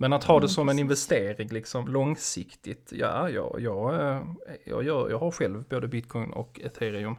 Men 0.00 0.12
att 0.12 0.24
ha 0.24 0.34
Mm, 0.34 0.42
det 0.42 0.48
som 0.48 0.68
en 0.68 0.78
investering 0.78 1.48
liksom 1.48 1.88
långsiktigt, 1.88 2.92
ja, 2.92 3.30
ja, 3.30 3.56
jag, 3.58 3.94
eh, 3.94 4.22
jag, 4.64 4.82
gör, 4.84 5.10
jag 5.10 5.18
har 5.18 5.30
själv 5.30 5.64
både 5.70 5.88
bitcoin 5.88 6.30
och 6.32 6.60
ethereum. 6.64 7.16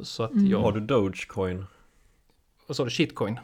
Så 0.00 0.22
att 0.22 0.32
Mm. 0.32 0.46
jag, 0.46 0.58
Har 0.60 0.72
du 0.72 0.80
Dogecoin? 0.80 1.66
vad 2.66 2.76
sa 2.76 2.84
du, 2.84 2.90
shitcoin? 2.90 3.40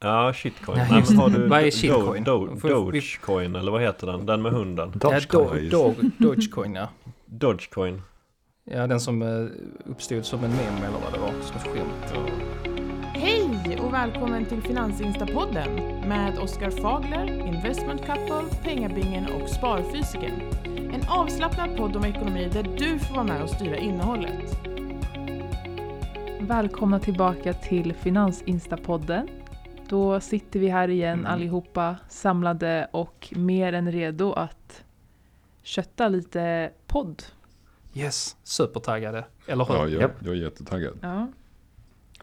Ja, 0.00 0.32
shitcoin. 0.34 0.78
Nej, 0.78 1.04
men 1.08 1.18
har 1.18 1.30
du 1.30 1.46
Vad 1.48 1.60
är 1.60 1.64
Do- 1.66 1.70
shitcoin? 1.70 2.24
Do- 2.24 2.60
vi- 2.62 2.68
Dogecoin 2.68 3.56
eller 3.56 3.72
vad 3.72 3.82
heter 3.82 4.06
den? 4.06 4.26
Den 4.26 4.42
med 4.42 4.52
hunden. 4.52 4.92
Ja, 5.02 5.10
Dogecoin. 5.10 5.70
Do, 5.70 5.94
Do, 5.98 6.10
Dogecoin 6.18 6.74
ja. 6.74 6.88
Dogecoin. 7.26 8.02
Ja, 8.64 8.86
den 8.86 9.00
som 9.00 9.22
eh, 9.22 9.46
uppstod 9.90 10.24
som 10.24 10.44
en 10.44 10.50
mem 10.50 10.76
eller 10.84 10.98
vad 11.04 11.12
det 11.12 11.18
var, 11.18 11.32
som 11.42 11.60
skämt. 11.60 12.55
Och 13.86 13.92
välkommen 13.92 14.46
till 14.46 14.62
Finansinstapodden 14.62 15.74
med 16.08 16.38
Oskar 16.38 16.70
Fagler, 16.70 17.46
Investment 17.46 18.00
Couple, 18.06 18.42
Pengabingen 18.62 19.26
och 19.26 19.48
Sparfysiken. 19.48 20.40
En 20.94 21.08
avslappnad 21.08 21.76
podd 21.76 21.96
om 21.96 22.04
ekonomi 22.04 22.48
där 22.52 22.62
du 22.62 22.98
får 22.98 23.14
vara 23.14 23.24
med 23.24 23.42
och 23.42 23.50
styra 23.50 23.76
innehållet. 23.76 24.58
Välkomna 26.40 27.00
tillbaka 27.00 27.52
till 27.52 27.94
Finansinstapodden. 27.94 29.28
Då 29.88 30.20
sitter 30.20 30.60
vi 30.60 30.68
här 30.68 30.88
igen 30.88 31.18
Mm. 31.18 31.32
allihopa 31.32 31.96
samlade 32.08 32.88
och 32.90 33.32
mer 33.36 33.72
än 33.72 33.92
redo 33.92 34.32
att 34.32 34.84
kötta 35.62 36.08
lite 36.08 36.70
podd. 36.86 37.22
Yes, 37.94 38.36
supertaggade, 38.42 39.24
eller 39.46 39.64
hur? 39.64 39.74
Ja, 39.74 39.88
jag, 39.88 40.10
jag 40.20 40.34
är 40.34 40.38
jättetaggad. 40.38 40.98
Ja. 41.00 41.26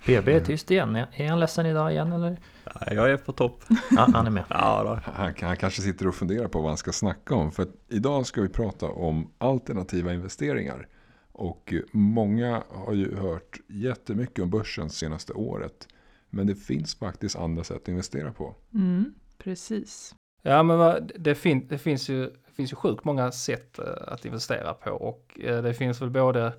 PB 0.06 0.28
är 0.28 0.40
tyst 0.40 0.72
igen. 0.72 0.96
Är 0.96 1.30
han 1.30 1.40
ledsen 1.40 1.66
idag 1.66 1.92
igen 1.92 2.12
eller? 2.12 2.38
Ja, 2.66 2.94
jag 2.94 3.12
är 3.12 3.18
på 3.18 3.32
topp. 3.32 3.64
Ja, 3.92 4.10
han 4.14 4.28
är 4.28 4.32
med. 4.32 4.44
Ja, 4.50 4.84
då. 4.84 5.12
Han, 5.12 5.34
han 5.42 5.58
kanske 5.58 5.82
sitter 5.82 6.08
och 6.08 6.16
funderar 6.16 6.48
på 6.48 6.62
vad 6.62 6.70
han 6.70 6.78
ska 6.78 6.92
snacka 6.92 7.36
om. 7.36 7.52
För 7.52 7.68
idag 7.90 8.26
ska 8.26 8.42
vi 8.42 8.50
prata 8.50 8.86
om 8.86 9.32
alternativa 9.38 10.14
investeringar. 10.14 10.88
Och 11.32 11.74
många 11.92 12.64
har 12.70 12.94
ju 12.94 13.16
hört 13.16 13.60
jättemycket 13.68 14.44
om 14.44 14.50
börsen 14.50 14.90
senaste 14.90 15.34
året. 15.34 15.88
Men 16.30 16.48
det 16.48 16.56
finns 16.56 16.96
faktiskt 16.96 17.36
andra 17.36 17.64
sätt 17.64 17.78
att 17.82 17.88
investera 17.88 18.32
på. 18.32 18.56
Mm, 18.74 19.14
precis. 19.38 20.16
Ja, 20.42 20.64
men 20.64 20.78
vad, 20.78 21.12
det, 21.20 21.36
fin, 21.36 21.68
det 21.68 21.78
finns 21.78 22.10
ju, 22.10 22.26
det 22.26 22.52
finns 22.56 22.72
ju 22.72 22.76
sjukt 22.76 23.04
många 23.04 23.32
sätt 23.32 23.80
eh, 23.80 23.86
att 24.08 24.26
investera 24.26 24.74
på 24.74 24.92
och 24.92 25.40
eh, 25.44 25.62
det 25.62 25.74
finns 25.74 26.02
väl 26.02 26.10
både 26.10 26.54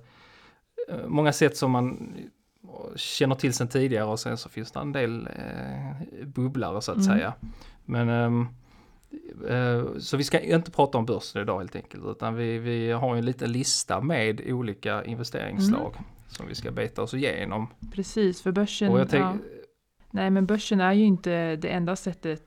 eh, 0.89 1.07
många 1.07 1.33
sätt 1.33 1.57
som 1.57 1.71
man 1.71 2.13
känner 2.95 3.35
till 3.35 3.53
sedan 3.53 3.67
tidigare 3.67 4.05
och 4.05 4.19
sen 4.19 4.37
så 4.37 4.49
finns 4.49 4.71
det 4.71 4.79
en 4.79 4.91
del 4.91 5.27
eh, 5.27 6.25
bubblare 6.25 6.81
så 6.81 6.91
att 6.91 6.97
Mm. 6.97 7.07
säga. 7.07 7.33
Men 7.85 8.09
ehm, 8.09 8.47
eh, 9.49 9.97
så 9.99 10.17
vi 10.17 10.23
ska 10.23 10.39
inte 10.39 10.71
prata 10.71 10.97
om 10.97 11.05
börsen 11.05 11.41
idag 11.41 11.57
helt 11.59 11.75
enkelt 11.75 12.05
utan 12.05 12.35
vi, 12.35 12.57
vi 12.59 12.91
har 12.91 13.15
en 13.15 13.25
liten 13.25 13.51
lista 13.51 14.01
med 14.01 14.41
olika 14.47 15.03
investeringsslag 15.05 15.95
som 16.27 16.47
vi 16.47 16.55
ska 16.55 16.71
beta 16.71 17.01
oss 17.01 17.13
igenom. 17.13 17.67
Precis, 17.93 18.41
för 18.41 18.51
börsen, 18.51 19.07
ja. 19.11 19.37
Nej, 20.11 20.29
men 20.29 20.45
börsen 20.45 20.81
är 20.81 20.93
ju 20.93 21.03
inte 21.05 21.55
det 21.55 21.69
enda 21.69 21.95
sättet. 21.95 22.41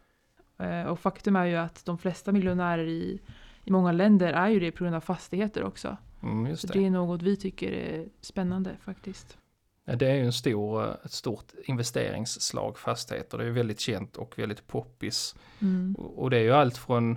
Eh, 0.58 0.82
Och 0.82 1.00
faktum 1.00 1.36
är 1.36 1.44
ju 1.44 1.56
att 1.56 1.84
de 1.84 1.98
flesta 1.98 2.32
miljonärer 2.32 2.86
i, 2.86 3.20
i 3.64 3.70
många 3.70 3.92
länder 3.92 4.32
är 4.32 4.48
ju 4.48 4.60
det 4.60 4.70
på 4.72 4.84
grund 4.84 4.96
av 4.96 5.00
fastigheter 5.00 5.64
också. 5.64 5.96
mm, 6.22 6.46
just 6.46 6.60
Så 6.62 6.66
det. 6.66 6.78
det 6.78 6.86
är 6.86 6.90
något 6.90 7.22
vi 7.22 7.36
tycker 7.36 7.72
är 7.72 8.06
spännande 8.20 8.70
faktiskt. 8.80 9.38
Det 9.96 10.06
är 10.06 10.14
ju 10.14 10.24
en 10.24 10.32
stor, 10.32 10.84
eh, 10.84 10.94
ett 11.04 11.12
stort 11.12 11.52
investeringsslag 11.64 12.78
fastigheter. 12.78 13.38
Det 13.38 13.44
är 13.44 13.48
ju 13.48 13.52
väldigt 13.52 13.80
känt 13.80 14.16
och 14.16 14.38
väldigt 14.38 14.66
poppis. 14.66 15.34
Mm. 15.58 15.94
Och 15.94 16.30
det 16.30 16.36
är 16.36 16.42
ju 16.42 16.52
allt 16.52 16.78
från 16.78 17.16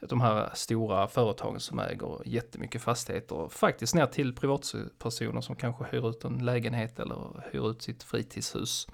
de 0.00 0.20
här 0.20 0.50
stora 0.54 1.08
företagen 1.08 1.60
som 1.60 1.78
äger 1.78 2.22
jättemycket 2.24 2.82
fastigheter. 2.82 3.48
Faktiskt 3.48 3.94
ner 3.94 4.06
till 4.06 4.34
privatpersoner 4.34 5.40
som 5.40 5.56
kanske 5.56 5.84
hyr 5.84 6.10
ut 6.10 6.24
en 6.24 6.44
lägenhet 6.44 6.98
eller 6.98 7.50
hyr 7.52 7.70
ut 7.70 7.82
sitt 7.82 8.02
fritidshus. 8.02 8.88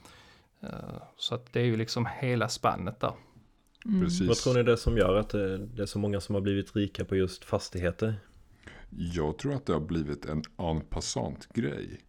Eh, 0.62 1.03
Så 1.16 1.34
att 1.34 1.53
det 1.53 1.60
är 1.60 1.65
ju 1.65 1.76
liksom 1.76 2.09
hela 2.21 2.49
spannet 2.49 3.00
där. 3.00 3.12
Mm. 3.84 4.00
Precis. 4.00 4.28
Vad 4.28 4.37
tror 4.37 4.55
ni 4.55 4.62
det 4.62 4.72
är 4.72 4.76
som 4.76 4.97
gör 4.97 5.16
att 5.16 5.28
det, 5.28 5.59
det 5.59 5.82
är 5.82 5.87
så 5.87 5.99
många 5.99 6.21
som 6.21 6.34
har 6.34 6.43
blivit 6.43 6.76
rika 6.76 7.05
på 7.05 7.16
just 7.16 7.44
fastigheter? 7.44 8.15
Jag 8.91 9.38
tror 9.38 9.55
att 9.55 9.66
det 9.66 9.72
har 9.72 9.81
blivit 9.81 10.25
en 10.25 10.43
en 10.59 10.81
passant 10.81 11.49
grej. 11.55 12.00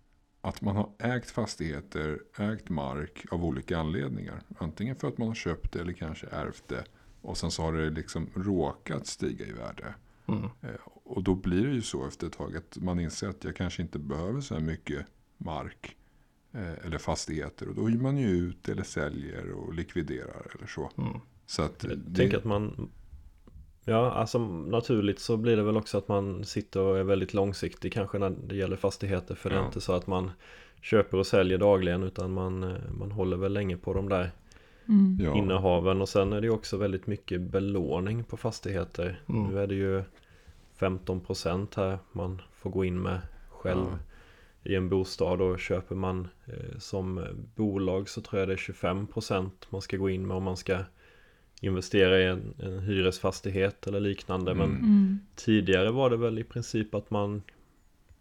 Att 0.41 0.61
man 0.61 0.75
har 0.75 0.89
ägt 0.99 1.29
fastigheter, 1.31 2.19
ägt 2.39 2.69
mark 2.69 3.25
av 3.31 3.45
olika 3.45 3.77
anledningar. 3.77 4.41
Antingen 4.57 4.95
för 4.95 5.07
att 5.07 5.17
man 5.17 5.27
har 5.27 5.35
köpt 5.35 5.71
det 5.73 5.79
eller 5.81 5.93
kanske 5.93 6.27
ärvt 6.27 6.67
det. 6.67 6.83
Och 7.21 7.37
sen 7.37 7.51
så 7.51 7.61
har 7.63 7.73
det 7.73 7.89
liksom 7.89 8.29
råkat 8.35 9.07
stiga 9.07 9.45
i 9.45 9.51
värde. 9.51 9.93
Mm. 10.27 10.43
Eh, 10.43 10.69
Och 11.03 11.23
då 11.23 11.35
blir 11.35 11.65
det 11.67 11.73
ju 11.73 11.81
så 11.81 12.07
efter 12.07 12.27
ett 12.27 12.33
tag 12.33 12.57
att 12.57 12.77
man 12.81 12.99
inser 12.99 13.29
att 13.29 13.43
jag 13.43 13.55
kanske 13.55 13.81
inte 13.81 13.99
behöver 13.99 14.41
så 14.41 14.53
här 14.53 14.61
mycket 14.61 15.05
mark. 15.37 15.95
eh, 16.53 16.85
Eller 16.85 16.97
fastigheter. 16.97 17.67
Och 17.69 17.75
då 17.75 17.87
hyr 17.87 17.97
man 17.99 18.17
ju 18.17 18.27
ut 18.27 18.69
eller 18.69 18.83
säljer 18.83 19.51
och 19.51 19.73
likviderar 19.73 20.51
eller 20.57 20.67
så. 20.67 20.91
Mm. 20.97 21.19
Så 21.45 21.61
att 21.61 21.83
Jag 21.83 21.97
det, 21.97 22.15
tänker 22.15 22.37
att 22.37 22.43
man 22.43 22.89
Ja, 23.89 24.11
alltså 24.11 24.39
naturligt 24.47 25.19
så 25.19 25.37
blir 25.37 25.57
det 25.57 25.63
väl 25.63 25.77
också 25.77 25.97
att 25.97 26.07
man 26.07 26.43
sitter 26.43 26.79
och 26.81 26.97
är 26.97 27.03
väldigt 27.03 27.33
långsiktig 27.33 27.93
kanske 27.93 28.19
när 28.19 28.29
det 28.47 28.55
gäller 28.55 28.75
fastigheter 28.75 29.35
För 29.35 29.49
det 29.49 29.55
är 29.55 29.59
Ja. 29.59 29.65
inte 29.65 29.81
så 29.81 29.93
att 29.93 30.07
man 30.07 30.31
köper 30.81 31.17
och 31.17 31.27
säljer 31.27 31.57
dagligen 31.57 32.03
utan 32.03 32.31
man, 32.33 32.63
eh, 32.63 32.77
man 32.99 33.11
håller 33.11 33.37
väl 33.37 33.53
länge 33.53 33.77
på 33.77 33.93
de 33.93 34.09
där 34.09 34.31
Mm. 34.89 35.17
ja, 35.21 35.35
innehaven 35.37 36.01
Och 36.01 36.09
sen 36.09 36.33
är 36.33 36.41
det 36.41 36.47
ju 36.47 36.53
också 36.53 36.77
väldigt 36.77 37.07
mycket 37.07 37.41
belåning 37.41 38.23
på 38.23 38.37
fastigheter 38.37 39.21
Mm. 39.29 39.43
Nu 39.43 39.59
är 39.59 39.67
det 39.67 39.75
ju 39.75 40.03
15% 40.79 41.75
här 41.75 41.97
man 42.11 42.41
får 42.53 42.69
gå 42.69 42.85
in 42.85 43.01
med 43.01 43.19
själv 43.49 43.85
Ja. 43.91 43.97
i 44.71 44.75
en 44.75 44.89
bostad 44.89 45.41
och 45.41 45.59
köper 45.59 45.95
man 45.95 46.27
eh, 46.45 46.77
som 46.79 47.25
bolag 47.55 48.09
så 48.09 48.21
tror 48.21 48.39
jag 48.39 48.49
det 48.49 48.53
är 48.53 48.57
25% 48.57 49.49
man 49.69 49.81
ska 49.81 49.97
gå 49.97 50.09
in 50.09 50.27
med 50.27 50.37
om 50.37 50.43
man 50.43 50.57
ska 50.57 50.77
investera 51.61 52.19
i 52.19 52.25
en, 52.25 52.53
en 52.59 52.79
hyresfastighet 52.79 53.87
eller 53.87 53.99
liknande. 53.99 54.53
Men 54.53 54.69
Mm. 54.69 54.83
Mm. 54.83 55.19
tidigare 55.35 55.91
var 55.91 56.09
det 56.09 56.17
väl 56.17 56.39
i 56.39 56.43
princip 56.43 56.95
att 56.95 57.11
man 57.11 57.41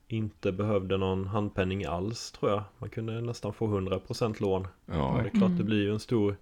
inte 0.09 0.53
behövde 0.53 0.97
någon 0.97 1.27
handpenning 1.27 1.85
alls 1.85 2.33
tror 2.33 2.51
jag. 2.51 2.63
Man 2.79 2.91
kunde 2.91 3.21
nästan 3.21 3.53
få 3.53 3.67
100% 3.81 4.43
lån. 4.43 4.69
ja, 4.87 5.09
Och 5.17 5.23
det 5.23 5.29
är 5.29 5.31
klart 5.31 5.41
det 5.51 5.55
Mm. 5.55 5.67
blir 5.67 5.83
ju 5.83 5.93
en 5.93 6.01
stor 6.01 6.37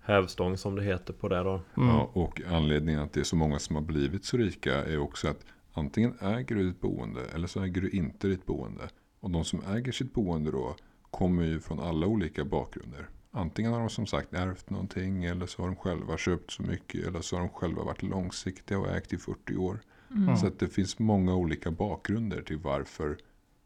hävstång 0.00 0.56
som 0.56 0.76
det 0.76 0.82
heter 0.82 1.12
på 1.12 1.28
det 1.28 1.42
då. 1.42 1.60
Mm. 1.76 1.88
Ja, 1.88 2.10
och 2.12 2.40
anledningen 2.50 3.00
att 3.02 3.12
det 3.12 3.20
är 3.20 3.24
så 3.24 3.36
många 3.36 3.58
som 3.58 3.76
har 3.76 3.82
blivit 3.82 4.24
så 4.24 4.36
rika 4.36 4.74
är 4.84 4.98
också 4.98 5.28
att 5.28 5.44
antingen 5.72 6.14
äger 6.20 6.56
du 6.56 6.66
ditt 6.68 6.80
boende 6.80 7.20
eller 7.34 7.46
så 7.46 7.62
äger 7.62 7.80
du 7.80 7.90
inte 7.90 8.28
ditt 8.28 8.46
boende. 8.46 8.82
Och 9.20 9.30
de 9.30 9.44
som 9.44 9.60
äger 9.68 9.92
sitt 9.92 10.12
boende 10.14 10.50
då 10.50 10.76
kommer 11.10 11.44
ju 11.44 11.60
från 11.60 11.80
alla 11.80 12.06
olika 12.06 12.44
bakgrunder. 12.44 13.06
Antingen 13.36 13.72
har 13.72 13.80
de 13.80 13.90
som 13.90 14.06
sagt 14.06 14.34
ärvt 14.34 14.70
någonting 14.70 15.24
eller 15.24 15.46
så 15.46 15.62
har 15.62 15.66
de 15.66 15.76
själva 15.76 16.18
köpt 16.18 16.50
så 16.50 16.62
mycket 16.62 17.06
eller 17.06 17.20
så 17.20 17.36
har 17.36 17.40
de 17.40 17.48
själva 17.48 17.84
varit 17.84 18.02
långsiktiga 18.02 18.78
och 18.78 18.88
ägt 18.88 19.12
i 19.12 19.18
40 19.18 19.56
år. 19.56 19.80
Mm. 20.10 20.36
Så 20.36 20.46
att 20.46 20.58
det 20.58 20.68
finns 20.68 20.98
många 20.98 21.34
olika 21.34 21.70
bakgrunder 21.70 22.42
till 22.42 22.58
varför 22.58 23.16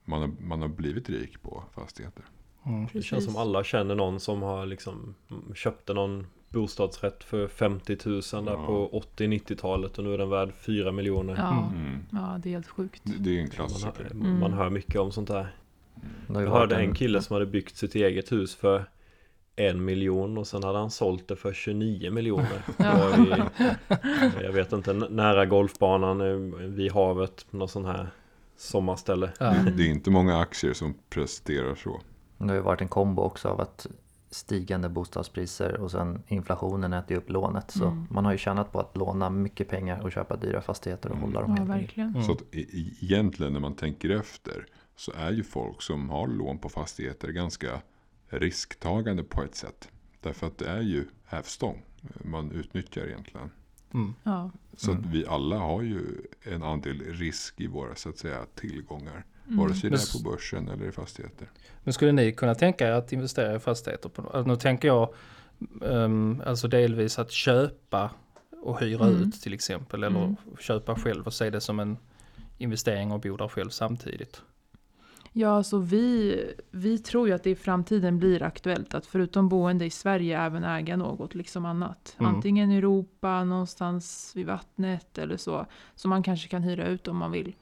man 0.04 0.20
har, 0.20 0.30
man 0.40 0.62
har 0.62 0.68
blivit 0.68 1.10
rik 1.10 1.42
på 1.42 1.64
fastigheter. 1.74 2.24
Mm. 2.66 2.86
Det 2.92 3.02
känns 3.02 3.24
som 3.24 3.36
alla 3.36 3.64
känner 3.64 3.94
någon 3.94 4.20
som 4.20 4.42
har 4.42 4.66
liksom 4.66 5.14
mm, 5.30 5.54
köpte 5.54 5.94
någon 5.94 6.26
bostadsrätt 6.48 7.24
för 7.24 7.48
50 7.48 7.96
000 8.04 8.22
där 8.44 8.52
Ja. 8.52 8.66
på 8.66 9.02
80-90-talet 9.16 9.98
och 9.98 10.04
nu 10.04 10.14
är 10.14 10.18
den 10.18 10.30
värd 10.30 10.52
4 10.60 10.92
miljoner. 10.92 11.36
Ja. 11.36 11.70
Mm. 11.74 11.98
ja, 12.12 12.38
det 12.42 12.48
är 12.48 12.52
helt 12.52 12.68
sjukt. 12.68 13.02
Det, 13.04 13.18
det 13.18 13.30
är 13.30 13.34
en 13.34 13.40
Man, 13.42 13.50
klassiker. 13.50 14.10
Mm. 14.10 14.38
man 14.40 14.52
hör 14.52 14.70
mycket 14.70 15.00
om 15.00 15.12
sånt 15.12 15.28
där. 15.28 15.54
Ju 16.28 16.34
Jag 16.34 16.50
hörde 16.50 16.76
en 16.76 16.94
kille 16.94 17.22
som 17.22 17.34
hade 17.34 17.46
byggt 17.46 17.76
sitt 17.76 17.94
eget 17.94 18.32
hus 18.32 18.54
för 18.54 18.90
en 19.56 19.84
miljon 19.84 20.38
och 20.38 20.46
sen 20.46 20.64
hade 20.64 20.78
han 20.78 20.90
sålt 20.90 21.28
det 21.28 21.36
för 21.36 21.52
29 21.52 22.10
miljoner. 22.10 22.62
Vid, 23.16 24.44
jag 24.44 24.52
vet 24.52 24.72
inte, 24.72 24.92
nära 24.92 25.46
golfbanan 25.46 26.20
eh, 26.20 26.58
vid 26.68 26.92
havet, 26.92 27.46
något 27.50 27.70
sånt 27.70 27.86
här 27.86 28.10
sommarställe. 28.56 29.30
Ja. 29.40 29.54
Det 29.76 29.82
är 29.82 29.90
inte 29.90 30.10
många 30.10 30.38
aktier 30.38 30.72
som 30.72 30.94
presterar 31.10 31.74
så. 31.74 32.00
Det 32.38 32.44
har 32.48 32.54
ju 32.54 32.60
varit 32.60 32.80
en 32.80 32.88
kombo 32.88 33.22
också 33.22 33.48
av 33.48 33.60
att 33.60 33.86
stigande 34.30 34.88
bostadspriser 34.88 35.80
och 35.80 35.90
sen 35.90 36.22
inflationen 36.28 36.92
äter 36.92 37.16
upp 37.16 37.30
lånet. 37.30 37.70
Så 37.70 37.84
Mm. 37.84 38.06
man 38.10 38.24
har 38.24 38.32
ju 38.32 38.38
tjänat 38.38 38.72
på 38.72 38.80
att 38.80 38.96
låna 38.96 39.30
mycket 39.30 39.68
pengar 39.68 40.00
och 40.02 40.12
köpa 40.12 40.36
dyra 40.36 40.60
fastigheter 40.60 41.08
och 41.10 41.16
Mm. 41.16 41.28
hålla 41.28 41.40
dem 41.46 41.56
Ja, 41.58 41.64
verkligen. 41.64 42.08
Mm. 42.10 42.22
Så 42.22 42.32
att 42.32 42.40
e- 42.42 42.46
e- 42.72 42.90
egentligen 43.00 43.52
när 43.52 43.60
man 43.60 43.74
tänker 43.74 44.10
efter 44.10 44.66
så 44.96 45.12
är 45.16 45.30
ju 45.32 45.42
folk 45.44 45.82
som 45.82 46.10
har 46.10 46.26
lån 46.28 46.58
på 46.58 46.68
fastigheter 46.68 47.28
ganska 47.28 47.80
risktagande 48.30 49.22
på 49.24 49.42
ett 49.42 49.54
sätt. 49.54 49.88
Därför 50.20 50.46
att 50.46 50.58
det 50.58 50.68
är 50.68 50.80
ju 50.80 51.04
hävstång 51.24 51.82
man 52.24 52.50
utnyttjar 52.52 53.06
egentligen. 53.06 53.50
Mm. 53.94 54.14
Ja. 54.22 54.50
Så 54.76 54.90
Mm. 54.90 55.02
att 55.04 55.10
vi 55.10 55.26
alla 55.26 55.58
har 55.58 55.82
ju 55.82 56.02
en 56.42 56.62
andel 56.62 57.00
risk 57.00 57.60
i 57.60 57.66
våra 57.66 57.94
så 57.94 58.08
att 58.08 58.18
säga 58.18 58.46
tillgångar. 58.54 59.24
Mm. 59.46 59.58
Vare 59.58 59.74
sig 59.74 59.90
det 59.90 59.96
är 59.96 60.22
på 60.22 60.30
börsen 60.30 60.68
eller 60.68 60.88
i 60.88 60.92
fastigheter. 60.92 61.50
Men 61.84 61.92
skulle 61.94 62.12
ni 62.12 62.32
kunna 62.32 62.54
tänka 62.54 62.88
er 62.88 62.92
att 62.92 63.12
investera 63.12 63.56
i 63.56 63.58
fastigheter? 63.58 64.08
På, 64.08 64.22
alltså 64.22 64.42
nu 64.50 64.56
tänker 64.56 64.88
jag 64.88 65.14
um, 65.80 66.42
alltså 66.46 66.68
delvis 66.68 67.18
att 67.18 67.30
köpa 67.30 68.10
och 68.62 68.80
hyra 68.80 69.06
Mm. 69.06 69.22
ut 69.22 69.34
till 69.42 69.54
exempel 69.54 70.04
eller 70.04 70.20
Mm. 70.24 70.36
köpa 70.58 70.94
själv 70.94 71.26
och 71.26 71.34
se 71.34 71.50
det 71.50 71.60
som 71.60 71.80
en 71.80 71.96
investering 72.58 73.12
och 73.12 73.20
bo 73.20 73.36
där 73.36 73.48
själv 73.48 73.70
samtidigt. 73.70 74.42
Ja, 75.32 75.48
alltså 75.48 75.78
vi, 75.78 76.36
vi 76.70 76.98
tror 76.98 77.28
ju 77.28 77.34
att 77.34 77.42
det 77.42 77.50
i 77.50 77.54
framtiden 77.54 78.18
blir 78.18 78.42
aktuellt 78.42 78.94
att 78.94 79.06
förutom 79.06 79.48
boende 79.48 79.84
i 79.84 79.90
Sverige 79.90 80.40
även 80.40 80.64
äga 80.64 80.96
något 80.96 81.34
liksom 81.34 81.64
annat. 81.64 82.16
Mm. 82.18 82.34
Antingen 82.34 82.70
i 82.72 82.76
Europa, 82.76 83.44
någonstans 83.44 84.32
vid 84.36 84.46
vattnet 84.46 85.18
eller 85.18 85.36
så. 85.36 85.66
Som 85.94 86.08
man 86.08 86.22
kanske 86.22 86.48
kan 86.48 86.62
hyra 86.62 86.86
ut 86.86 87.08
om 87.08 87.16
man 87.16 87.30
vill. 87.30 87.54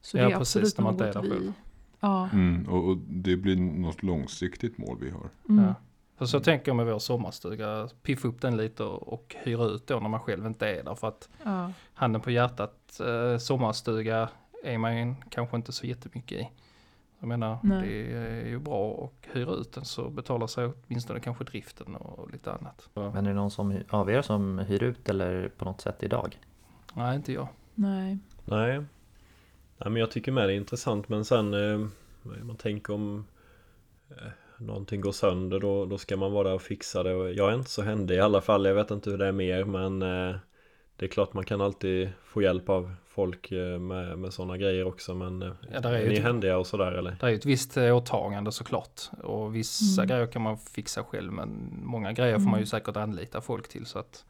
Så 0.00 0.18
Ja, 0.18 0.28
det 0.28 0.34
är 0.34 0.38
precis, 0.38 0.56
absolut 0.56 0.78
när 0.78 0.84
man 0.84 0.94
något 0.96 1.12
där 1.12 1.22
vi... 1.22 1.30
själv. 1.30 1.52
Ja. 2.00 2.28
Mm, 2.32 2.68
och, 2.68 2.88
och 2.88 2.96
det 2.96 3.36
blir 3.36 3.56
något 3.56 4.02
långsiktigt 4.02 4.78
mål 4.78 4.98
vi 5.00 5.10
har. 5.10 5.28
Mm. 5.48 5.64
Ja. 5.64 5.74
För 6.18 6.26
så 6.26 6.40
tänker 6.40 6.68
jag 6.68 6.76
med 6.76 6.86
vår 6.86 6.98
sommarstuga, 6.98 7.88
piffa 8.02 8.28
upp 8.28 8.40
den 8.40 8.56
lite 8.56 8.84
och, 8.84 9.12
och 9.12 9.36
hyra 9.42 9.64
ut 9.64 9.86
då 9.86 10.00
när 10.00 10.08
man 10.08 10.20
själv 10.20 10.46
inte 10.46 10.68
är 10.68 10.84
där. 10.84 10.94
För 10.94 11.08
att 11.08 11.28
Ja. 11.44 11.72
handen 11.94 12.20
på 12.22 12.30
hjärtat, 12.30 13.00
eh, 13.00 13.38
sommarstuga 13.38 14.28
är 14.64 14.78
man 14.78 15.16
kanske 15.30 15.56
inte 15.56 15.72
så 15.72 15.86
jättemycket 15.86 16.38
i. 16.40 16.48
Jag 17.20 17.28
menar, 17.28 17.58
Nej. 17.62 17.88
det 17.88 18.16
är 18.16 18.46
ju 18.46 18.58
bra 18.58 19.04
att 19.04 19.36
hyra 19.36 19.52
ut 19.52 19.72
den 19.72 19.84
så 19.84 20.10
betalar 20.10 20.46
sig 20.46 20.66
åtminstone 20.86 21.20
kanske 21.20 21.44
driften 21.44 21.96
och 21.96 22.30
lite 22.30 22.52
annat. 22.52 22.88
Men 22.94 23.16
är 23.16 23.22
det 23.22 23.34
någon 23.34 23.50
som, 23.50 23.78
av 23.88 24.10
er 24.10 24.22
som 24.22 24.58
hyr 24.58 24.82
ut 24.82 25.08
eller 25.08 25.48
på 25.48 25.64
något 25.64 25.80
sätt 25.80 26.02
idag? 26.02 26.38
nej, 26.94 27.16
inte 27.16 27.32
jag. 27.32 27.48
Nej. 27.74 28.18
Nej. 28.44 28.78
Nej 29.78 29.90
men 29.90 29.96
jag 29.96 30.10
tycker 30.10 30.32
med 30.32 30.48
det 30.48 30.52
är 30.52 30.56
intressant 30.56 31.08
men 31.08 31.24
sen 31.24 31.54
eh, 31.54 31.86
man 32.42 32.56
tänker 32.56 32.94
om 32.94 33.26
eh, 34.10 34.30
någonting 34.58 35.00
går 35.00 35.12
sönder 35.12 35.60
då, 35.60 35.86
då 35.86 35.98
ska 35.98 36.16
man 36.16 36.32
vara 36.32 36.48
där 36.48 36.54
och 36.54 36.62
fixa 36.62 37.02
det. 37.02 37.10
Jag 37.10 37.50
är 37.50 37.54
inte 37.54 37.70
så 37.70 37.82
händig 37.82 38.14
i 38.14 38.20
alla 38.20 38.40
fall. 38.40 38.64
Jag 38.64 38.74
vet 38.74 38.90
inte 38.90 39.10
hur 39.10 39.18
det 39.18 39.26
är 39.26 39.32
mer 39.32 39.64
men 39.64 40.02
eh, 40.02 40.36
det 41.00 41.06
är 41.06 41.08
klart 41.08 41.34
man 41.34 41.44
kan 41.44 41.60
alltid 41.60 42.10
få 42.24 42.42
hjälp 42.42 42.68
av 42.68 42.94
folk 43.08 43.52
eh, 43.52 43.78
med, 43.78 44.18
med 44.18 44.32
sådana 44.32 44.56
grejer 44.56 44.84
också. 44.86 45.14
Men 45.14 45.42
eh, 45.42 45.52
Ja, 45.72 45.80
där 45.80 45.92
är 45.92 46.08
ni 46.08 46.14
ett- 46.16 46.22
händiga 46.22 46.58
och 46.58 46.66
sådär 46.66 46.92
eller? 46.92 47.16
Det 47.20 47.26
är 47.26 47.30
ju 47.30 47.36
ett 47.36 47.46
visst 47.46 47.76
eh, 47.76 47.96
åtagande 47.96 48.52
såklart. 48.52 49.00
Och 49.22 49.56
vissa 49.56 50.02
Mm. 50.02 50.08
grejer 50.08 50.26
kan 50.32 50.42
man 50.42 50.58
fixa 50.58 51.04
själv 51.04 51.32
men 51.32 51.80
många 51.84 52.12
grejer 52.12 52.34
får 52.34 52.44
man 52.44 52.52
ju 52.52 52.56
Mm. 52.56 52.66
säkert 52.66 52.96
anlita 52.96 53.40
folk 53.40 53.68
till. 53.68 53.86
Så 53.86 53.98
att 53.98 54.24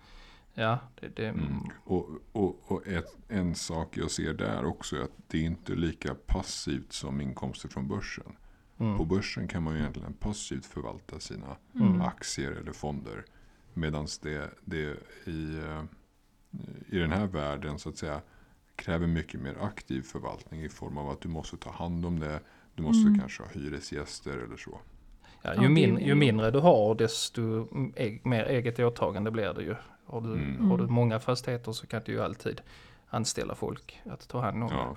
ja, 0.55 0.79
det, 1.01 1.09
det, 1.17 1.27
Mm. 1.27 1.47
Och, 1.85 2.09
och, 2.33 2.57
och 2.73 2.87
ett, 2.87 3.17
en 3.29 3.55
sak 3.55 3.97
jag 3.97 4.11
ser 4.11 4.33
där 4.35 4.65
också 4.65 4.97
är 4.97 5.01
att 5.01 5.13
det 5.29 5.39
är 5.39 5.43
inte 5.45 5.75
lika 5.75 6.15
passivt 6.27 6.93
som 6.93 7.21
inkomster 7.21 7.69
från 7.69 7.89
börsen. 7.89 8.37
mm, 8.81 8.97
På 8.99 9.05
börsen 9.05 9.49
kan 9.49 9.63
man 9.63 9.75
ju 9.75 9.81
egentligen 9.81 10.13
passivt 10.13 10.67
förvalta 10.67 11.19
sina 11.21 11.57
Mm. 11.75 12.01
aktier 12.01 12.51
eller 12.51 12.73
fonder. 12.73 13.25
Medan 13.75 14.07
det, 14.23 14.51
det 14.65 14.97
i, 15.27 15.61
i 16.89 16.99
den 16.99 17.13
här 17.13 17.27
världen 17.27 17.79
så 17.79 17.89
att 17.89 17.97
säga 17.97 18.21
kräver 18.77 19.07
mycket 19.07 19.41
mer 19.41 19.57
aktiv 19.61 20.03
förvaltning 20.03 20.63
i 20.63 20.69
form 20.69 20.99
av 20.99 21.11
att 21.11 21.21
du 21.21 21.29
måste 21.29 21.57
ta 21.57 21.71
hand 21.71 22.07
om 22.07 22.19
det. 22.21 22.41
Du 22.75 22.83
måste 22.83 23.09
Mm. 23.09 23.19
kanske 23.21 23.43
ha 23.43 23.51
hyresgäster 23.51 24.37
eller 24.39 24.57
så. 24.57 24.81
ja, 25.43 25.63
ju, 25.63 25.69
min, 25.69 25.99
ju 25.99 26.15
mindre 26.15 26.51
du 26.51 26.59
har 26.59 26.95
desto 26.95 27.69
e- 27.97 28.19
mer 28.25 28.45
eget 28.45 28.79
åtagande 28.79 29.31
blir 29.31 29.55
det 29.55 29.63
ju. 29.63 29.75
Har 30.07 30.21
du, 30.21 30.33
Mm. 30.33 30.71
har 30.71 30.77
du 30.79 30.83
Mm. 30.85 30.95
många 30.95 31.21
fastigheter 31.21 31.73
så 31.73 31.87
kan 31.87 32.03
du 32.07 32.13
ju 32.13 32.21
alltid 32.23 32.61
anställa 33.09 33.55
folk 33.55 34.01
att 34.11 34.29
ta 34.29 34.41
hand 34.41 34.63
om 34.63 34.69
Ja, 34.73 34.97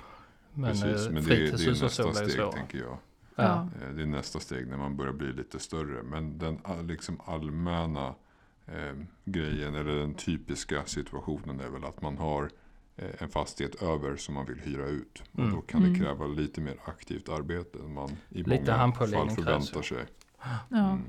det. 0.53 0.59
Men, 0.61 0.69
precis. 0.71 1.07
eh, 1.07 1.13
Men 1.13 1.23
det, 1.23 1.33
är- 1.35 1.37
det 1.57 1.63
är 1.65 1.81
nästa 1.83 2.13
steg 2.13 2.51
tänker 2.51 2.77
jag. 2.77 2.97
Ja. 3.35 3.67
Eh, 3.81 3.89
Det 3.95 4.01
är 4.01 4.05
nästa 4.05 4.39
steg 4.39 4.67
när 4.67 4.77
man 4.77 4.97
börjar 4.97 5.13
bli 5.13 5.33
lite 5.33 5.59
större. 5.59 6.03
Men 6.03 6.37
den 6.37 6.59
all- 6.63 6.85
liksom 6.85 7.21
allmänna 7.25 8.15
eh, 8.67 8.93
grejen 9.25 9.75
eller 9.75 9.95
den 9.95 10.13
typiska 10.13 10.85
situationen 10.85 11.59
är 11.59 11.69
väl 11.69 11.83
att 11.83 12.01
man 12.01 12.17
har 12.17 12.49
eh, 12.95 13.09
en 13.19 13.29
fastighet 13.29 13.81
över 13.83 14.15
som 14.15 14.33
man 14.33 14.45
vill 14.45 14.59
hyra 14.59 14.85
ut. 14.87 15.23
Mm. 15.37 15.49
Och 15.49 15.55
då 15.55 15.61
kan 15.61 15.81
Mm. 15.81 15.93
det 15.93 15.99
kräva 15.99 16.27
lite 16.27 16.61
mer 16.61 16.75
aktivt 16.85 17.29
arbete 17.29 17.79
än 17.79 17.93
man 17.93 18.09
i 18.29 18.37
Lite 18.43 18.49
många 18.71 18.91
fall 18.93 19.29
förväntar 19.29 19.81
sig. 19.81 20.05
Ja. 20.69 20.89
Mm. 20.89 21.01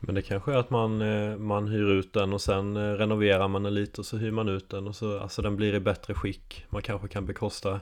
Men 0.00 0.14
det 0.14 0.22
kanske 0.22 0.52
är 0.52 0.56
att 0.56 0.70
man, 0.70 1.02
eh, 1.02 1.36
man 1.36 1.68
hyr 1.68 1.86
ut 1.90 2.12
den 2.12 2.32
och 2.32 2.40
sen 2.40 2.76
eh, 2.76 2.80
renoverar 2.80 3.48
man 3.48 3.62
den 3.62 3.74
lite 3.74 4.00
och 4.00 4.06
så 4.06 4.16
hyr 4.16 4.30
man 4.30 4.48
ut 4.48 4.68
den 4.70 4.88
och 4.88 4.96
så 4.96 5.18
alltså 5.18 5.42
den 5.42 5.56
blir 5.56 5.74
i 5.74 5.80
bättre 5.80 6.14
skick. 6.14 6.66
Man 6.70 6.82
kanske 6.82 7.08
kan 7.08 7.26
bekosta 7.26 7.80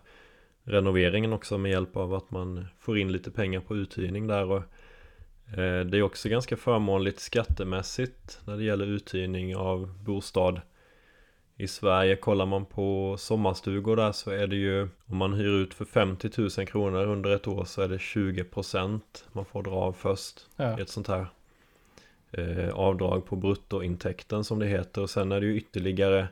renoveringen 0.64 1.32
också 1.32 1.58
med 1.58 1.70
hjälp 1.70 1.96
av 1.96 2.14
att 2.14 2.30
man 2.30 2.66
får 2.78 2.98
in 2.98 3.12
lite 3.12 3.30
pengar 3.30 3.60
på 3.60 3.76
uthyrning 3.76 4.26
där. 4.26 4.50
Och, 4.50 4.62
det 5.56 5.98
är 5.98 6.02
också 6.02 6.28
ganska 6.28 6.56
förmånligt 6.56 7.20
skattemässigt 7.20 8.40
när 8.44 8.56
det 8.56 8.64
gäller 8.64 8.86
uthyrning 8.86 9.56
av 9.56 9.98
bostad. 10.04 10.60
I 11.56 11.68
Sverige 11.68 12.16
kollar 12.16 12.46
man 12.46 12.64
på 12.64 13.16
sommarstugor 13.18 13.96
där 13.96 14.12
så 14.12 14.30
är 14.30 14.46
det 14.46 14.56
ju 14.56 14.88
om 15.06 15.16
man 15.16 15.32
hyr 15.32 15.52
ut 15.62 15.74
för 15.74 15.84
50 15.84 16.30
000 16.58 16.66
kronor 16.66 17.06
under 17.06 17.30
ett 17.30 17.46
år 17.48 17.64
så 17.64 17.82
är 17.82 17.88
det 17.88 17.96
20% 17.96 19.00
man 19.32 19.44
får 19.44 19.62
dra 19.62 19.70
av 19.72 19.92
först 19.92 20.46
Ja. 20.56 20.78
ett 20.80 20.88
sånt 20.88 21.08
här 21.08 21.26
eh, 22.30 22.74
avdrag 22.74 23.26
på 23.26 23.36
bruttointäkten 23.36 24.44
som 24.44 24.58
det 24.58 24.66
heter 24.66 25.02
och 25.02 25.10
sen 25.10 25.32
är 25.32 25.40
det 25.40 25.46
ju 25.46 25.56
ytterligare 25.56 26.28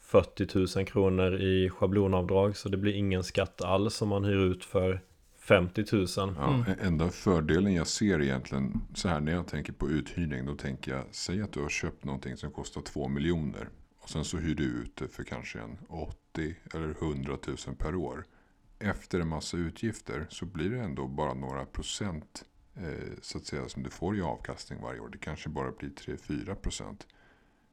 40 0.00 0.76
000 0.78 0.86
kronor 0.86 1.34
i 1.40 1.70
schablonavdrag 1.70 2.56
så 2.56 2.68
det 2.68 2.76
blir 2.76 2.92
ingen 2.94 3.24
skatt 3.24 3.62
alls 3.62 4.02
om 4.02 4.08
man 4.08 4.24
hyr 4.24 4.38
ut 4.38 4.64
för 4.64 5.00
50 5.48 5.84
000. 5.92 6.06
Ja, 6.16 6.54
Mm. 6.54 6.78
Enda 6.80 7.10
fördelen 7.10 7.74
jag 7.74 7.86
ser 7.86 8.22
egentligen 8.22 8.80
så 8.94 9.08
här 9.08 9.20
när 9.20 9.32
jag 9.32 9.46
tänker 9.46 9.72
på 9.72 9.90
uthyrning. 9.90 10.46
Då 10.46 10.54
tänker 10.54 10.92
jag, 10.92 11.04
säg 11.10 11.42
att 11.42 11.52
du 11.52 11.60
har 11.60 11.68
köpt 11.68 12.04
någonting 12.04 12.36
som 12.36 12.50
kostar 12.50 12.80
2 12.80 13.08
miljoner. 13.08 13.68
Och 13.98 14.10
sen 14.10 14.24
så 14.24 14.36
hyr 14.36 14.54
du 14.54 14.64
ut 14.64 14.96
det 14.96 15.08
för 15.08 15.24
kanske 15.24 15.60
en 15.60 15.78
80 15.88 16.56
eller 16.74 16.88
100 16.88 17.36
000 17.46 17.56
per 17.78 17.94
år. 17.94 18.24
Efter 18.78 19.20
en 19.20 19.28
massa 19.28 19.56
utgifter 19.56 20.26
så 20.30 20.46
blir 20.46 20.70
det 20.70 20.80
ändå 20.80 21.06
bara 21.06 21.34
några 21.34 21.64
procent 21.66 22.44
eh, 22.74 23.12
så 23.22 23.38
att 23.38 23.46
säga 23.46 23.68
som 23.68 23.82
du 23.82 23.90
får 23.90 24.16
i 24.16 24.20
avkastning 24.20 24.82
varje 24.82 25.00
år. 25.00 25.08
Det 25.08 25.18
kanske 25.18 25.48
bara 25.48 25.70
blir 25.70 25.90
3-4 25.90 26.54
procent. 26.54 27.06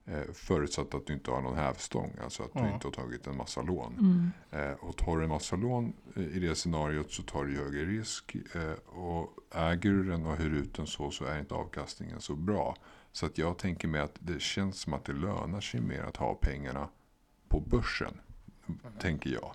Eh, 0.08 0.34
förutsatt 0.34 0.94
att 0.94 1.06
du 1.06 1.14
inte 1.14 1.32
har 1.32 1.42
någon 1.42 1.58
hävstång, 1.58 2.12
alltså 2.24 2.44
att 2.44 2.54
du 2.54 2.60
Mm. 2.60 2.74
inte 2.74 2.88
har 2.88 2.92
tagit 2.92 3.28
en 3.28 3.38
massa 3.38 3.62
lån. 3.62 3.94
Mm. 4.00 4.70
Eh, 4.70 4.74
och 4.76 4.98
tar 4.98 5.18
du 5.18 5.24
en 5.24 5.30
massa 5.30 5.56
lån 5.56 5.94
eh, 6.16 6.24
i 6.24 6.40
det 6.40 6.56
scenariot 6.56 7.12
så 7.12 7.24
tar 7.24 7.46
du 7.46 7.58
högre 7.58 7.86
risk. 7.86 8.36
Eh, 8.56 8.72
och 9.00 9.34
äger 9.56 9.90
du 9.92 10.04
den 10.04 10.26
och 10.26 10.38
hyr 10.38 10.50
ut 10.54 10.74
den 10.74 10.88
så, 10.88 11.12
så 11.12 11.26
är 11.26 11.40
inte 11.40 11.54
avkastningen 11.54 12.22
så 12.22 12.36
bra. 12.36 12.76
Så 13.12 13.26
att 13.26 13.38
jag 13.38 13.58
tänker 13.58 13.88
mig 13.88 14.02
att 14.02 14.16
det 14.20 14.42
känns 14.42 14.80
som 14.80 14.94
att 14.94 15.06
det 15.06 15.14
lönar 15.14 15.62
sig 15.62 15.82
mer 15.82 16.04
att 16.04 16.18
ha 16.18 16.34
pengarna 16.36 16.90
på 17.48 17.60
börsen. 17.60 18.20
Tänker 19.00 19.30
jag. 19.30 19.54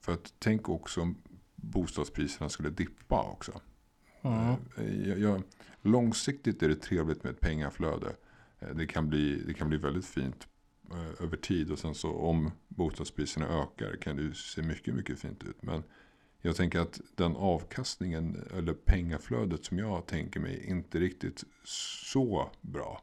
För 0.00 0.12
att 0.12 0.34
tänk 0.38 0.68
också 0.68 1.00
om 1.00 1.16
bostadspriserna 1.56 2.48
skulle 2.48 2.70
dippa 2.70 3.22
också. 3.22 3.60
Mm. 4.22 4.54
Jag, 5.08 5.18
jag, 5.18 5.42
långsiktigt 5.82 6.62
är 6.62 6.68
det 6.68 6.76
trevligt 6.76 7.24
med 7.24 7.32
ett 7.32 7.40
pengaflöde. 7.40 8.16
Eh, 8.62 8.74
det 8.74 8.86
kan 8.86 9.08
bli, 9.08 9.42
det 9.46 9.54
kan 9.54 9.68
bli 9.68 9.78
väldigt 9.78 10.06
fint 10.06 10.48
eh, 10.90 11.24
över 11.24 11.36
tid. 11.36 11.70
Och 11.70 11.78
sen 11.78 11.94
så 11.94 12.12
om 12.12 12.50
bostadspriserna 12.68 13.62
ökar 13.62 13.96
kan 13.96 14.16
det 14.16 14.22
ju 14.22 14.34
se 14.34 14.62
mycket, 14.62 14.94
mycket 14.94 15.18
fint 15.18 15.44
ut. 15.44 15.62
Men 15.62 15.82
jag 16.40 16.56
tänker 16.56 16.80
att 16.80 17.00
den 17.14 17.36
avkastningen 17.36 18.42
eller 18.56 18.74
pengaflödet 18.74 19.64
som 19.64 19.78
jag 19.78 20.06
tänker 20.06 20.40
mig 20.40 20.66
inte 20.66 20.98
riktigt 20.98 21.44
så 21.64 22.50
bra. 22.60 23.02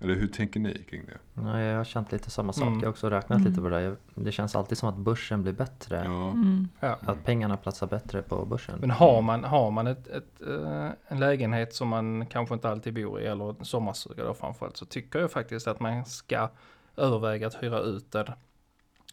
Eller 0.00 0.14
hur 0.14 0.26
tänker 0.26 0.60
ni 0.60 0.82
kring 0.90 1.02
det? 1.06 1.42
Nej, 1.42 1.66
jag 1.66 1.76
har 1.76 1.84
känt 1.84 2.12
lite 2.12 2.30
samma 2.30 2.52
sak. 2.52 2.62
Mm. 2.66 2.78
Jag 2.78 2.86
har 2.86 2.90
också 2.90 3.10
räknat 3.10 3.38
Mm. 3.38 3.50
lite 3.50 3.62
på 3.62 3.68
det. 3.68 3.80
där. 3.80 3.96
Det 4.14 4.32
känns 4.32 4.54
alltid 4.56 4.78
som 4.78 4.88
att 4.88 4.96
börsen 4.96 5.42
blir 5.42 5.52
bättre. 5.52 5.96
Ja, 6.04 6.30
Mm. 6.30 6.68
Ja. 6.80 6.98
Att 7.00 7.24
pengarna 7.24 7.56
platsar 7.56 7.86
bättre 7.86 8.22
på 8.22 8.44
börsen. 8.46 8.78
Men 8.80 8.90
har 8.90 9.22
man, 9.22 9.44
har 9.44 9.70
man 9.70 9.86
ett, 9.86 10.06
ett, 10.08 10.40
eh, 10.48 10.90
en 11.08 11.20
lägenhet 11.20 11.74
som 11.74 11.88
man 11.88 12.26
kanske 12.26 12.54
inte 12.54 12.68
alltid 12.70 12.94
bor 12.94 13.20
i 13.20 13.26
eller 13.26 13.48
en 13.58 13.64
sommarstuga 13.64 14.24
då 14.24 14.34
framförallt 14.34 14.76
så 14.76 14.86
tycker 14.86 15.18
jag 15.18 15.30
faktiskt 15.32 15.68
att 15.68 15.80
man 15.80 16.04
ska 16.04 16.48
överväga 16.96 17.46
att 17.46 17.62
hyra 17.62 17.80
ut 17.80 18.12
den. 18.12 18.26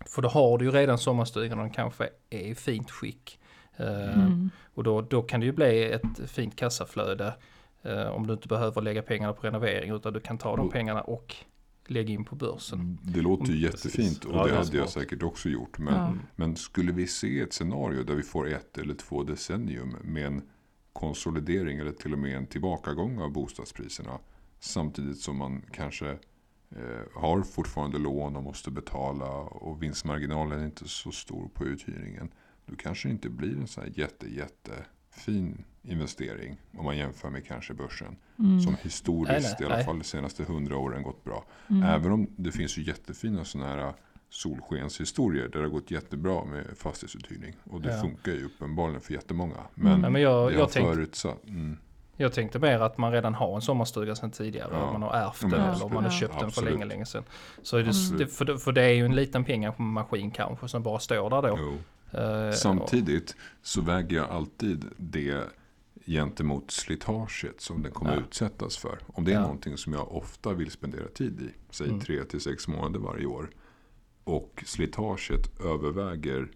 För 0.05 0.21
då 0.21 0.29
har 0.29 0.57
du 0.57 0.65
ju 0.65 0.71
redan 0.71 0.97
sommarstugan 0.97 1.59
och 1.59 1.65
den 1.65 1.73
kanske 1.73 2.09
är 2.29 2.39
i 2.39 2.55
fint 2.55 2.91
skick. 2.91 3.39
Eh, 3.77 4.13
Mm. 4.19 4.50
Och 4.73 4.83
då, 4.83 5.01
då 5.01 5.21
kan 5.21 5.39
det 5.39 5.45
ju 5.45 5.51
bli 5.51 5.91
ett 5.91 6.19
fint 6.31 6.55
kassaflöde 6.55 7.33
om 8.13 8.27
du 8.27 8.33
inte 8.33 8.47
behöver 8.47 8.81
lägga 8.81 9.01
pengarna 9.01 9.33
på 9.33 9.47
renovering 9.47 9.91
utan 9.95 10.13
du 10.13 10.19
kan 10.19 10.38
ta 10.38 10.55
de 10.55 10.65
Och- 10.65 10.71
pengarna 10.73 11.01
och 11.01 11.35
lägga 11.88 12.13
in 12.13 12.25
på 12.25 12.35
börsen. 12.35 12.97
det 13.01 13.21
låter 13.21 13.45
ju 13.45 13.51
Mm, 13.51 13.63
jättefint 13.63 14.25
och 14.25 14.35
Ja, 14.35 14.43
det 14.43 14.50
det 14.51 14.57
hade 14.57 14.77
jag 14.77 14.89
säkert 14.89 15.23
också 15.23 15.50
gjort. 15.50 15.79
Men, 15.79 15.93
Ja. 15.93 16.13
men 16.35 16.55
skulle 16.55 16.91
vi 16.91 17.07
se 17.07 17.39
ett 17.39 17.53
scenario 17.53 18.03
där 18.03 18.15
vi 18.15 18.23
får 18.23 18.47
ett 18.50 18.77
eller 18.77 18.93
två 18.93 19.23
decennium 19.23 19.95
med 20.03 20.25
en 20.25 20.41
konsolidering 20.93 21.77
eller 21.79 21.91
till 21.91 22.13
och 22.13 22.19
med 22.19 22.38
en 22.38 22.47
tillbakagång 22.47 23.19
av 23.21 23.31
bostadspriserna 23.31 24.19
samtidigt 24.59 25.17
som 25.19 25.38
man 25.38 25.61
kanske 25.71 26.09
eh, 26.75 27.21
har 27.21 27.41
fortfarande 27.41 27.97
lån 27.97 28.35
och 28.35 28.43
måste 28.43 28.71
betala 28.71 29.27
och 29.39 29.83
vinstmarginalen 29.83 30.59
är 30.61 30.65
inte 30.65 30.88
så 30.88 31.11
stor 31.11 31.50
på 31.53 31.65
uthyrningen. 31.65 32.29
Då 32.65 32.75
kanske 32.75 33.07
det 33.07 33.11
inte 33.11 33.29
blir 33.29 33.57
en 33.57 33.67
sån 33.67 33.83
här 33.83 33.91
jätte, 33.95 34.33
jätte 34.35 34.71
fin 35.11 35.63
investering 35.83 36.57
om 36.77 36.85
man 36.85 36.97
jämför 36.97 37.29
med 37.29 37.45
kanske 37.47 37.73
börsen. 37.73 38.15
Mm. 38.39 38.59
Som 38.61 38.75
historiskt, 38.81 39.31
Nej, 39.31 39.41
nej, 39.41 39.55
i 39.61 39.65
alla 39.65 39.75
nej. 39.75 39.85
fall 39.85 39.97
de 39.97 40.03
senaste 40.03 40.43
hundra 40.43 40.77
åren, 40.77 41.03
gått 41.03 41.23
bra. 41.23 41.45
Mm. 41.69 41.83
Även 41.83 42.11
om 42.11 42.27
det 42.35 42.51
finns 42.51 42.77
ju 42.77 42.83
jättefina 42.83 43.45
sådana 43.45 43.69
här 43.69 43.93
solskenshistorier 44.29 45.43
där 45.47 45.59
det 45.59 45.65
har 45.65 45.69
gått 45.69 45.91
jättebra 45.91 46.45
med 46.45 46.65
fastighetsuthyrning. 46.77 47.55
Och 47.63 47.81
det 47.81 47.93
Ja. 47.95 48.01
funkar 48.01 48.31
ju 48.31 48.45
uppenbarligen 48.45 49.01
för 49.01 49.13
jättemånga. 49.13 49.53
Mm. 49.55 49.67
Men, 49.75 50.01
Ja, 50.03 50.09
men 50.09 50.21
jag, 50.21 50.31
det 50.51 50.53
har 50.55 50.59
jag, 50.61 50.71
tänkte, 50.71 50.93
förutsatt. 50.93 51.47
Mm, 51.47 51.77
jag 52.17 52.33
tänkte 52.33 52.59
mer 52.59 52.79
att 52.79 52.97
man 52.97 53.11
redan 53.11 53.33
har 53.33 53.55
en 53.55 53.61
sommarstuga 53.61 54.15
sedan 54.15 54.31
tidigare. 54.31 54.69
Ja. 54.73 54.81
Om 54.83 54.93
man 54.93 55.01
har 55.01 55.13
ärvt 55.13 55.39
Ja, 55.41 55.47
den 55.47 55.61
eller 55.61 55.85
om 55.85 55.93
man 55.93 56.03
har 56.03 56.11
köpt 56.11 56.39
den 56.39 56.51
för 56.51 56.61
länge, 56.65 56.85
länge 56.85 57.05
sedan. 57.05 57.23
Så 57.63 57.77
är 57.77 57.83
det, 57.83 57.89
Absolut. 57.89 58.19
det, 58.19 58.27
för, 58.27 58.45
det, 58.45 58.59
för 58.59 58.71
det 58.71 58.83
är 58.83 58.93
ju 58.93 59.05
en 59.05 59.15
liten 59.15 59.43
pengamaskin 59.45 60.31
kanske 60.31 60.67
som 60.67 60.83
bara 60.83 61.00
står 61.00 61.29
där 61.29 61.41
då. 61.41 61.57
jo. 61.59 61.77
Eh, 62.19 62.51
Samtidigt 62.51 63.35
så 63.61 63.81
väger 63.81 64.17
jag 64.17 64.29
alltid 64.29 64.85
det 64.97 65.43
gentemot 66.05 66.72
slitaget 66.72 67.62
som 67.62 67.81
den 67.84 67.91
kommer 67.91 68.13
Ja. 68.15 68.20
utsättas 68.20 68.77
för. 68.77 69.00
Om 69.08 69.25
det 69.25 69.31
är 69.31 69.36
Ja. 69.36 69.41
någonting 69.41 69.77
som 69.77 69.93
jag 69.93 70.12
ofta 70.15 70.53
vill 70.53 70.72
spendera 70.72 71.08
tid 71.08 71.41
i, 71.41 71.50
säg 71.70 71.88
Mm. 71.88 72.00
tre 72.00 72.24
till 72.24 72.41
sex 72.41 72.67
månader 72.67 73.00
varje 73.00 73.25
år. 73.25 73.50
Och 74.24 74.63
slitaget 74.67 75.62
överväger 75.62 76.51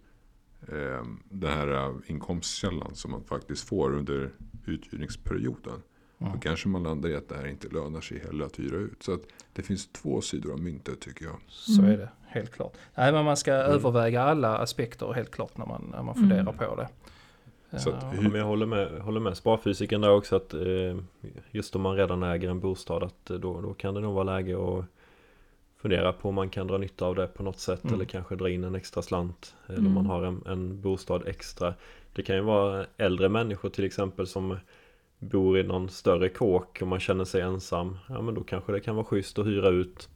eh, 0.67 1.05
den 1.29 1.49
här 1.53 1.67
eh, 1.67 1.95
inkomstkällan 2.07 2.95
som 2.95 3.11
man 3.11 3.23
faktiskt 3.23 3.67
får 3.67 3.93
under 3.93 4.31
uthyrningsperioden. 4.65 5.81
Mm. 6.19 6.33
Då 6.33 6.39
kanske 6.39 6.67
man 6.67 6.83
landar 6.83 7.09
i 7.09 7.15
att 7.15 7.29
det 7.29 7.35
här 7.35 7.47
inte 7.47 7.67
lönar 7.67 8.01
sig 8.01 8.19
heller 8.19 8.45
att 8.45 8.59
hyra 8.59 8.77
ut. 8.77 9.03
Så 9.03 9.13
att 9.13 9.21
det 9.53 9.61
finns 9.61 9.87
två 9.87 10.21
sidor 10.21 10.51
av 10.53 10.59
myntet 10.59 10.99
tycker 11.01 11.25
jag. 11.25 11.35
Så 11.47 11.81
Mm. 11.81 11.91
är 11.93 11.97
det, 11.97 12.09
helt 12.27 12.51
klart. 12.53 12.73
Nej, 12.95 13.11
men 13.11 13.25
man 13.25 13.37
ska 13.37 13.51
överväga 13.53 14.21
alla 14.21 14.57
aspekter 14.57 15.13
helt 15.13 15.31
klart 15.31 15.57
när 15.57 15.65
man, 15.65 15.87
när 15.91 16.03
man 16.03 16.15
funderar 16.15 16.41
Mm. 16.41 16.57
på 16.57 16.75
det. 16.75 16.87
Så 17.79 17.89
att 17.89 18.05
Ja, 18.15 18.21
men 18.21 18.35
jag 18.35 18.45
håller 18.45 18.65
med, 18.65 19.01
håller 19.01 19.19
med 19.19 19.37
sparfysiken 19.37 20.01
där 20.01 20.11
också 20.11 20.35
att 20.35 20.53
eh, 20.53 20.95
just 21.51 21.75
om 21.75 21.81
man 21.81 21.95
redan 21.95 22.23
äger 22.23 22.49
en 22.49 22.59
bostad 22.59 23.03
att 23.03 23.29
eh, 23.29 23.37
då, 23.37 23.61
då 23.61 23.73
kan 23.73 23.93
det 23.93 23.99
nog 23.99 24.13
vara 24.13 24.23
läge 24.23 24.55
att 24.79 24.85
fundera 25.77 26.13
på 26.13 26.29
om 26.29 26.35
man 26.35 26.49
kan 26.49 26.67
dra 26.67 26.77
nytta 26.77 27.05
av 27.05 27.15
det 27.15 27.27
på 27.27 27.43
något 27.43 27.59
sätt 27.59 27.83
Mm. 27.83 27.93
eller 27.95 28.05
kanske 28.05 28.35
dra 28.35 28.49
in 28.49 28.63
en 28.63 28.75
extra 28.75 29.01
slant 29.01 29.55
eller 29.67 29.77
om 29.79 29.85
Mm. 29.85 29.93
man 29.93 30.05
har 30.05 30.23
en, 30.23 30.43
en 30.45 30.81
bostad 30.81 31.27
extra. 31.27 31.73
Det 32.13 32.23
kan 32.23 32.35
ju 32.35 32.41
vara 32.41 32.85
äldre 32.97 33.29
människor 33.29 33.69
till 33.69 33.83
exempel 33.85 34.27
som 34.27 34.57
bor 35.19 35.57
i 35.59 35.63
någon 35.63 35.89
större 35.89 36.29
kåk 36.29 36.77
och 36.81 36.87
man 36.87 36.99
känner 36.99 37.25
sig 37.25 37.41
ensam. 37.41 37.97
Ja 38.09 38.21
men 38.21 38.33
då 38.35 38.43
kanske 38.43 38.71
det 38.71 38.79
kan 38.79 38.95
vara 38.95 39.05
schysst 39.05 39.39
att 39.39 39.45
hyra 39.45 39.69
ut 39.69 40.09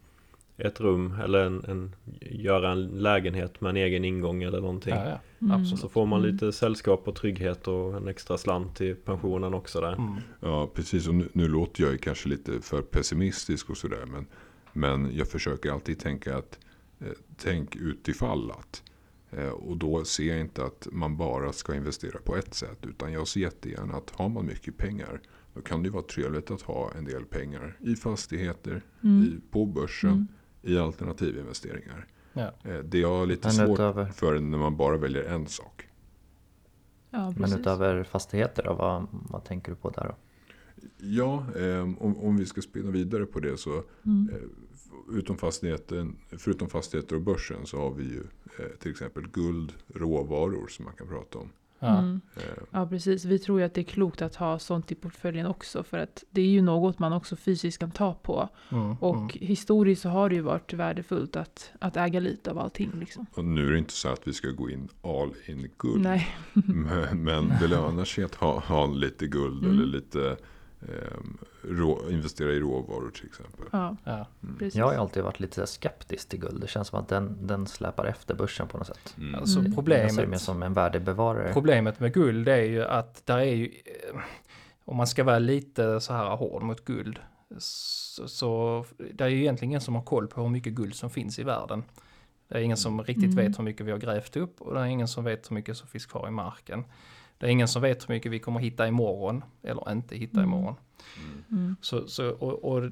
ett 0.60 0.80
rum 0.82 1.13
eller 1.24 1.39
en, 1.46 1.63
en, 1.68 1.96
göra 2.22 2.72
en 2.72 2.86
lägenhet 2.88 3.62
med 3.62 3.70
en 3.70 3.78
egen 3.78 4.06
ingång 4.06 4.44
eller 4.44 4.62
någonting. 4.62 4.94
Ja, 4.96 5.06
ja. 5.10 5.20
Mm. 5.42 5.51
absolut. 5.62 5.80
Så 5.80 5.89
får 5.89 6.06
man 6.06 6.20
Mm. 6.20 6.32
lite 6.34 6.51
sällskap 6.51 7.08
och 7.08 7.16
trygghet 7.16 7.68
och 7.68 7.98
en 7.98 8.08
extra 8.08 8.38
slant 8.38 8.75
till 8.75 8.96
pensionen 8.96 9.54
också 9.54 9.82
där. 9.82 9.94
Mm. 9.94 10.13
Ja, 10.39 10.70
precis. 10.74 11.08
Och 11.08 11.16
nu, 11.16 11.30
nu 11.34 11.48
låter 11.48 11.84
jag 11.84 11.92
ju 11.92 11.98
kanske 11.98 12.30
lite 12.30 12.62
för 12.62 12.82
pessimistisk 12.82 13.70
och 13.70 13.78
sådär. 13.78 14.06
Men, 14.06 14.25
men 14.74 15.10
jag 15.18 15.28
försöker 15.28 15.72
alltid 15.72 16.00
tänka 16.00 16.38
att 16.38 16.60
eh, 17.00 17.08
tänk 17.38 17.75
utifall 17.75 18.51
att. 18.51 18.84
Eh, 19.32 19.50
och 19.50 19.78
då 19.78 20.06
ser 20.06 20.24
jag 20.28 20.39
inte 20.39 20.63
att 20.66 20.88
man 20.92 21.18
bara 21.18 21.54
ska 21.54 21.75
investera 21.75 22.20
på 22.20 22.36
ett 22.36 22.54
sätt. 22.54 22.86
Utan 22.86 23.13
jag 23.13 23.28
ser 23.28 23.39
jättegärna 23.42 23.94
att 23.94 24.10
har 24.10 24.30
man 24.30 24.46
mycket 24.46 24.78
pengar. 24.78 25.22
Då 25.54 25.62
kan 25.62 25.82
det 25.84 25.88
ju 25.88 25.92
vara 25.94 26.04
trevligt 26.04 26.51
att 26.51 26.62
ha 26.62 26.92
en 26.98 27.06
del 27.06 27.25
pengar 27.25 27.78
i 27.80 27.96
fastigheter, 27.96 28.82
Mm. 29.04 29.24
i, 29.24 29.51
på 29.51 29.66
börsen, 29.66 30.10
Mm. 30.10 30.28
I 30.62 30.78
alternativinvesteringar. 30.78 32.08
Ja. 32.34 32.51
Eh, 32.63 32.80
det 32.80 33.00
jag 33.00 33.18
har 33.18 33.25
lite 33.25 33.48
Men 33.48 33.51
svårt 33.51 33.80
utöver, 33.80 34.06
för 34.06 34.39
när 34.39 34.58
man 34.58 34.78
bara 34.78 34.98
väljer 34.98 35.24
en 35.24 35.48
sak. 35.48 35.88
Ja, 37.10 37.34
men 37.38 37.54
utöver 37.54 38.04
fastigheter 38.04 38.63
då, 38.63 38.74
vad, 38.74 39.08
vad 39.12 39.44
tänker 39.44 39.72
du 39.72 39.75
på 39.75 39.89
där 39.89 40.04
då? 40.04 40.16
Ja, 40.98 41.46
eh, 41.56 41.82
om, 41.82 42.18
om 42.18 42.38
vi 42.38 42.46
ska 42.46 42.62
spinna 42.62 42.92
vidare 42.92 43.25
på 43.25 43.39
det 43.39 43.58
så 43.58 43.84
Mm. 44.04 44.30
Eh, 44.34 44.42
Utom 45.12 45.38
fastigheten, 45.38 46.16
förutom 46.38 46.70
fastigheter 46.70 47.16
och 47.16 47.22
börsen 47.22 47.66
så 47.66 47.78
har 47.78 47.92
vi 47.92 48.04
ju 48.04 48.24
eh, 48.60 48.78
till 48.80 48.92
exempel 48.92 49.28
guld, 49.28 49.74
råvaror 49.88 50.68
som 50.68 50.86
man 50.86 50.94
kan 50.94 51.08
prata 51.08 51.39
om. 51.39 51.50
Ja. 51.80 51.98
Mm. 51.98 52.22
Eh, 52.36 52.42
Ja, 52.72 52.88
precis. 52.88 53.26
Vi 53.26 53.40
tror 53.40 53.60
ju 53.60 53.66
att 53.66 53.74
det 53.74 53.82
är 53.82 53.86
klokt 53.86 54.22
att 54.22 54.36
ha 54.36 54.60
sånt 54.60 54.92
i 54.92 54.96
portföljen 54.96 55.46
också. 55.46 55.84
För 55.84 55.98
att 55.98 56.24
det 56.30 56.42
är 56.42 56.46
ju 56.46 56.62
något 56.62 57.00
man 57.00 57.14
också 57.14 57.36
fysiskt 57.36 57.80
kan 57.80 57.92
ta 57.92 58.14
på. 58.14 58.50
Mm. 58.72 58.94
Och 59.00 59.16
mm. 59.16 59.30
historiskt 59.32 60.02
så 60.02 60.10
har 60.10 60.30
det 60.30 60.36
ju 60.36 60.42
varit 60.42 60.74
värdefullt 60.74 61.36
att, 61.36 61.72
att 61.80 61.98
äga 61.98 62.20
lite 62.20 62.52
av 62.52 62.60
allting. 62.60 62.92
Liksom. 63.00 63.26
och 63.34 63.46
nu 63.46 63.68
är 63.68 63.72
det 63.72 63.78
inte 63.78 63.94
så 63.94 64.10
att 64.10 64.28
vi 64.28 64.34
ska 64.34 64.48
gå 64.50 64.70
in 64.70 64.88
all 65.04 65.34
in 65.46 65.70
guld. 65.78 66.02
Nej. 66.02 66.28
Men, 66.54 67.24
men 67.24 67.54
det 67.62 67.68
lönar 67.68 68.06
sig 68.06 68.24
att 68.24 68.36
ha, 68.36 68.60
ha 68.60 68.88
lite 68.88 69.28
guld 69.28 69.66
Mm. 69.66 69.72
eller 69.72 69.86
lite 69.86 70.38
rå, 71.62 72.10
investera 72.10 72.52
i 72.52 72.60
råvaror 72.60 73.12
till 73.12 73.26
exempel. 73.26 73.66
Ja, 73.72 73.96
Ja. 74.04 74.26
precis. 74.60 74.76
Jag 74.76 74.86
har 74.86 74.94
alltid 74.94 75.24
varit 75.24 75.40
lite 75.40 75.68
skeptisk 75.68 76.30
till 76.30 76.40
guld. 76.40 76.62
Det 76.62 76.68
känns 76.68 76.88
som 76.88 77.00
att 77.00 77.08
den, 77.08 77.48
den 77.48 77.68
släpar 77.68 78.06
efter 78.06 78.36
börsen 78.36 78.68
på 78.68 78.78
något 78.78 78.88
sätt. 78.88 79.16
Mm. 79.18 79.36
Alltså 79.36 79.60
Mm. 79.60 79.72
Jag 79.72 79.86
ser 79.86 79.92
mer 79.92 80.16
problemet, 80.16 80.42
som 80.42 80.64
en 80.64 80.74
värdebevarare. 80.74 81.54
problemet 81.54 82.00
med 82.00 82.14
guld 82.14 82.48
är 82.48 82.64
ju 82.64 82.84
att 82.84 83.26
där 83.26 83.38
är 83.38 83.44
ju, 83.56 83.72
om 84.86 84.98
man 84.98 85.08
ska 85.08 85.24
vara 85.24 85.40
lite 85.40 86.00
så 86.02 86.14
här 86.14 86.36
hård 86.36 86.64
mot 86.64 86.86
guld, 86.86 87.20
så, 87.58 88.28
så 88.28 88.86
det 89.14 89.24
är 89.24 89.28
ju 89.28 89.40
egentligen 89.40 89.70
ingen 89.72 89.82
som 89.82 89.96
har 89.96 90.02
koll 90.04 90.28
på 90.28 90.42
hur 90.42 90.50
mycket 90.50 90.74
guld 90.74 90.96
som 90.96 91.10
finns 91.10 91.40
i 91.40 91.44
världen. 91.44 91.84
Det 92.48 92.56
är 92.58 92.62
ingen 92.62 92.78
som 92.78 93.04
riktigt 93.04 93.32
Mm. 93.34 93.36
vet 93.46 93.60
hur 93.60 93.64
mycket 93.64 93.86
vi 93.86 93.92
har 93.92 93.98
grävt 93.98 94.36
upp 94.38 94.62
och 94.62 94.74
det 94.74 94.80
är 94.80 94.86
ingen 94.86 95.08
som 95.08 95.24
vet 95.24 95.52
hur 95.52 95.54
mycket 95.54 95.78
som 95.78 95.88
finns 95.88 96.06
kvar 96.06 96.28
i 96.28 96.32
marken. 96.32 96.84
Det 97.39 97.46
är 97.46 97.50
ingen 97.50 97.67
som 97.67 97.81
vet 97.81 98.10
hur 98.10 98.13
mycket 98.13 98.31
vi 98.31 98.39
kommer 98.39 98.60
hitta 98.60 98.88
imorgon 98.88 99.43
eller 99.63 99.91
inte 99.91 100.15
hitta 100.17 100.38
Mm. 100.39 100.50
imorgon. 100.50 100.75
Mm. 101.51 101.75
Så, 101.81 102.08
så, 102.08 102.29
och, 102.29 102.63
och 102.75 102.91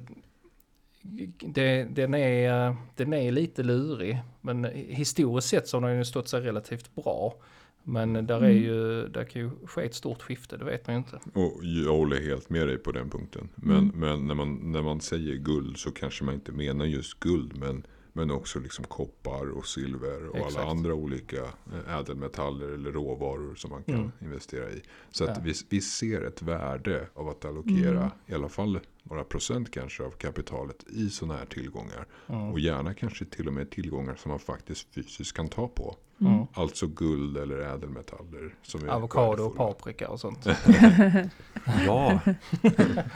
det, 1.40 1.84
den, 1.84 2.14
är, 2.14 2.76
den 2.96 3.12
är 3.12 3.32
lite 3.32 3.62
lurig, 3.62 4.18
men 4.40 4.64
historiskt 4.74 5.48
sett 5.48 5.68
så 5.68 5.80
har 5.80 5.88
den 5.88 5.98
ju 5.98 6.04
stått 6.04 6.28
sig 6.28 6.40
relativt 6.40 6.94
bra. 6.94 7.34
Men 7.82 8.12
där, 8.26 8.34
är 8.40 8.50
Mm. 8.50 8.62
ju, 8.62 9.08
där 9.08 9.24
kan 9.24 9.42
ju 9.42 9.50
ske 9.66 9.82
ett 9.84 9.94
stort 9.94 10.22
skifte, 10.22 10.56
det 10.56 10.64
vet 10.64 10.86
man 10.86 10.96
ju 10.96 10.98
inte. 10.98 11.20
Och 11.34 11.64
jag 11.64 11.92
håller 11.96 12.20
helt 12.20 12.50
med 12.50 12.66
dig 12.68 12.78
på 12.78 12.92
den 12.92 13.10
punkten. 13.10 13.48
Men, 13.54 13.76
Mm. 13.78 13.90
men 14.00 14.26
när, 14.26 14.34
man, 14.34 14.72
när 14.72 14.82
man 14.82 15.00
säger 15.00 15.34
guld 15.36 15.76
så 15.78 15.90
kanske 15.90 16.24
man 16.24 16.34
inte 16.34 16.52
menar 16.52 16.84
just 16.84 17.20
guld. 17.20 17.56
Men, 17.58 17.86
men 18.12 18.30
också 18.30 18.58
liksom 18.60 18.84
koppar 18.84 19.50
och 19.50 19.66
silver 19.66 20.28
och 20.28 20.36
Exakt. 20.36 20.56
alla 20.56 20.70
andra 20.70 20.94
olika 20.94 21.36
eh, 21.36 21.98
ädelmetaller 21.98 22.68
eller 22.68 22.92
råvaror 22.92 23.54
som 23.54 23.70
man 23.70 23.82
kan 23.82 23.94
Mm. 23.94 24.12
investera 24.20 24.70
i. 24.70 24.82
Så 25.10 25.24
att 25.24 25.30
Ja. 25.36 25.42
vi, 25.44 25.52
vi 25.68 25.80
ser 25.80 26.22
ett 26.22 26.42
värde 26.42 27.06
av 27.14 27.28
att 27.28 27.44
allokera 27.44 27.98
Mm. 27.98 28.10
i 28.26 28.34
alla 28.34 28.48
fall 28.48 28.80
några 29.02 29.24
procent 29.24 29.70
kanske 29.70 30.02
av 30.02 30.10
kapitalet 30.10 30.84
i 30.88 31.10
sådana 31.10 31.38
här 31.38 31.46
tillgångar. 31.46 32.06
Mm. 32.26 32.52
Och 32.52 32.60
gärna 32.60 32.94
kanske 32.94 33.24
till 33.24 33.46
och 33.46 33.52
med 33.54 33.70
tillgångar 33.70 34.14
som 34.14 34.30
man 34.30 34.38
faktiskt 34.38 34.94
fysiskt 34.94 35.36
kan 35.36 35.48
ta 35.48 35.68
på. 35.68 35.96
Mm. 36.20 36.46
Alltså 36.54 36.86
guld 36.86 37.36
eller 37.36 37.58
ädelmetaller. 37.58 38.54
Som 38.62 38.88
Avokado 38.88 39.42
och 39.44 39.56
paprika 39.56 40.08
och 40.08 40.20
sånt. 40.20 40.46
Ja! 41.86 42.20
Nej, 42.26 42.34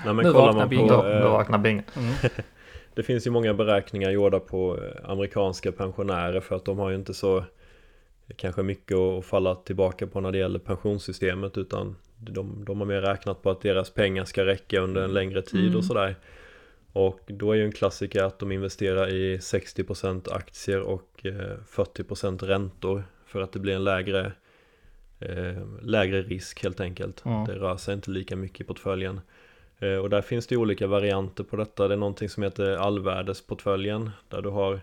men 0.04 0.16
Nu 0.16 0.22
kollar 0.22 0.32
vaknar 0.32 0.52
man 0.52 0.68
bingo. 0.68 0.88
på, 0.88 0.94
Då, 1.02 1.08
eh, 1.08 1.30
vaknar 1.32 1.58
bing. 1.58 1.82
Det 2.94 3.02
finns 3.02 3.26
ju 3.26 3.30
många 3.30 3.54
beräkningar 3.54 4.10
gjorda 4.10 4.40
på 4.40 4.78
eh, 4.82 5.10
amerikanska 5.10 5.72
pensionärer 5.72 6.40
för 6.40 6.56
att 6.56 6.64
de 6.64 6.78
har 6.78 6.90
ju 6.90 6.96
inte 6.96 7.14
så 7.14 7.44
kanske 8.36 8.62
mycket 8.62 8.96
att 8.96 9.24
falla 9.24 9.54
tillbaka 9.54 10.06
på 10.06 10.20
när 10.20 10.32
det 10.32 10.38
gäller 10.38 10.58
pensionssystemet 10.58 11.58
utan 11.58 11.96
de, 12.16 12.64
de 12.64 12.78
har 12.78 12.86
mer 12.86 13.00
räknat 13.00 13.42
på 13.42 13.50
att 13.50 13.60
deras 13.60 13.90
pengar 13.90 14.24
ska 14.24 14.44
räcka 14.46 14.80
under 14.80 15.02
en 15.02 15.12
längre 15.12 15.42
tid 15.42 15.66
Mm. 15.66 15.76
och 15.76 15.84
sådär. 15.84 16.16
Och 16.92 17.20
då 17.26 17.52
är 17.52 17.56
ju 17.56 17.64
en 17.64 17.72
klassiker 17.72 18.22
att 18.22 18.38
de 18.38 18.52
investerar 18.52 19.08
i 19.08 19.36
60% 19.38 20.32
aktier 20.32 20.80
och 20.80 21.26
eh, 21.26 21.56
40% 21.68 22.46
räntor 22.46 23.04
för 23.26 23.40
att 23.40 23.52
det 23.52 23.58
blir 23.58 23.74
en 23.74 23.84
lägre, 23.84 24.32
eh, 25.20 25.62
lägre 25.82 26.22
risk 26.22 26.62
helt 26.62 26.80
enkelt. 26.80 27.24
Mm. 27.24 27.44
Det 27.44 27.54
rör 27.54 27.76
sig 27.76 27.94
inte 27.94 28.10
lika 28.10 28.36
mycket 28.36 28.60
i 28.60 28.64
portföljen. 28.64 29.20
Eh, 29.82 29.96
Och 29.96 30.10
där 30.10 30.22
finns 30.22 30.46
det 30.46 30.54
ju 30.54 30.60
olika 30.60 30.86
varianter 30.86 31.44
på 31.44 31.56
detta. 31.56 31.88
Det 31.88 31.94
är 31.94 31.98
någonting 31.98 32.28
som 32.28 32.42
heter 32.42 32.76
allvärdesportföljen 32.76 34.10
där 34.28 34.42
du 34.42 34.48
har 34.48 34.80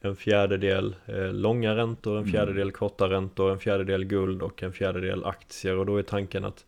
en 0.00 0.16
fjärdedel 0.16 0.96
eh, 1.06 1.32
långa 1.32 1.76
räntor, 1.76 2.12
en 2.12 2.18
Mm. 2.22 2.30
fjärdedel 2.32 2.70
korta 2.72 3.10
räntor, 3.10 3.52
en 3.52 3.58
fjärdedel 3.58 4.04
guld 4.04 4.42
och 4.42 4.62
en 4.62 4.72
fjärdedel 4.72 5.24
aktier. 5.24 5.76
Och 5.76 5.86
då 5.86 5.96
är 5.96 6.02
tanken 6.02 6.44
att 6.44 6.64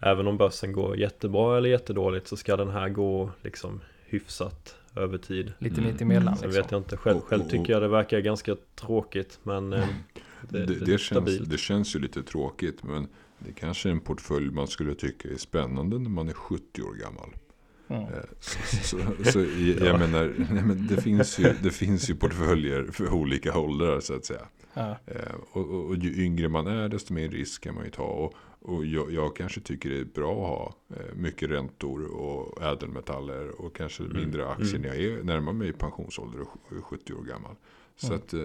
även 0.00 0.26
om 0.26 0.36
börsen 0.36 0.72
går 0.72 0.96
jättebra 0.96 1.56
eller 1.58 1.68
jättedåligt 1.68 2.26
så 2.28 2.36
ska 2.36 2.56
den 2.56 2.70
här 2.70 2.88
gå 2.88 3.30
liksom 3.42 3.80
hyfsat 4.06 4.76
över 4.96 5.18
tid. 5.18 5.52
Lite 5.58 5.80
Mm. 5.80 5.92
mitt 5.92 6.00
emellan 6.02 6.36
Sen 6.36 6.48
liksom. 6.48 6.62
vet 6.62 6.70
jag 6.70 6.78
inte, 6.80 6.96
själv, 6.96 7.20
själv 7.20 7.42
och- 7.42 7.50
tycker 7.50 7.72
jag 7.72 7.82
det 7.82 7.88
verkar 7.88 8.20
ganska 8.20 8.56
tråkigt 8.74 9.38
men 9.42 9.72
eh, 9.72 9.78
det, 10.48 10.58
Det, 10.58 10.66
det, 10.66 10.84
det, 10.84 10.94
är 10.94 10.98
känns, 10.98 11.02
stabilt. 11.02 11.50
det 11.50 11.58
känns 11.58 11.96
ju 11.96 12.00
lite 12.00 12.22
tråkigt 12.22 12.82
men 12.82 13.08
det 13.38 13.52
kanske 13.52 13.88
är 13.88 13.90
en 13.92 14.00
portfölj 14.00 14.50
man 14.50 14.66
skulle 14.68 14.94
tycka 14.94 15.28
är 15.28 15.36
spännande 15.36 15.98
när 15.98 16.10
man 16.10 16.28
är 16.28 16.32
70 16.32 16.82
år 16.82 16.94
gammal. 16.94 17.30
Mm. 17.88 18.04
Så, 18.40 18.58
så, 18.82 18.98
så 19.32 19.40
i- 19.40 19.76
jag 19.78 19.88
Ja. 19.88 19.98
menar, 19.98 20.34
nej, 20.52 20.62
men 20.64 20.86
det, 20.86 21.02
finns 21.02 21.38
ju, 21.38 21.52
det 21.62 21.70
finns 21.70 22.10
ju 22.10 22.14
portföljer 22.14 22.84
för 22.92 23.12
olika 23.14 23.58
åldrar 23.58 24.00
så 24.00 24.14
att 24.14 24.24
säga. 24.24 24.46
Ja. 24.74 24.96
Eh, 25.06 25.34
och, 25.52 25.70
och, 25.70 25.84
och 25.86 25.96
ju 25.96 26.24
yngre 26.24 26.48
man 26.48 26.66
är 26.66 26.88
desto 26.88 27.14
mer 27.14 27.28
risk 27.28 27.62
kan 27.64 27.74
man 27.74 27.84
ju 27.84 27.90
ta. 27.90 28.02
Och, 28.02 28.34
och 28.60 28.84
jag, 28.86 29.12
jag 29.12 29.36
kanske 29.36 29.60
tycker 29.60 29.90
det 29.90 29.98
är 29.98 30.04
bra 30.04 30.32
att 30.32 30.48
ha 30.48 30.74
eh, 31.00 31.14
mycket 31.16 31.50
räntor 31.50 32.04
och 32.06 32.62
ädelmetaller 32.62 33.60
och 33.60 33.76
kanske 33.76 34.02
Mm. 34.02 34.16
mindre 34.16 34.48
aktier 34.48 34.68
Mm. 34.76 34.82
när 34.82 34.88
jag 34.88 35.04
är 35.18 35.22
närmar 35.22 35.52
mig 35.52 35.72
pensionsålder 35.72 36.40
och 36.40 36.76
är 36.76 36.80
70 36.80 37.12
år 37.14 37.22
gammal. 37.22 37.54
Så 37.96 38.06
Mm. 38.06 38.18
att 38.18 38.32
eh, 38.34 38.40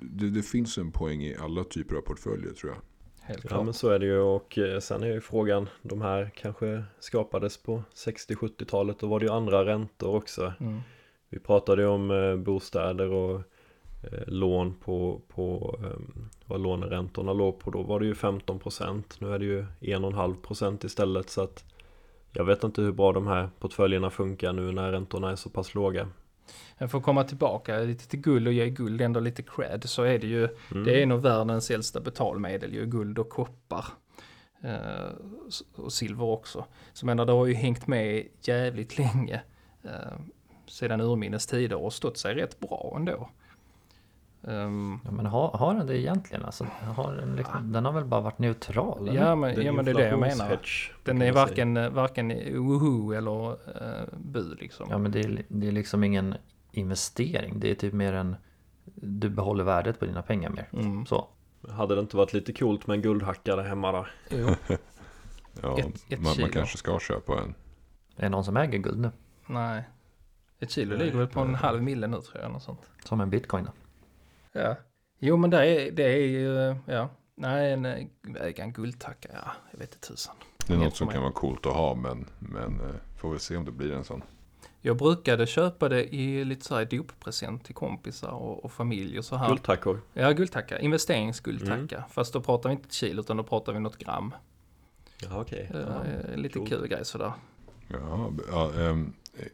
det, 0.00 0.30
det 0.30 0.42
finns 0.42 0.78
en 0.78 0.92
poäng 0.92 1.22
i 1.22 1.36
alla 1.36 1.64
typer 1.64 1.96
av 1.96 2.00
portföljer 2.00 2.52
tror 2.52 2.72
jag. 2.72 2.80
Helt 3.26 3.44
Ja 3.44 3.48
klart. 3.48 3.64
men 3.64 3.74
så 3.74 3.88
är 3.88 3.98
det 3.98 4.06
ju. 4.06 4.18
Och 4.18 4.58
eh, 4.58 4.78
sen 4.80 5.02
är 5.02 5.06
ju 5.06 5.20
frågan 5.20 5.68
De 5.82 6.02
här 6.02 6.30
kanske 6.34 6.84
skapades 6.98 7.56
på 7.62 7.82
60-70-talet 7.94 8.98
Då 8.98 9.06
var 9.06 9.20
det 9.20 9.26
ju 9.26 9.32
andra 9.32 9.64
räntor 9.64 10.14
också. 10.14 10.52
Mm. 10.60 10.80
Vi 11.28 11.38
pratade 11.38 11.82
ju 11.82 11.88
om 11.88 12.10
eh, 12.10 12.36
bostäder 12.36 13.10
och 13.10 13.40
eh, 14.02 14.26
lån 14.26 14.74
på, 14.74 15.20
på 15.28 15.76
eh, 15.82 16.24
vad 16.46 16.60
låneräntorna 16.60 17.32
låg 17.32 17.58
på. 17.58 17.70
Då 17.70 17.82
var 17.82 18.00
det 18.00 18.06
ju 18.06 18.14
15% 18.14 19.02
Nu 19.18 19.34
är 19.34 19.38
det 19.38 19.44
ju 19.44 19.66
1,5% 19.80 20.86
istället. 20.86 21.30
Så 21.30 21.42
att 21.42 21.64
Jag 22.32 22.44
vet 22.44 22.64
inte 22.64 22.82
hur 22.82 22.92
bra 22.92 23.12
de 23.12 23.26
här 23.26 23.48
portföljerna 23.58 24.10
funkar 24.10 24.52
nu 24.52 24.72
när 24.72 24.92
räntorna 24.92 25.30
är 25.30 25.36
så 25.36 25.50
pass 25.50 25.74
låga 25.74 26.08
för 26.88 26.98
att 26.98 27.04
komma 27.04 27.24
tillbaka 27.24 27.78
lite 27.78 28.08
till 28.08 28.20
guld 28.20 28.46
och 28.46 28.52
ge 28.52 28.70
guld 28.70 29.00
ändå 29.00 29.20
lite 29.20 29.42
cred 29.42 29.84
så 29.88 30.02
är 30.02 30.18
det 30.18 30.26
ju, 30.26 30.48
Mm. 30.70 30.84
det 30.84 31.02
är 31.02 31.06
nog 31.06 31.20
världens 31.20 31.70
äldsta 31.70 32.00
betalmedel 32.00 32.74
ju, 32.74 32.86
guld 32.86 33.18
och 33.18 33.28
koppar. 33.28 33.84
Eh, 34.62 35.08
och 35.74 35.92
silver 35.92 36.24
också. 36.24 36.64
Så 36.92 37.06
menar 37.06 37.26
det 37.26 37.32
har 37.32 37.46
ju 37.46 37.54
hängt 37.54 37.86
med 37.86 38.26
jävligt 38.42 38.98
länge. 38.98 39.40
Eh, 39.84 39.90
sedan 40.66 41.00
urminnes 41.00 41.46
tider 41.46 41.76
och 41.76 41.92
stått 41.92 42.18
sig 42.18 42.34
rätt 42.34 42.60
bra 42.60 42.92
ändå. 42.96 43.28
Ehm, 44.48 45.00
Ja, 45.04 45.10
men 45.10 45.26
har, 45.26 45.50
har 45.50 45.74
den 45.74 45.86
det 45.86 45.98
egentligen? 46.00 46.44
Alltså, 46.44 46.64
har 46.96 47.12
den, 47.16 47.36
liksom, 47.36 47.72
den 47.72 47.84
har 47.84 47.92
väl 47.92 48.04
bara 48.04 48.20
varit 48.20 48.38
neutral? 48.38 49.08
eller? 49.08 49.20
ja, 49.20 49.34
men, 49.36 49.54
Det 49.54 49.60
är 49.60 49.64
ja 49.64 49.68
en 49.68 49.76
men 49.76 49.84
det 49.84 49.90
är 49.90 49.94
det 49.94 50.08
jag 50.08 50.18
menar. 50.18 50.32
inflationshedge, 50.32 50.92
Den 51.04 51.22
är 51.22 51.32
man 51.32 51.34
säga. 51.34 51.46
varken, 51.46 51.94
varken 51.94 52.28
woho 52.66 53.12
eller 53.12 53.50
uh, 53.52 54.08
bu 54.16 54.54
liksom. 54.54 54.86
Ja 54.90 54.98
men 54.98 55.12
det 55.12 55.20
är, 55.20 55.42
det 55.48 55.66
är 55.68 55.72
liksom 55.72 56.04
ingen 56.04 56.34
investering. 56.72 57.60
Det 57.60 57.70
är 57.70 57.74
typ 57.74 57.92
mer 57.92 58.12
en... 58.12 58.36
Du 58.94 59.28
behåller 59.28 59.64
värdet 59.64 59.98
på 60.00 60.06
dina 60.06 60.22
pengar 60.22 60.50
mer. 60.50 60.68
Mm. 60.72 61.06
Så. 61.06 61.28
Hade 61.68 61.94
det 61.94 62.00
inte 62.00 62.16
varit 62.16 62.32
lite 62.32 62.52
coolt 62.52 62.86
med 62.86 62.94
en 62.94 63.02
guldhacka 63.02 63.56
där 63.56 63.62
hemma 63.62 63.92
då? 63.92 64.06
Jo. 64.30 64.48
Ja, 65.62 65.78
Ett- 65.78 66.04
ett 66.12 66.20
man, 66.20 66.34
man 66.40 66.50
kanske 66.50 66.78
ska 66.78 66.98
köpa 66.98 67.32
en. 67.42 67.54
Är 68.16 68.22
det 68.22 68.28
någon 68.28 68.44
som 68.44 68.56
äger 68.56 68.78
guld 68.78 69.00
nu? 69.00 69.10
Nej. 69.46 69.84
Ett 70.60 70.70
kilo 70.70 70.96
Nej, 70.96 71.06
ligger 71.06 71.18
väl 71.18 71.26
på 71.28 71.40
en 71.40 71.54
halv 71.54 71.82
mille 71.82 72.06
nu 72.06 72.20
tror 72.20 72.42
jag. 72.42 72.52
Något 72.52 72.62
sånt. 72.62 72.80
Som 73.04 73.20
en 73.20 73.30
bitcoin 73.30 73.64
då? 73.64 73.70
Ja. 74.54 74.76
Jo 75.18 75.36
men 75.36 75.50
det 75.50 75.66
är, 75.66 75.90
det 75.90 76.04
är 76.04 76.26
ju, 76.26 76.76
ja. 76.86 77.10
Nej, 77.34 77.72
en 77.72 77.84
eh, 77.84 78.06
en 78.56 78.72
guldtacka, 78.72 79.28
ja. 79.32 79.52
Jag 79.70 79.78
vet 79.78 79.94
inte 79.94 80.08
tusan. 80.08 80.34
Det 80.66 80.72
är 80.72 80.78
något 80.78 80.96
som 80.96 81.08
kan 81.08 81.22
vara 81.22 81.32
coolt 81.32 81.66
att 81.66 81.72
ha 81.72 81.94
men, 81.94 82.26
men 82.38 82.80
eh, 82.80 82.94
får 83.20 83.30
väl 83.30 83.40
se 83.40 83.56
om 83.56 83.64
det 83.64 83.70
blir 83.72 83.92
en 83.92 84.04
sån. 84.04 84.22
Jag 84.80 84.96
brukade 84.96 85.46
köpa 85.46 85.88
det 85.88 86.14
i 86.14 86.44
lite 86.44 86.64
så 86.64 86.76
här 86.76 86.84
doppresent 86.84 87.64
till 87.64 87.74
kompisar 87.74 88.30
och, 88.30 88.64
och 88.64 88.72
familj 88.72 89.18
och 89.18 89.24
så 89.24 89.36
här. 89.36 89.48
Guldtackor? 89.48 90.00
Ja, 90.12 90.32
guldtacka. 90.32 90.78
Investeringsguldtacka. 90.78 92.04
Fast 92.10 92.32
då 92.32 92.40
pratar 92.40 92.68
vi 92.68 92.74
inte 92.74 92.94
kilo 92.94 93.20
utan 93.20 93.36
då 93.36 93.42
pratar 93.42 93.72
vi 93.72 93.80
något 93.80 93.98
gram. 93.98 94.34
Ja 95.22 95.40
okej. 95.40 95.70
Eh, 95.74 96.36
lite 96.36 96.58
coolt. 96.58 96.70
kul 96.70 96.88
grej 96.88 97.04
sådär. 97.04 97.32
Ja, 97.88 98.32
ja, 98.50 98.70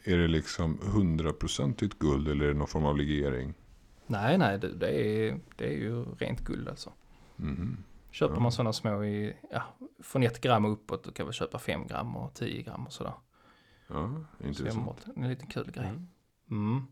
är 0.04 0.16
det 0.16 0.28
liksom 0.28 0.78
hundraprocentigt 0.82 1.98
guld 1.98 2.28
eller 2.28 2.44
är 2.44 2.48
det 2.48 2.58
någon 2.58 2.68
form 2.68 2.84
av 2.84 2.96
legering? 2.96 3.54
Nej, 4.10 4.38
nej, 4.38 4.58
det, 4.58 4.68
det, 4.68 4.90
är, 5.00 5.38
det 5.56 5.64
är 5.64 5.72
ju 5.78 6.04
rent 6.18 6.40
guld 6.40 6.68
alltså. 6.68 6.92
Mhm. 7.36 7.84
Köper 8.10 8.34
Ja. 8.34 8.40
man 8.40 8.52
sådana 8.52 8.72
små 8.72 9.04
i, 9.04 9.36
ja, 9.52 9.62
från 10.02 10.22
ett 10.22 10.40
gram 10.40 10.64
och 10.64 10.72
uppåt, 10.72 11.04
då 11.04 11.12
kan 11.12 11.26
vi 11.26 11.32
köpa 11.32 11.58
fem 11.58 11.86
gram 11.86 12.16
och 12.16 12.34
tio 12.34 12.62
gram 12.62 12.86
och 12.86 12.92
sådär. 12.92 13.12
Ja, 13.88 14.10
Så 14.40 14.46
intressant. 14.46 14.78
enbart 14.78 15.00
en 15.16 15.28
liten 15.28 15.46
kul 15.46 15.70
grej. 15.70 15.86
Mm. 15.86 16.08
Mm. 16.50 16.86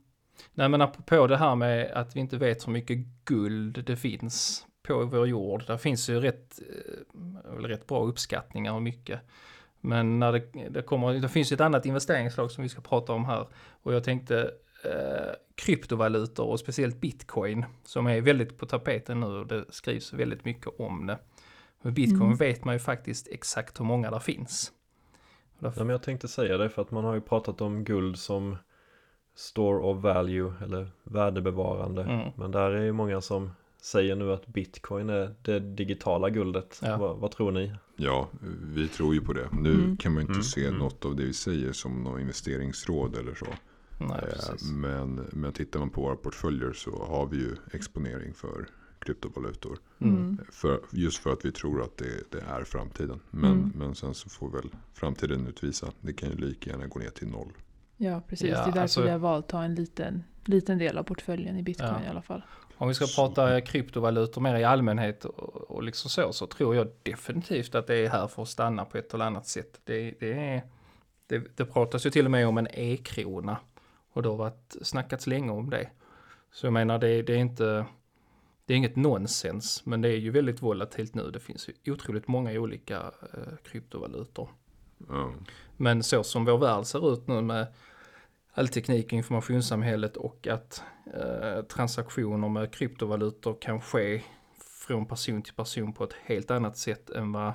Nej 0.55 0.69
men 0.69 0.81
apropå 0.83 1.27
det 1.27 1.37
här 1.37 1.55
med 1.55 1.91
att 1.93 2.17
vi 2.17 2.21
inte 2.21 2.37
vet 2.37 2.67
hur 2.67 2.73
mycket 2.73 2.99
guld 3.25 3.85
det 3.85 3.97
finns 3.97 4.67
på 4.83 5.05
vår 5.05 5.29
jord. 5.29 5.65
Där 5.67 5.77
finns 5.77 6.09
ju 6.11 6.21
rätt, 6.21 6.61
eh, 6.71 7.53
väl 7.55 7.67
rätt 7.67 7.87
bra 7.87 8.03
uppskattningar 8.05 8.73
hur 8.73 8.81
mycket. 8.81 9.21
Men 9.81 10.19
när 10.19 10.33
det, 10.33 10.69
det 10.71 10.83
kommer, 10.83 11.15
det 11.15 11.29
finns 11.29 11.53
ett 11.53 11.61
annat 11.61 11.87
investeringsslag 11.87 12.51
som 12.51 12.63
vi 12.63 12.69
ska 12.69 12.81
prata 12.81 13.13
om 13.13 13.25
här. 13.25 13.49
Och 13.83 13.95
jag 13.95 14.05
tänkte 14.05 14.51
eh, 14.85 15.33
kryptovalutor 15.55 16.47
och 16.47 16.61
speciellt 16.61 17.01
bitcoin 17.01 17.65
som 17.85 18.07
är 18.07 18.21
väldigt 18.21 18.59
på 18.59 18.67
tapeten 18.67 19.21
nu 19.21 19.27
och 19.27 19.47
det 19.47 19.65
skrivs 19.69 20.13
väldigt 20.13 20.45
mycket 20.45 20.81
om 20.81 21.07
det. 21.07 21.19
Med 21.83 21.93
bitcoin 21.93 22.23
Mm. 22.23 22.37
vet 22.37 22.65
man 22.65 22.75
ju 22.75 22.79
faktiskt 22.79 23.29
exakt 23.29 23.81
hur 23.81 23.85
många 23.85 24.11
där 24.11 24.19
finns. 24.19 24.73
Ja, 25.59 25.73
men 25.77 25.89
jag 25.89 26.03
tänkte 26.03 26.29
säga 26.29 26.57
det 26.59 26.69
för 26.71 26.83
att 26.83 26.91
man 26.91 27.05
har 27.05 27.15
ju 27.15 27.21
pratat 27.21 27.61
om 27.61 27.85
guld 27.85 28.19
som 28.19 28.57
store 29.35 29.79
of 29.79 30.03
value 30.03 30.53
eller 30.63 30.91
värdebevarande. 31.05 32.03
Mm. 32.03 32.31
Men 32.37 32.51
där 32.51 32.71
är 32.71 32.83
ju 32.85 32.93
många 32.93 33.21
som 33.21 33.51
säger 33.83 34.17
nu 34.17 34.33
att 34.33 34.47
bitcoin 34.47 35.11
är 35.11 35.35
det 35.43 35.61
digitala 35.61 36.31
guldet. 36.31 36.81
Ja. 36.85 36.97
Vad, 36.97 37.17
vad 37.17 37.31
tror 37.31 37.51
ni? 37.53 37.73
Ja, 37.97 38.29
vi 38.75 38.89
tror 38.89 39.15
ju 39.15 39.21
på 39.21 39.33
det. 39.33 39.49
Nu 39.53 39.75
Mm. 39.75 39.97
kan 39.97 40.13
man 40.13 40.21
inte 40.21 40.33
Mm, 40.33 40.43
se 40.43 40.67
mm. 40.67 40.79
något 40.79 41.05
av 41.05 41.17
det 41.17 41.23
vi 41.25 41.33
säger 41.35 41.73
som 41.73 42.05
något 42.05 42.21
investeringsråd 42.21 43.17
eller 43.17 43.35
så. 43.35 43.47
Nej, 43.99 44.19
Eh, 44.33 44.73
men, 44.73 45.27
men 45.33 45.53
tittar 45.53 45.81
man 45.81 45.91
på 45.91 46.01
våra 46.03 46.17
portföljer 46.17 46.73
så 46.73 47.05
har 47.05 47.27
vi 47.27 47.37
ju 47.37 47.57
exponering 47.73 48.35
för 48.35 48.67
kryptovalutor. 48.99 49.79
Mm. 50.01 50.39
För, 50.53 50.81
just 50.93 51.19
för 51.19 51.33
att 51.33 51.45
vi 51.45 51.53
tror 51.53 51.83
att 51.83 51.97
det, 51.97 52.31
det 52.33 52.41
är 52.49 52.65
framtiden. 52.65 53.21
Men, 53.31 53.53
Mm. 53.53 53.73
men 53.75 53.95
sen 53.95 54.15
så 54.15 54.29
får 54.29 54.51
väl 54.51 54.71
framtiden 54.95 55.47
utvisa. 55.47 55.87
Det 56.01 56.13
kan 56.13 56.29
ju 56.31 56.37
lika 56.37 56.71
gärna 56.71 56.87
gå 56.87 56.99
ner 56.99 57.11
till 57.11 57.29
noll. 57.29 57.53
Ja, 57.97 58.23
precis. 58.29 58.49
Ja, 58.49 58.55
det 58.55 58.61
är 58.63 58.65
därför 58.67 58.81
alltså- 58.81 59.03
vi 59.03 59.11
har 59.11 59.19
valt 59.19 59.45
att 59.45 59.51
ta 59.51 59.63
en 59.63 59.75
liten, 59.75 60.25
liten 60.45 60.79
del 60.79 60.99
av 60.99 61.03
portföljen 61.03 61.59
i 61.59 61.63
bitcoin 61.63 61.91
Ja. 62.01 62.05
i 62.07 62.09
alla 62.09 62.23
fall. 62.23 62.43
Om 62.77 62.89
vi 62.89 62.95
ska 62.95 63.07
Så- 63.07 63.15
prata 63.35 63.61
kryptovalutor 63.61 64.41
mer 64.41 64.55
i 64.57 64.65
allmänhet 64.65 65.25
och, 65.25 65.71
och 65.71 65.83
liksom 65.83 66.11
så, 66.11 66.33
så 66.33 66.47
tror 66.47 66.77
jag 66.77 66.89
definitivt 67.03 67.75
att 67.75 67.87
det 67.87 67.95
är 67.97 68.09
här 68.09 68.27
för 68.27 68.43
att 68.43 68.49
stanna 68.49 68.85
på 68.85 68.99
ett 68.99 69.15
eller 69.15 69.25
annat 69.25 69.47
sätt. 69.47 69.81
Det, 69.85 70.15
det, 70.21 70.33
är, 70.33 70.63
det, 71.27 71.57
det 71.57 71.65
pratas 71.65 72.07
ju 72.07 72.11
till 72.11 72.25
och 72.25 72.31
med 72.31 72.49
om 72.49 72.59
en 72.59 72.69
e-krona 72.71 73.57
och 74.13 74.23
det 74.23 74.29
har 74.29 74.37
varit 74.37 74.77
snackats 74.83 75.27
länge 75.27 75.51
om 75.51 75.71
det. 75.71 75.91
Så 76.51 76.67
jag 76.67 76.73
menar, 76.73 76.99
det, 76.99 77.23
det 77.23 77.33
är 77.33 77.39
inte, 77.39 77.87
det 78.65 78.73
är 78.75 78.77
inget 78.77 78.97
nonsens, 78.97 79.87
men 79.87 80.01
det 80.01 80.09
är 80.09 80.17
ju 80.17 80.31
väldigt 80.31 80.63
volatilt 80.63 81.15
nu. 81.15 81.31
Det 81.31 81.41
finns 81.41 81.69
ju 81.83 81.93
otroligt 81.93 82.29
många 82.29 82.53
olika 82.53 82.97
eh, 83.33 83.57
kryptovalutor. 83.65 84.51
Ja. 85.09 85.33
Men 85.77 86.03
så 86.03 86.25
som 86.25 86.45
vår 86.45 86.59
värld 86.59 86.85
ser 86.85 87.13
ut 87.13 87.27
nu 87.27 87.43
med 87.43 87.67
all 88.53 88.69
teknik 88.69 89.07
och 89.07 89.13
informationssamhället 89.13 90.17
och 90.17 90.47
att 90.47 90.83
eh, 91.15 91.63
transaktioner 91.63 92.49
med 92.49 92.73
kryptovalutor 92.73 93.57
kan 93.61 93.81
ske 93.81 94.23
från 94.87 95.07
person 95.07 95.43
till 95.43 95.55
person 95.55 95.93
på 95.93 96.05
ett 96.05 96.15
helt 96.23 96.51
annat 96.51 96.77
sätt 96.77 97.11
än 97.11 97.33
vad 97.33 97.53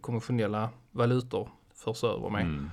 konventionella 0.00 0.70
valutor 0.90 1.50
förs 1.74 2.04
över 2.04 2.30
med. 2.30 2.42
Mm. 2.42 2.70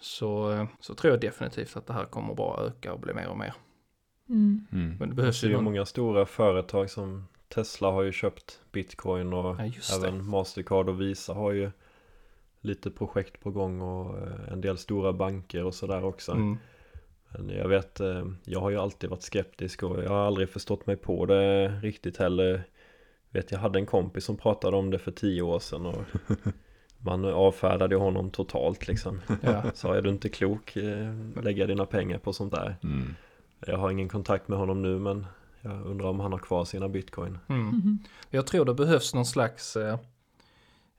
Så, 0.00 0.52
eh, 0.52 0.66
så 0.80 0.94
tror 0.94 1.12
jag 1.12 1.20
definitivt 1.20 1.76
att 1.76 1.86
det 1.86 1.92
här 1.92 2.04
kommer 2.04 2.34
bara 2.34 2.66
öka 2.66 2.92
och 2.92 3.00
bli 3.00 3.14
mer 3.14 3.28
och 3.28 3.38
mer. 3.38 3.54
Mm. 4.28 4.66
Mm. 4.72 4.96
Men 4.98 5.08
det 5.08 5.14
behövs 5.14 5.44
är 5.44 5.48
ju 5.48 5.54
någon... 5.54 5.64
många 5.64 5.86
stora 5.86 6.26
företag 6.26 6.90
som 6.90 7.28
Tesla 7.48 7.90
har 7.90 8.02
ju 8.02 8.12
köpt 8.12 8.60
bitcoin 8.72 9.32
och 9.32 9.56
Ja, 9.58 9.62
det. 9.62 9.96
även 9.96 10.24
Mastercard 10.30 10.88
och 10.88 11.00
Visa 11.00 11.34
har 11.34 11.52
ju 11.52 11.70
lite 12.60 12.90
projekt 12.90 13.40
på 13.40 13.50
gång 13.50 13.80
och 13.80 14.18
eh, 14.18 14.52
en 14.52 14.60
del 14.60 14.78
stora 14.78 15.12
banker 15.12 15.64
och 15.64 15.74
sådär 15.74 16.04
också. 16.04 16.32
Mm. 16.32 16.58
Men 17.30 17.48
jag 17.48 17.68
vet, 17.68 18.00
eh, 18.00 18.26
jag 18.44 18.60
har 18.60 18.70
ju 18.70 18.76
alltid 18.76 19.10
varit 19.10 19.22
skeptisk 19.22 19.82
och 19.82 20.04
jag 20.04 20.10
har 20.10 20.26
aldrig 20.26 20.48
förstått 20.48 20.86
mig 20.86 20.96
på 20.96 21.26
det 21.26 21.68
riktigt 21.68 22.16
heller. 22.16 22.62
Vet, 23.30 23.52
jag 23.52 23.58
hade 23.58 23.78
en 23.78 23.86
kompis 23.86 24.24
som 24.24 24.36
pratade 24.36 24.76
om 24.76 24.90
det 24.90 24.98
för 24.98 25.12
tio 25.12 25.42
år 25.42 25.58
sedan 25.58 25.86
och 25.86 26.02
man 26.98 27.24
avfärdade 27.24 27.96
honom 27.96 28.30
totalt 28.30 28.88
liksom. 28.88 29.20
Ja. 29.40 29.62
Sa, 29.74 29.96
är 29.96 30.02
du 30.02 30.08
inte 30.10 30.28
klok, 30.28 30.76
eh, 30.76 31.14
lägga 31.42 31.66
dina 31.66 31.86
pengar 31.86 32.18
på 32.18 32.32
sånt 32.32 32.52
där. 32.52 32.76
Mm. 32.82 33.14
Jag 33.66 33.78
har 33.78 33.90
ingen 33.90 34.08
kontakt 34.08 34.48
med 34.48 34.58
honom 34.58 34.82
nu 34.82 34.98
men 34.98 35.26
jag 35.60 35.86
undrar 35.86 36.08
om 36.08 36.20
han 36.20 36.32
har 36.32 36.38
kvar 36.38 36.64
sina 36.64 36.88
bitcoin. 36.88 37.38
Mm. 37.48 37.66
Mhm. 37.66 37.98
Jag 38.30 38.46
tror 38.46 38.64
det 38.64 38.74
behövs 38.74 39.14
någon 39.14 39.26
slags, 39.26 39.76
eh, 39.76 39.98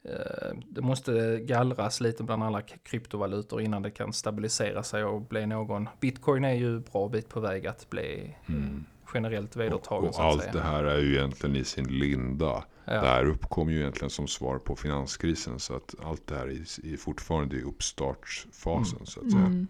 eh, 0.04 0.58
det 0.70 0.82
måste 0.82 1.40
gallras 1.40 2.02
lite 2.02 2.24
bland 2.24 2.44
alla 2.44 2.62
kryptovalutor 2.62 3.62
innan 3.62 3.82
det 3.82 3.92
kan 3.92 4.14
stabilisera 4.14 4.84
sig 4.84 5.04
och 5.04 5.22
bli 5.22 5.46
någon. 5.46 5.90
Bitcoin 6.00 6.46
är 6.46 6.54
ju 6.54 6.80
bra 6.80 7.08
bit 7.10 7.30
på 7.30 7.40
väg 7.40 7.68
att 7.68 7.90
bli 7.90 8.36
Mm. 8.48 8.86
generellt 9.14 9.56
Och, 9.56 9.62
vedertagen 9.62 10.10
och 10.10 10.16
så 10.16 10.22
att 10.22 10.28
allt 10.28 10.42
säga. 10.42 10.54
det 10.54 10.62
här 10.62 10.84
är 10.84 10.98
ju 11.00 11.16
egentligen 11.16 11.56
i 11.56 11.64
sin 11.64 11.88
linda. 12.00 12.64
Det 12.90 12.96
Ja. 12.96 13.02
här 13.02 13.26
uppkom 13.26 13.70
ju 13.70 13.80
egentligen 13.80 14.10
som 14.10 14.28
svar 14.28 14.58
på 14.60 14.76
finanskrisen. 14.76 15.60
Så 15.60 15.76
att 15.76 15.96
allt 16.04 16.28
det 16.28 16.36
här 16.36 16.48
är, 16.48 16.94
är 16.94 16.98
fortfarande 16.98 17.56
i 17.56 17.62
uppstartsfasen 17.64 19.06
så 19.06 19.20
att 19.20 19.32
säga. 19.32 19.46
Mm. 19.46 19.68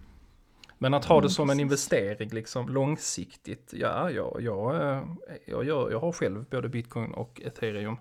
Men 0.77 0.93
att 0.93 1.05
ha 1.05 1.15
Mm, 1.15 1.23
det 1.23 1.29
som 1.29 1.49
en 1.49 1.59
investering 1.59 2.29
liksom 2.29 2.69
långsiktigt, 2.69 3.73
ja, 3.73 4.11
ja, 4.11 4.37
jag, 4.39 4.75
eh, 4.75 5.03
jag, 5.45 5.63
gör, 5.65 5.91
jag 5.91 5.99
har 5.99 6.11
själv 6.11 6.45
både 6.51 6.69
bitcoin 6.69 7.11
och 7.13 7.41
ethereum. 7.45 7.97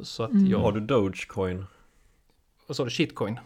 Så 0.00 0.22
att 0.22 0.30
Mm. 0.30 0.46
jag, 0.46 0.58
Har 0.58 0.72
du 0.72 0.80
Dogecoin? 0.80 1.66
vad 2.66 2.76
sa 2.76 2.84
du, 2.84 2.90
shitcoin? 2.90 3.38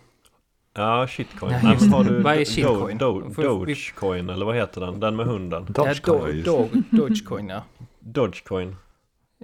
Ja, 0.74 1.06
shitcoin. 1.08 1.52
Ja, 1.52 1.60
Nej, 1.62 1.76
men 1.80 1.90
det. 1.90 1.96
har 1.96 2.04
du 2.04 2.22
Vad 2.22 2.34
är 2.34 2.38
Do- 2.40 2.44
shitcoin? 2.44 2.98
Do- 2.98 3.34
vi- 3.36 3.42
Dogecoin 3.42 4.30
eller 4.30 4.46
vad 4.46 4.56
heter 4.56 4.80
den? 4.80 5.00
Den 5.00 5.16
med 5.16 5.26
hunden. 5.26 5.64
Ja, 5.68 5.72
Dogecoin. 5.84 6.42
Do, 6.42 6.68
Do, 6.72 6.82
Dogecoin 6.96 7.48
ja. 7.48 7.62
Dogecoin. 7.98 8.76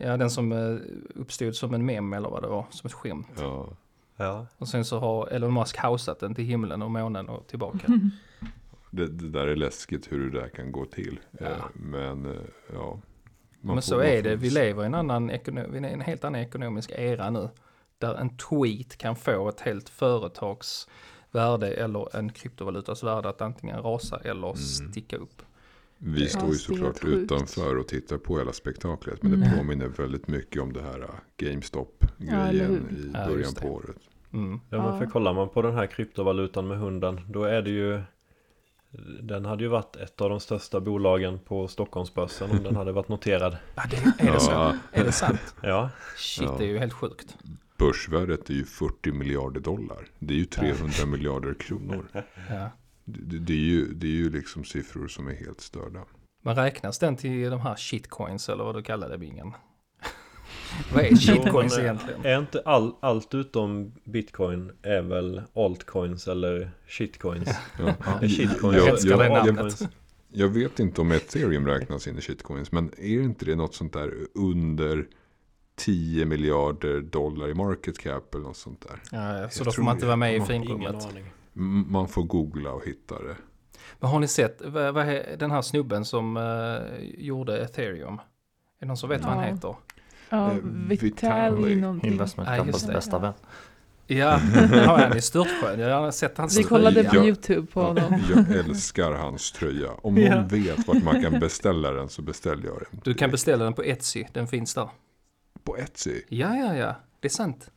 Ja, 0.01 0.17
den 0.17 0.31
som 0.31 0.53
eh, 0.53 0.77
uppstod 1.15 1.55
som 1.57 1.75
en 1.75 1.87
mem 1.87 2.13
eller 2.13 2.29
vad 2.29 2.43
det 2.43 2.49
var, 2.49 2.67
som 2.71 2.87
ett 2.87 2.93
skämt. 2.93 3.29
Ja. 3.39 3.69
Ja. 4.17 4.47
Och 4.59 4.69
sen 4.69 4.85
så 4.85 4.99
har 4.99 5.27
Elon 5.29 5.55
Musk 5.55 5.77
hausat 5.77 6.21
den 6.21 6.35
till 6.35 6.45
himlen 6.45 6.83
och 6.83 6.91
månen 6.91 7.29
och 7.29 7.47
tillbaka. 7.47 7.87
Det, 8.91 9.07
det 9.07 9.29
där 9.29 9.47
är 9.47 9.57
läskigt 9.57 10.13
hur 10.13 10.31
det 10.31 10.41
där 10.41 10.49
kan 10.49 10.73
gå 10.73 10.85
till. 10.85 11.21
Ja. 11.31 11.47
Eh, 11.47 11.57
Men 11.75 12.27
eh, 12.27 12.41
ja. 12.73 12.99
Man 13.61 13.75
Men 13.77 13.83
så 13.83 13.99
är 14.01 14.23
det, 14.23 14.37
vi 14.37 14.51
lever 14.51 14.83
i 14.83 14.87
en, 14.87 14.95
annan 14.95 15.31
ekono- 15.31 15.71
vi 15.73 15.79
är 15.79 15.87
i 15.89 15.93
en 15.93 16.01
helt 16.01 16.25
annan 16.25 16.41
ekonomisk 16.41 16.91
era 16.95 17.31
nu. 17.31 17.49
Där 17.99 18.15
en 18.15 18.37
tweet 18.37 18.97
kan 18.97 19.17
få 19.17 19.49
ett 19.49 19.61
helt 19.61 19.89
företags 19.89 20.89
värde 21.31 21.69
eller 21.75 22.17
en 22.17 22.33
kryptovalutas 22.33 23.03
värde 23.03 23.29
att 23.29 23.41
antingen 23.41 23.83
rasa 23.83 24.17
eller 24.25 24.47
Mm. 24.47 24.57
sticka 24.57 25.17
upp. 25.17 25.43
Vi 25.99 26.23
Ja, 26.23 26.29
står 26.29 26.43
ju 26.47 26.51
det 26.53 26.59
såklart 26.59 27.05
utanför 27.05 27.77
och 27.77 27.89
tittar 27.89 28.19
på 28.19 28.39
hela 28.39 28.53
spektaklet. 28.53 29.23
Men 29.23 29.41
det 29.41 29.47
Mm. 29.47 29.59
påminner 29.59 29.89
väldigt 29.89 30.29
mycket 30.29 30.63
om 30.63 30.73
det 30.73 30.83
här 30.83 30.89
Ja, 30.89 30.95
eller 30.95 31.51
GameStop-grejen 31.53 32.71
hur? 32.91 32.99
i 32.99 33.11
Ja, 33.15 33.27
början 33.29 33.53
det. 33.55 33.61
på 33.61 33.69
året. 33.69 33.97
Mm. 34.33 34.61
Ja, 34.71 34.77
men 34.83 34.87
Ja. 34.93 34.99
för 34.99 35.07
kollar 35.07 35.35
man 35.35 35.49
på 35.49 35.63
den 35.63 35.75
här 35.75 35.87
kryptovalutan 35.87 36.69
med 36.69 36.79
hunden, 36.79 37.21
då 37.29 37.45
är 37.45 37.63
det 37.63 37.71
ju 37.71 38.01
den 39.23 39.45
hade 39.45 39.63
ju 39.63 39.69
varit 39.69 39.97
ett 39.97 40.21
av 40.21 40.31
de 40.31 40.41
största 40.41 40.81
bolagen 40.81 41.39
på 41.39 41.69
Stockholmsbörsen 41.69 42.51
om 42.51 42.63
den 42.63 42.77
hade 42.77 42.93
varit 42.93 43.09
noterad. 43.09 43.57
Ja, 43.77 43.83
det, 43.91 44.25
är 44.29 44.33
det 44.33 44.41
så? 44.41 44.51
Ja. 44.51 44.77
Är 44.93 45.05
det 45.05 45.13
sant? 45.13 45.41
Ja, 45.63 45.91
Shit, 46.17 46.45
Ja. 46.49 46.57
det 46.59 46.65
är 46.65 46.69
ju 46.69 46.79
helt 46.79 46.93
sjukt. 46.93 47.37
Börsvärdet 47.79 48.51
är 48.51 48.55
ju 48.55 48.65
40 48.65 49.13
miljarder 49.13 49.61
dollar. 49.61 50.07
Det 50.19 50.35
är 50.35 50.39
ju 50.39 50.45
300 50.45 51.07
miljarder 51.07 51.55
kronor. 51.55 52.05
Ja. 52.51 52.71
Det, 53.09 53.39
det, 53.39 53.53
är 53.53 53.57
ju, 53.57 53.93
det 53.95 54.07
är 54.07 54.11
ju 54.11 54.31
liksom 54.31 54.65
siffror 54.65 55.09
som 55.09 55.29
är 55.29 55.35
helt 55.35 55.61
störda. 55.61 56.05
Men 56.43 56.57
räknas 56.57 56.99
den 56.99 57.17
till 57.17 57.51
de 57.51 57.61
här 57.61 57.77
shitcoins 57.77 58.49
eller 58.49 58.65
vad 58.65 58.75
du 58.75 58.83
kallar 58.83 59.09
det, 59.09 59.19
Bingen? 59.19 59.53
vad 60.95 61.05
är 61.05 61.17
shitcoins 61.17 61.79
egentligen? 61.79 62.25
Är 62.25 62.39
inte 62.39 62.63
all, 62.65 62.95
allt 63.01 63.35
utom 63.35 63.93
bitcoin 64.05 64.73
är 64.83 65.03
väl 65.03 65.43
altcoins 65.55 66.29
eller 66.29 66.71
shitcoins? 66.87 67.49
Ja. 67.79 67.87
Är 68.23 68.29
shitcoins? 68.29 68.77
Jag 69.05 69.21
Jag- 69.21 69.47
jag- 69.47 69.73
jag- 70.33 70.49
vet 70.49 70.81
inte 70.81 71.01
om 71.01 71.13
ethereum 71.13 71.67
räknas 71.67 72.07
in 72.07 72.19
i 72.19 72.21
shitcoins. 72.21 72.73
Men 72.73 72.91
är 72.99 73.21
inte 73.23 73.45
det 73.45 73.57
något 73.57 73.75
sånt 73.75 73.93
där 73.93 74.15
under 74.35 75.07
10 75.77 76.25
miljarder 76.27 77.01
dollar 77.01 77.49
i 77.49 77.55
market 77.55 77.99
cap 77.99 78.35
eller 78.35 78.45
något 78.45 78.57
sånt 78.57 78.81
där? 78.89 79.03
Ja, 79.13 79.51
så 79.51 79.61
Jag 79.61 79.67
då 79.67 79.73
får 79.73 79.83
man 79.83 79.95
inte 79.95 80.05
det. 80.05 80.07
vara 80.07 80.17
med 80.17 80.33
i 80.33 80.35
Ingen 80.37 80.47
finrummet. 80.47 81.09
Man 81.87 82.09
får 82.09 82.23
googla 82.23 82.73
och 82.73 82.85
hitta 82.87 83.23
det. 83.23 83.37
Men 84.01 84.11
har 84.11 84.21
ni 84.21 84.29
sett 84.29 84.63
vad, 84.65 84.95
vad 84.95 85.09
är 85.09 85.37
den 85.37 85.51
här 85.51 85.63
snubben 85.63 86.05
som 86.05 86.37
eh, 86.37 87.05
gjorde 87.25 87.59
ethereum? 87.59 88.15
Är 88.15 88.21
det 88.81 88.87
någon 88.87 88.97
som 88.97 89.09
vet 89.09 89.21
vad 89.25 89.33
han 89.35 89.45
Ja. 89.45 89.55
heter? 89.55 89.75
Ja, 90.31 90.51
Vitali 90.89 90.97
Vitali. 91.11 91.77
någonting. 91.77 92.13
Investment 92.13 92.49
Ja, 92.57 92.65
det. 92.65 92.93
bästa 92.93 93.19
vän. 93.19 93.33
Ja, 94.07 94.41
ja 94.73 94.97
han 94.99 95.13
är 95.13 95.21
störtskön. 95.21 95.81
Jag 95.81 96.01
har 96.01 96.11
sett 96.11 96.39
hans 96.39 96.59
Vi 96.59 96.63
kollade 96.63 97.05
på 97.05 97.11
tröja. 97.11 97.23
Ja. 97.23 97.29
YouTube 97.29 97.67
på 97.67 97.81
Ja, 97.81 97.87
honom. 97.87 98.21
jag 98.35 98.51
älskar 98.57 99.13
hans 99.13 99.53
tröja. 99.53 99.91
Om 100.03 100.15
någon 100.15 100.25
Ja. 100.25 100.45
vet 100.51 100.89
vart 100.89 101.03
man 101.03 101.23
kan 101.23 101.41
beställa 101.41 101.91
den 101.93 102.09
så 102.09 102.23
beställer 102.23 102.65
jag 102.67 102.79
den. 102.79 103.01
Du 103.05 103.15
kan 103.15 103.31
beställa 103.31 103.65
den 103.65 103.73
på 103.75 103.83
Etsy, 103.85 104.25
den 104.33 104.47
finns 104.47 104.75
där. 104.75 104.89
På 105.65 105.77
Etsy. 105.77 106.21
Ja, 106.29 106.57
ja, 106.57 106.77
ja, 106.77 106.95
det 107.21 107.29
är 107.29 107.33
sant. 107.33 107.71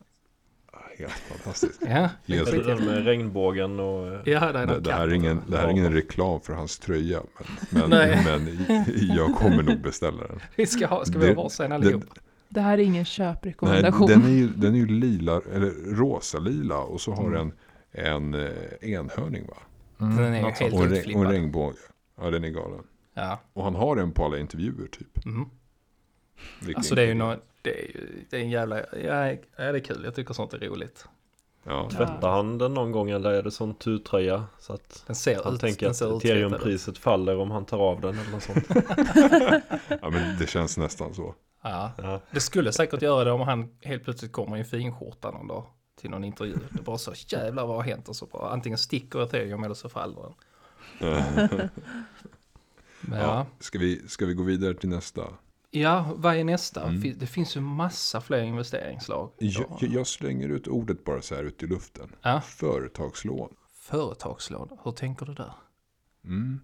Helt 1.08 1.12
fantastiskt. 1.12 1.80
Ja, 1.88 2.08
det 2.26 2.38
skitkul. 2.38 2.66
den 2.66 2.84
med 2.84 3.04
regnbågen 3.04 3.80
och... 3.80 4.06
Ja, 4.24 4.52
det 4.52 4.66
Det, 4.66 4.80
det, 4.80 4.92
här 4.92 5.08
är 5.08 5.12
ingen, 5.12 5.42
det 5.48 5.56
här 5.56 5.64
är 5.66 5.70
ingen 5.70 5.92
reklam 5.92 6.40
för 6.40 6.52
hans 6.54 6.78
tröja. 6.78 7.22
Men, 7.70 7.80
men, 7.80 7.90
Nej. 7.90 8.22
men 8.24 8.58
jag 9.16 9.34
kommer 9.34 9.62
nog 9.62 9.80
beställa 9.80 10.26
den. 10.26 10.40
Vi 10.56 10.66
ska 10.66 10.86
ha, 10.86 11.04
ska 11.04 11.18
vi 11.18 11.26
Det- 11.26 11.34
ha 11.34 11.42
varsin 11.42 11.72
allihop? 11.72 12.04
Det 12.48 12.60
här 12.60 12.72
är 12.78 12.82
ingen 12.82 12.94
Nej, 12.94 13.04
köprekommendation. 13.04 14.08
den, 14.08 14.24
är 14.24 14.28
ju, 14.28 14.48
den 14.48 14.74
är 14.74 14.78
ju 14.78 14.86
lila, 14.86 15.40
eller 15.54 15.94
rosa-lila 15.94 16.78
och 16.78 17.00
så 17.00 17.12
har 17.12 17.26
Mm. 17.26 17.32
den 17.32 17.52
en 18.06 18.34
eh, 18.46 18.92
enhörning 18.92 19.46
va? 19.46 19.56
Mm, 20.00 20.16
Den 20.16 20.34
är 20.34 20.42
sånt. 20.42 20.58
helt 20.58 20.74
Och 20.74 20.84
en, 20.84 21.14
och 21.16 21.24
en 21.24 21.30
regnbåge. 21.32 21.76
Ja, 22.20 22.30
den 22.30 22.44
är 22.44 22.48
galen. 22.48 22.80
Ja. 23.14 23.40
Och 23.52 23.64
han 23.64 23.74
har 23.74 23.96
den 23.96 24.12
på 24.12 24.24
alla 24.24 24.38
intervjuer 24.38 24.86
typ. 24.86 25.26
Mm. 25.26 25.44
Vilken 26.60 26.76
Alltså 26.76 26.94
det 26.94 27.02
är 27.02 27.06
ju 27.06 27.14
något, 27.14 27.38
det 27.62 27.70
är 27.84 27.88
ju, 27.88 28.24
det 28.30 28.36
är 28.36 28.40
en 28.40 28.50
jävla, 28.50 28.76
ja, 28.78 29.36
det 29.56 29.64
är 29.64 29.78
kul, 29.80 30.00
jag 30.04 30.14
tycker 30.14 30.34
sånt 30.34 30.52
är 30.54 30.58
roligt. 30.58 31.06
Ja. 31.64 31.90
Tvättar 31.90 32.30
han 32.30 32.58
den 32.58 32.74
någon 32.74 32.92
gång 32.92 33.10
eller 33.10 33.30
är 33.32 33.42
det 33.42 33.50
sån 33.50 33.74
turtröja? 33.74 34.44
Så 34.58 34.72
att 34.72 35.04
Den 35.06 35.16
ser 35.16 35.42
han 35.44 35.54
ut, 35.54 35.60
tänker 35.60 35.80
den 35.86 35.90
att 35.90 35.96
ser 35.96 36.06
uttvättad 36.16 36.24
ut. 36.30 36.44
ethereumpriset 36.46 36.98
faller 36.98 37.36
om 37.36 37.50
han 37.50 37.64
tar 37.64 37.78
av 37.78 38.00
den 38.00 38.18
eller 38.18 38.30
något 38.30 38.42
sånt. 38.42 38.66
ja, 40.02 40.10
men 40.10 40.38
det 40.38 40.46
känns 40.46 40.76
nästan 40.78 41.14
så. 41.14 41.34
Ja, 41.62 41.92
Ja. 41.98 42.20
det 42.30 42.40
skulle 42.40 42.72
säkert 42.72 43.02
göra 43.02 43.24
det 43.24 43.30
om 43.32 43.40
han 43.40 43.68
helt 43.80 44.04
plötsligt 44.04 44.32
kommer 44.32 44.56
i 44.56 44.60
en 44.60 44.64
finskjorta 44.66 45.30
någon 45.30 45.46
dag 45.46 45.66
till 46.00 46.10
någon 46.10 46.24
intervju. 46.24 46.56
Det 46.70 46.82
bara 46.82 46.98
så 46.98 47.12
jävlar 47.28 47.66
vad 47.66 47.76
har 47.76 47.82
hänt 47.82 48.08
och 48.08 48.16
så 48.16 48.26
bara 48.26 48.50
antingen 48.50 48.78
sticker 48.78 49.22
ethereum 49.22 49.64
eller 49.64 49.74
så 49.74 49.88
faller 49.88 50.22
den. 50.22 50.34
Men 53.00 53.18
ja. 53.20 53.24
Ja. 53.26 53.46
Ska, 53.58 53.78
vi, 53.78 54.08
ska 54.08 54.26
vi 54.26 54.34
gå 54.34 54.42
vidare 54.42 54.74
till 54.74 54.88
nästa? 54.88 55.22
Ja, 55.70 56.12
vad 56.16 56.36
är 56.36 56.44
nästa? 56.44 56.88
Mm. 56.88 57.18
Det 57.18 57.26
finns 57.26 57.56
ju 57.56 57.60
massa 57.60 58.20
fler 58.20 58.42
investeringslag. 58.42 59.30
Jag, 59.38 59.66
jag- 59.80 60.06
slänger 60.06 60.48
ut 60.48 60.68
ordet 60.68 61.04
bara 61.04 61.22
så 61.22 61.34
här 61.34 61.44
ut 61.44 61.62
i 61.62 61.66
luften. 61.66 62.12
Ja. 62.22 62.40
Företagslån. 62.40 63.54
Företagslån, 63.74 64.68
hur 64.84 64.92
tänker 64.92 65.26
du 65.26 65.34
där? 65.34 65.52
Mm. 66.24 66.60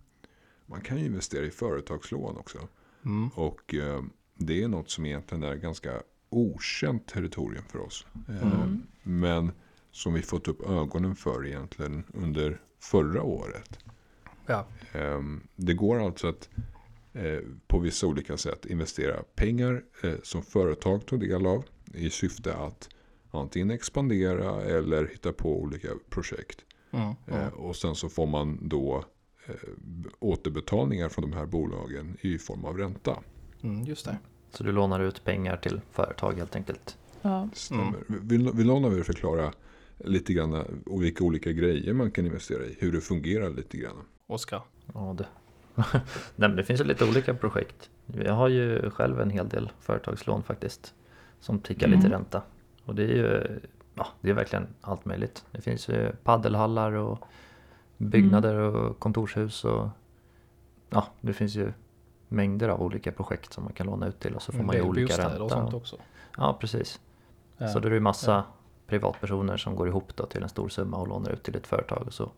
Man 0.66 0.80
kan 0.80 0.98
ju 0.98 1.06
investera 1.06 1.44
i 1.44 1.50
företagslån 1.50 2.36
också. 2.36 2.58
Mm. 3.04 3.28
Och 3.28 3.74
eh, 3.74 4.02
det 4.34 4.62
är 4.62 4.68
något 4.68 4.90
som 4.90 5.06
egentligen 5.06 5.42
är 5.44 5.54
ganska 5.54 6.02
okänt 6.30 7.06
territorium 7.06 7.64
för 7.68 7.78
oss. 7.78 8.06
Eh, 8.28 8.42
Mm. 8.52 8.82
Men 9.02 9.52
som 9.90 10.12
vi 10.14 10.22
fått 10.22 10.48
upp 10.48 10.62
ögonen 10.70 11.16
för 11.16 11.46
egentligen 11.46 12.04
under 12.14 12.60
förra 12.80 13.22
året. 13.22 13.78
Ja, 14.46 14.66
Eh, 14.92 15.20
Det 15.56 15.74
går 15.74 16.02
alltså 16.04 16.28
att 16.28 16.48
på 17.66 17.78
vissa 17.78 18.06
olika 18.06 18.36
sätt 18.36 18.66
investera 18.66 19.22
pengar 19.34 19.84
eh, 20.02 20.14
som 20.22 20.42
företag 20.42 21.06
tar 21.06 21.16
del 21.16 21.46
av 21.46 21.64
i 21.94 22.10
syfte 22.10 22.54
att 22.54 22.88
antingen 23.30 23.70
expandera 23.70 24.62
eller 24.62 25.06
hitta 25.06 25.32
på 25.32 25.60
olika 25.60 25.88
projekt. 26.10 26.58
mm. 26.90 27.08
Eh, 27.26 27.36
Mm. 27.36 27.48
Och 27.54 27.76
sen 27.76 27.94
så 27.94 28.08
får 28.08 28.26
man 28.26 28.58
då 28.68 29.04
eh, 29.46 29.54
återbetalningar 30.18 31.08
från 31.08 31.30
de 31.30 31.36
här 31.36 31.46
bolagen 31.46 32.16
i 32.20 32.38
form 32.38 32.64
av 32.64 32.78
ränta. 32.78 33.22
Mm, 33.62 33.82
just 33.84 34.04
det. 34.04 34.18
Så 34.50 34.64
du 34.64 34.72
lånar 34.72 35.00
ut 35.00 35.24
pengar 35.24 35.56
till 35.56 35.80
företag 35.92 36.32
helt 36.32 36.56
enkelt. 36.56 36.98
Ja. 37.22 37.48
Stämmer. 37.52 37.94
Vill, 38.08 38.50
vill 38.52 38.66
någon 38.66 38.84
av 38.84 38.98
er 38.98 39.02
förklara 39.02 39.52
lite 39.98 40.32
grann 40.32 40.54
eh, 40.54 40.64
vilka 41.00 41.24
olika 41.24 41.52
grejer 41.52 41.92
man 41.92 42.10
kan 42.10 42.26
investera 42.26 42.64
i? 42.66 42.76
Hur 42.78 42.92
det 42.92 43.00
fungerar 43.00 43.50
lite 43.50 43.76
grann. 43.76 43.96
Oskar. 44.26 44.62
Ja, 44.94 45.14
det. 45.18 45.26
Nej, 46.36 46.48
det 46.50 46.64
finns 46.64 46.80
ju 46.80 46.84
lite 46.84 47.04
olika 47.04 47.34
projekt. 47.34 47.90
Jag 48.06 48.32
har 48.34 48.48
ju 48.48 48.90
själv 48.90 49.20
en 49.20 49.30
hel 49.30 49.48
del 49.48 49.72
företagslån 49.80 50.42
faktiskt. 50.42 50.94
Som 51.40 51.58
tickar 51.58 51.86
lite 51.88 51.98
Mm. 52.06 52.12
ränta. 52.12 52.42
Och 52.84 52.94
det 52.94 53.02
är 53.02 53.08
ju 53.16 53.60
ja, 53.94 54.06
det 54.20 54.30
är 54.30 54.34
verkligen 54.34 54.66
allt 54.80 55.04
möjligt. 55.04 55.44
Det 55.50 55.60
finns 55.60 55.88
ju 55.88 56.12
paddelhallar 56.24 56.92
och 56.92 57.24
byggnader 57.96 58.54
och 58.54 58.98
kontorshus 58.98 59.64
och 59.64 59.88
ja, 60.90 61.06
det 61.20 61.32
finns 61.32 61.54
ju 61.54 61.72
mängder 62.28 62.68
av 62.68 62.82
olika 62.82 63.12
projekt 63.12 63.52
som 63.52 63.64
man 63.64 63.72
kan 63.72 63.86
låna 63.86 64.06
ut 64.06 64.20
till 64.20 64.34
och 64.34 64.42
så 64.42 64.52
får 64.52 64.58
En 64.60 64.66
man 64.66 64.76
ju 64.76 64.82
olika 64.82 65.18
ränta. 65.18 65.42
och 65.42 65.50
sånt 65.50 65.74
också. 65.74 65.96
Ja, 66.36 66.56
precis. 66.60 67.00
Ja. 67.58 67.68
Så 67.68 67.78
det 67.80 67.88
är 67.88 67.92
ju 67.92 68.00
massa 68.00 68.30
Ja. 68.32 68.44
privatpersoner 68.86 69.56
som 69.56 69.76
går 69.76 69.88
ihop 69.88 70.16
då 70.16 70.26
till 70.26 70.42
en 70.42 70.48
stor 70.48 70.68
summa 70.68 70.96
och 70.96 71.08
lånar 71.08 71.30
ut 71.30 71.42
till 71.42 71.56
ett 71.56 71.66
företag 71.66 72.02
och 72.06 72.14
så 72.14 72.30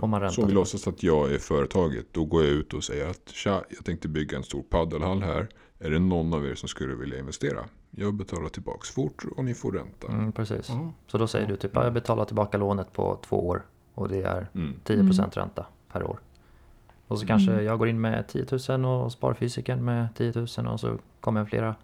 får 0.00 0.06
man 0.06 0.20
ränta. 0.20 0.34
Så 0.34 0.40
om 0.42 0.46
vi 0.46 0.50
tillbaka. 0.50 0.60
låtsas 0.60 0.88
att 0.88 1.02
jag 1.02 1.32
är 1.34 1.38
företaget. 1.38 2.06
Då 2.12 2.24
går 2.24 2.42
jag 2.42 2.52
ut 2.52 2.74
och 2.74 2.84
säger 2.84 3.08
att 3.10 3.28
tja, 3.28 3.64
jag 3.76 3.84
tänkte 3.84 4.08
bygga 4.08 4.36
en 4.36 4.42
stor 4.44 4.62
paddelhall 4.62 5.22
här. 5.22 5.48
Är 5.78 5.90
det 5.90 5.98
någon 5.98 6.34
av 6.34 6.46
er 6.46 6.54
som 6.54 6.68
skulle 6.68 6.94
vilja 6.94 7.18
investera? 7.18 7.64
Jag 7.90 8.14
betalar 8.14 8.48
tillbaks 8.48 8.90
fort 8.90 9.24
och 9.36 9.44
ni 9.44 9.54
får 9.54 9.72
ränta. 9.72 10.06
Mm, 10.08 10.32
precis. 10.32 10.68
Mm. 10.70 10.88
Så 11.06 11.18
då 11.18 11.26
säger 11.26 11.46
du 11.48 11.56
typ, 11.56 11.70
ja, 11.74 11.84
jag 11.84 11.92
betalar 11.92 12.24
tillbaka 12.24 12.58
lånet 12.58 12.92
på 12.92 13.18
två 13.28 13.48
år 13.48 13.62
och 13.94 14.08
det 14.08 14.22
är 14.22 14.48
Mm. 14.54 14.74
10% 14.84 15.36
ränta 15.36 15.66
per 15.92 16.02
år. 16.04 16.20
Och 17.06 17.18
så 17.18 17.26
kanske 17.26 17.52
Mm. 17.52 17.64
jag 17.64 17.78
går 17.78 17.88
in 17.88 18.00
med 18.00 18.28
10 18.28 18.46
000 18.78 18.84
och 19.04 19.12
sparfysiken 19.12 19.84
med 19.84 20.08
10 20.16 20.32
000 20.34 20.46
och 20.66 20.80
så 20.80 20.98
kommer 21.20 21.44
flera 21.44 21.74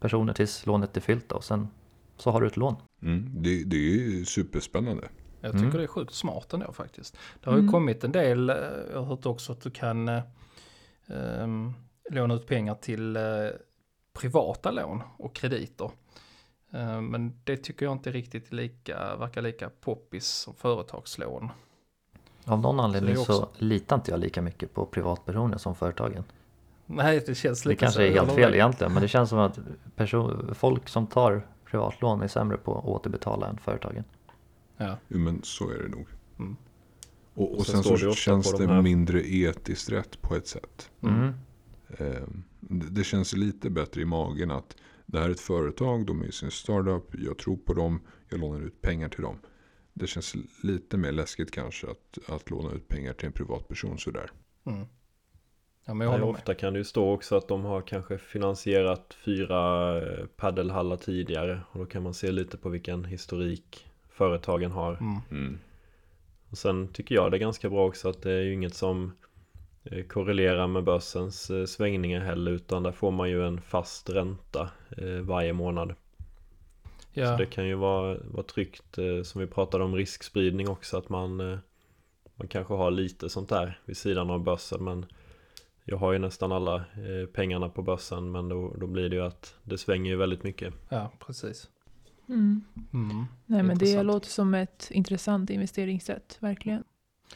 personer 0.00 0.32
tills 0.32 0.66
lånet 0.66 0.96
är 0.96 1.00
fyllt 1.00 1.32
och 1.32 1.44
sen 1.44 1.68
så 2.16 2.30
har 2.30 2.40
du 2.40 2.46
ett 2.46 2.56
lån. 2.56 2.76
Mm. 3.02 3.30
Det, 3.34 3.64
det 3.64 3.76
är 3.76 3.80
ju 4.10 4.24
superspännande. 4.24 5.08
Jag 5.40 5.52
tycker 5.52 5.64
Mm. 5.64 5.76
det 5.76 5.82
är 5.82 5.86
sjukt 5.86 6.14
smart 6.14 6.52
ändå 6.54 6.72
faktiskt. 6.72 7.18
Det 7.40 7.50
har 7.50 7.56
ju 7.56 7.60
Mm. 7.60 7.72
kommit 7.72 8.04
en 8.04 8.12
del, 8.12 8.50
eh, 8.50 8.56
jag 8.92 8.98
har 8.98 9.04
hört 9.04 9.26
också 9.26 9.52
att 9.52 9.60
du 9.60 9.70
kan 9.70 10.08
eh, 10.08 10.22
ehm, 11.06 11.72
låna 12.10 12.34
ut 12.34 12.46
pengar 12.46 12.74
till 12.74 13.16
eh, 13.16 13.22
privata 14.12 14.70
lån 14.70 15.02
och 15.18 15.34
krediter. 15.34 15.90
Eh, 16.72 17.00
men 17.00 17.40
det 17.44 17.56
tycker 17.56 17.86
jag 17.86 17.92
inte 17.92 18.10
riktigt 18.10 18.52
lika, 18.52 19.16
verkar 19.16 19.42
lika 19.42 19.70
poppis 19.80 20.26
som 20.26 20.54
företagslån. 20.54 21.48
Av 22.44 22.60
någon 22.60 22.80
anledning 22.80 23.16
så, 23.16 23.20
också- 23.22 23.48
litar 23.58 23.96
inte 23.96 24.10
jag 24.10 24.20
lika 24.20 24.42
mycket 24.42 24.74
på 24.74 24.86
privatpersoner 24.86 25.58
som 25.58 25.74
företagen. 25.74 26.24
Nej, 26.86 27.22
det 27.26 27.34
känns 27.34 27.62
Det 27.62 27.68
lite 27.68 27.80
kanske 27.80 27.98
så. 28.00 28.02
är 28.02 28.12
helt 28.12 28.32
fel 28.32 28.54
egentligen 28.54 28.92
men 28.92 29.02
det 29.02 29.08
känns 29.08 29.30
som 29.30 29.38
att 29.38 29.58
person, 29.96 30.54
folk 30.54 30.88
som 30.88 31.06
tar 31.06 31.46
privatlån 31.64 32.22
är 32.22 32.28
sämre 32.28 32.56
på 32.56 32.78
att 32.78 32.84
återbetala 32.84 33.46
än 33.48 33.58
företagen. 33.58 34.04
Ja. 34.76 34.98
Jo, 35.08 35.18
men 35.18 35.42
så 35.42 35.70
är 35.70 35.78
det 35.78 35.88
nog. 35.88 36.06
Mm. 36.38 36.56
Och, 37.34 37.52
och 37.52 37.58
Och 37.58 37.66
sen 37.66 37.82
sen 37.82 37.98
så 37.98 38.14
känns 38.14 38.52
det 38.52 38.66
här- 38.66 38.82
mindre 38.82 39.28
etiskt 39.28 39.90
rätt 39.92 40.22
på 40.22 40.34
ett 40.36 40.46
sätt. 40.46 40.90
Mm. 41.02 41.32
Eh, 41.88 42.28
det, 42.60 42.90
det 42.90 43.04
känns 43.04 43.32
lite 43.36 43.70
bättre 43.70 44.00
i 44.02 44.04
magen 44.04 44.50
att 44.50 44.76
det 45.06 45.18
här 45.18 45.26
är 45.26 45.30
ett 45.32 45.40
företag, 45.40 46.06
de 46.06 46.22
är 46.22 46.26
i 46.26 46.32
sin 46.32 46.50
startup, 46.50 47.14
jag 47.18 47.38
tror 47.38 47.56
på 47.56 47.74
dem, 47.74 48.00
jag 48.28 48.40
lånar 48.40 48.60
ut 48.66 48.80
pengar 48.80 49.08
till 49.08 49.22
dem. 49.22 49.38
Det 49.92 50.06
känns 50.06 50.34
lite 50.62 50.96
mer 50.96 51.12
läskigt 51.12 51.50
kanske 51.50 51.86
att, 51.90 52.18
att 52.28 52.50
låna 52.50 52.72
ut 52.74 52.88
pengar 52.88 53.12
till 53.12 53.26
en 53.26 53.32
privatperson 53.32 53.98
sådär. 53.98 54.30
Mm. 54.66 54.86
Ja, 55.84 55.94
men 55.94 56.04
jag 56.06 56.12
Nej, 56.12 56.20
håller 56.20 56.32
ofta 56.38 56.54
kan 56.54 56.72
det 56.72 56.78
ju 56.78 56.84
stå 56.84 57.10
också 57.12 57.36
att 57.36 57.48
de 57.48 57.64
har 57.64 57.82
kanske 57.82 58.18
finansierat 58.18 59.16
fyra 59.24 59.96
eh, 60.02 60.26
paddelhallar 60.26 60.96
tidigare 60.96 61.60
och 61.72 61.78
då 61.78 61.86
kan 61.86 62.02
man 62.02 62.14
se 62.14 62.32
lite 62.32 62.56
på 62.58 62.68
vilken 62.68 63.04
historik 63.04 63.85
företagen 64.16 64.72
har. 64.72 64.98
Mm. 65.30 65.58
Och 66.50 66.58
sen 66.58 66.88
tycker 66.88 67.14
jag 67.14 67.30
det 67.30 67.36
är 67.36 67.38
ganska 67.38 67.70
bra 67.70 67.86
också 67.86 68.08
att 68.08 68.22
det 68.22 68.32
är 68.32 68.42
ju 68.42 68.54
inget 68.54 68.74
som 68.74 69.12
eh, 69.84 70.04
korrelerar 70.04 70.66
med 70.66 70.84
börsens 70.84 71.50
eh, 71.50 71.64
svängningar 71.64 72.20
heller 72.20 72.50
utan 72.50 72.82
där 72.82 72.92
får 72.92 73.10
man 73.10 73.30
ju 73.30 73.46
en 73.46 73.60
fast 73.60 74.10
ränta 74.10 74.70
eh, 74.96 75.20
varje 75.20 75.52
månad. 75.52 75.94
Så 77.14 77.20
Ja, 77.20 77.36
det 77.36 77.46
kan 77.46 77.66
ju 77.66 77.74
vara, 77.74 78.18
vara 78.24 78.42
tryggt 78.42 78.98
som 79.24 79.40
vi 79.40 79.46
pratade 79.46 79.84
om 79.84 79.96
riskspridning 79.96 80.68
också 80.68 80.96
att 80.96 81.08
man, 81.08 81.36
man 82.34 82.48
kanske 82.48 82.74
har 82.74 82.90
lite 82.90 83.28
sånt 83.28 83.48
där 83.48 83.78
vid 83.84 83.96
sidan 83.96 84.30
av 84.30 84.40
börsen 84.40 84.84
men 84.84 85.06
jag 85.84 85.96
har 85.96 86.12
ju 86.12 86.18
nästan 86.18 86.52
alla 86.52 86.84
pengarna 87.32 87.68
på 87.68 87.82
börsen 87.82 88.30
men 88.30 88.48
då, 88.48 88.74
då 88.76 88.86
blir 88.86 89.08
det 89.08 89.16
ju 89.16 89.22
att 89.22 89.54
det 89.62 89.78
svänger 89.78 90.10
ju 90.10 90.16
väldigt 90.16 90.42
mycket. 90.42 90.74
ja, 90.88 91.12
precis. 91.26 91.68
Mm. 92.28 92.64
Mm. 92.92 93.24
Nej 93.46 93.62
men 93.62 93.78
det 93.78 94.02
låter 94.02 94.28
som 94.28 94.54
ett 94.54 94.88
intressant 94.90 95.50
investeringssätt, 95.50 96.36
verkligen. 96.40 96.84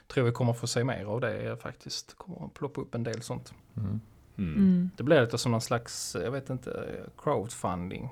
Tror 0.07 0.24
vi 0.24 0.33
kommer 0.33 0.53
få 0.53 0.66
se 0.66 0.85
mer 0.85 1.05
av 1.05 1.20
det 1.20 1.57
faktiskt. 1.62 2.14
Kommer 2.18 2.46
att 2.46 2.55
ploppa 2.55 2.81
upp 2.81 2.94
en 2.94 3.03
del 3.03 3.22
sånt. 3.22 3.55
Mm. 3.76 4.00
Mm. 4.38 4.90
Det 4.96 5.03
blir 5.03 5.20
lite 5.20 5.38
som 5.38 5.53
någon 5.53 5.61
slags, 5.61 6.16
jag 6.24 6.31
vet 6.31 6.50
inte, 6.50 6.87
crowdfunding. 7.18 8.09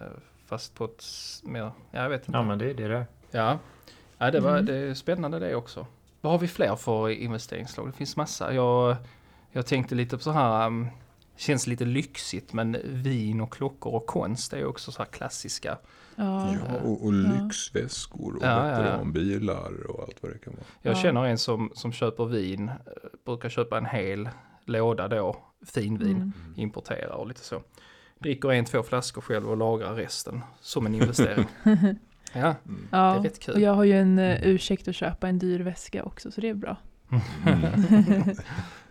eh, 0.00 0.06
Fast 0.46 0.74
på 0.74 0.84
ett 0.84 1.04
mer, 1.42 1.60
ja, 1.60 1.72
jag 1.90 2.08
vet 2.08 2.28
inte. 2.28 2.38
Ja 2.38 2.42
men 2.42 2.58
det 2.58 2.70
är 2.70 2.74
det 2.74 2.88
det 2.88 2.96
är. 2.96 3.06
Ja, 3.30 3.58
ja 4.18 4.30
det, 4.30 4.40
var, 4.40 4.50
Mm. 4.52 4.66
det 4.66 4.74
är 4.76 4.94
spännande 4.94 5.38
det 5.38 5.54
också. 5.54 5.86
Vad 6.20 6.32
har 6.32 6.38
vi 6.38 6.48
fler 6.48 6.76
för 6.76 7.08
investeringslag? 7.08 7.86
Det 7.88 7.92
finns 7.92 8.16
massa. 8.16 8.54
Jag, 8.54 8.96
jag 9.52 9.66
tänkte 9.66 9.94
lite 9.94 10.16
på 10.16 10.22
så 10.22 10.30
här, 10.30 10.70
känns 11.36 11.66
lite 11.66 11.84
lyxigt, 11.84 12.52
men 12.52 12.76
vin 12.84 13.40
och 13.40 13.52
klockor 13.52 13.94
och 13.94 14.06
konst 14.06 14.52
är 14.52 14.64
också 14.66 14.92
så 14.92 14.98
här 14.98 15.10
klassiska. 15.10 15.78
Ja. 16.16 16.52
Ja, 16.52 16.58
och, 16.84 17.04
och 17.04 17.12
lyxväskor 17.12 18.36
och 18.36 18.42
Ja, 18.42 18.48
ja, 18.48 18.70
ja. 18.70 18.82
veteranbilar 18.82 19.90
och 19.90 20.02
allt 20.02 20.16
vad 20.22 20.32
det 20.32 20.38
kan 20.38 20.52
vara. 20.52 20.64
Jag 20.82 20.94
Ja. 20.96 21.02
känner 21.02 21.24
en 21.24 21.38
som, 21.38 21.70
som 21.74 21.92
köper 21.92 22.24
vin, 22.26 22.68
eh, 22.68 22.74
brukar 23.24 23.48
köpa 23.48 23.78
en 23.78 23.86
hel 23.86 24.28
låda 24.64 25.08
då, 25.08 25.36
finvin, 25.66 26.16
Mm. 26.16 26.32
importera 26.56 27.14
och 27.14 27.26
lite 27.26 27.40
så. 27.40 27.62
Dricker 28.18 28.52
en, 28.52 28.64
två 28.64 28.82
flaskor 28.82 29.22
själv 29.22 29.50
och 29.50 29.56
lagrar 29.56 29.94
resten 29.94 30.40
som 30.60 30.86
en 30.86 30.94
investering. 30.94 31.46
ja, 32.34 32.54
Ja, 32.90 33.12
Det 33.12 33.18
är 33.18 33.22
rätt 33.22 33.38
kul. 33.38 33.54
och 33.54 33.60
jag 33.60 33.74
har 33.74 33.84
ju 33.84 33.92
en 33.98 34.18
uh, 34.18 34.46
ursäkt 34.46 34.88
att 34.88 34.94
köpa 34.94 35.28
en 35.28 35.38
dyr 35.38 35.60
väska 35.60 36.04
också, 36.04 36.30
så 36.30 36.40
det 36.40 36.48
är 36.48 36.54
bra. 36.54 36.76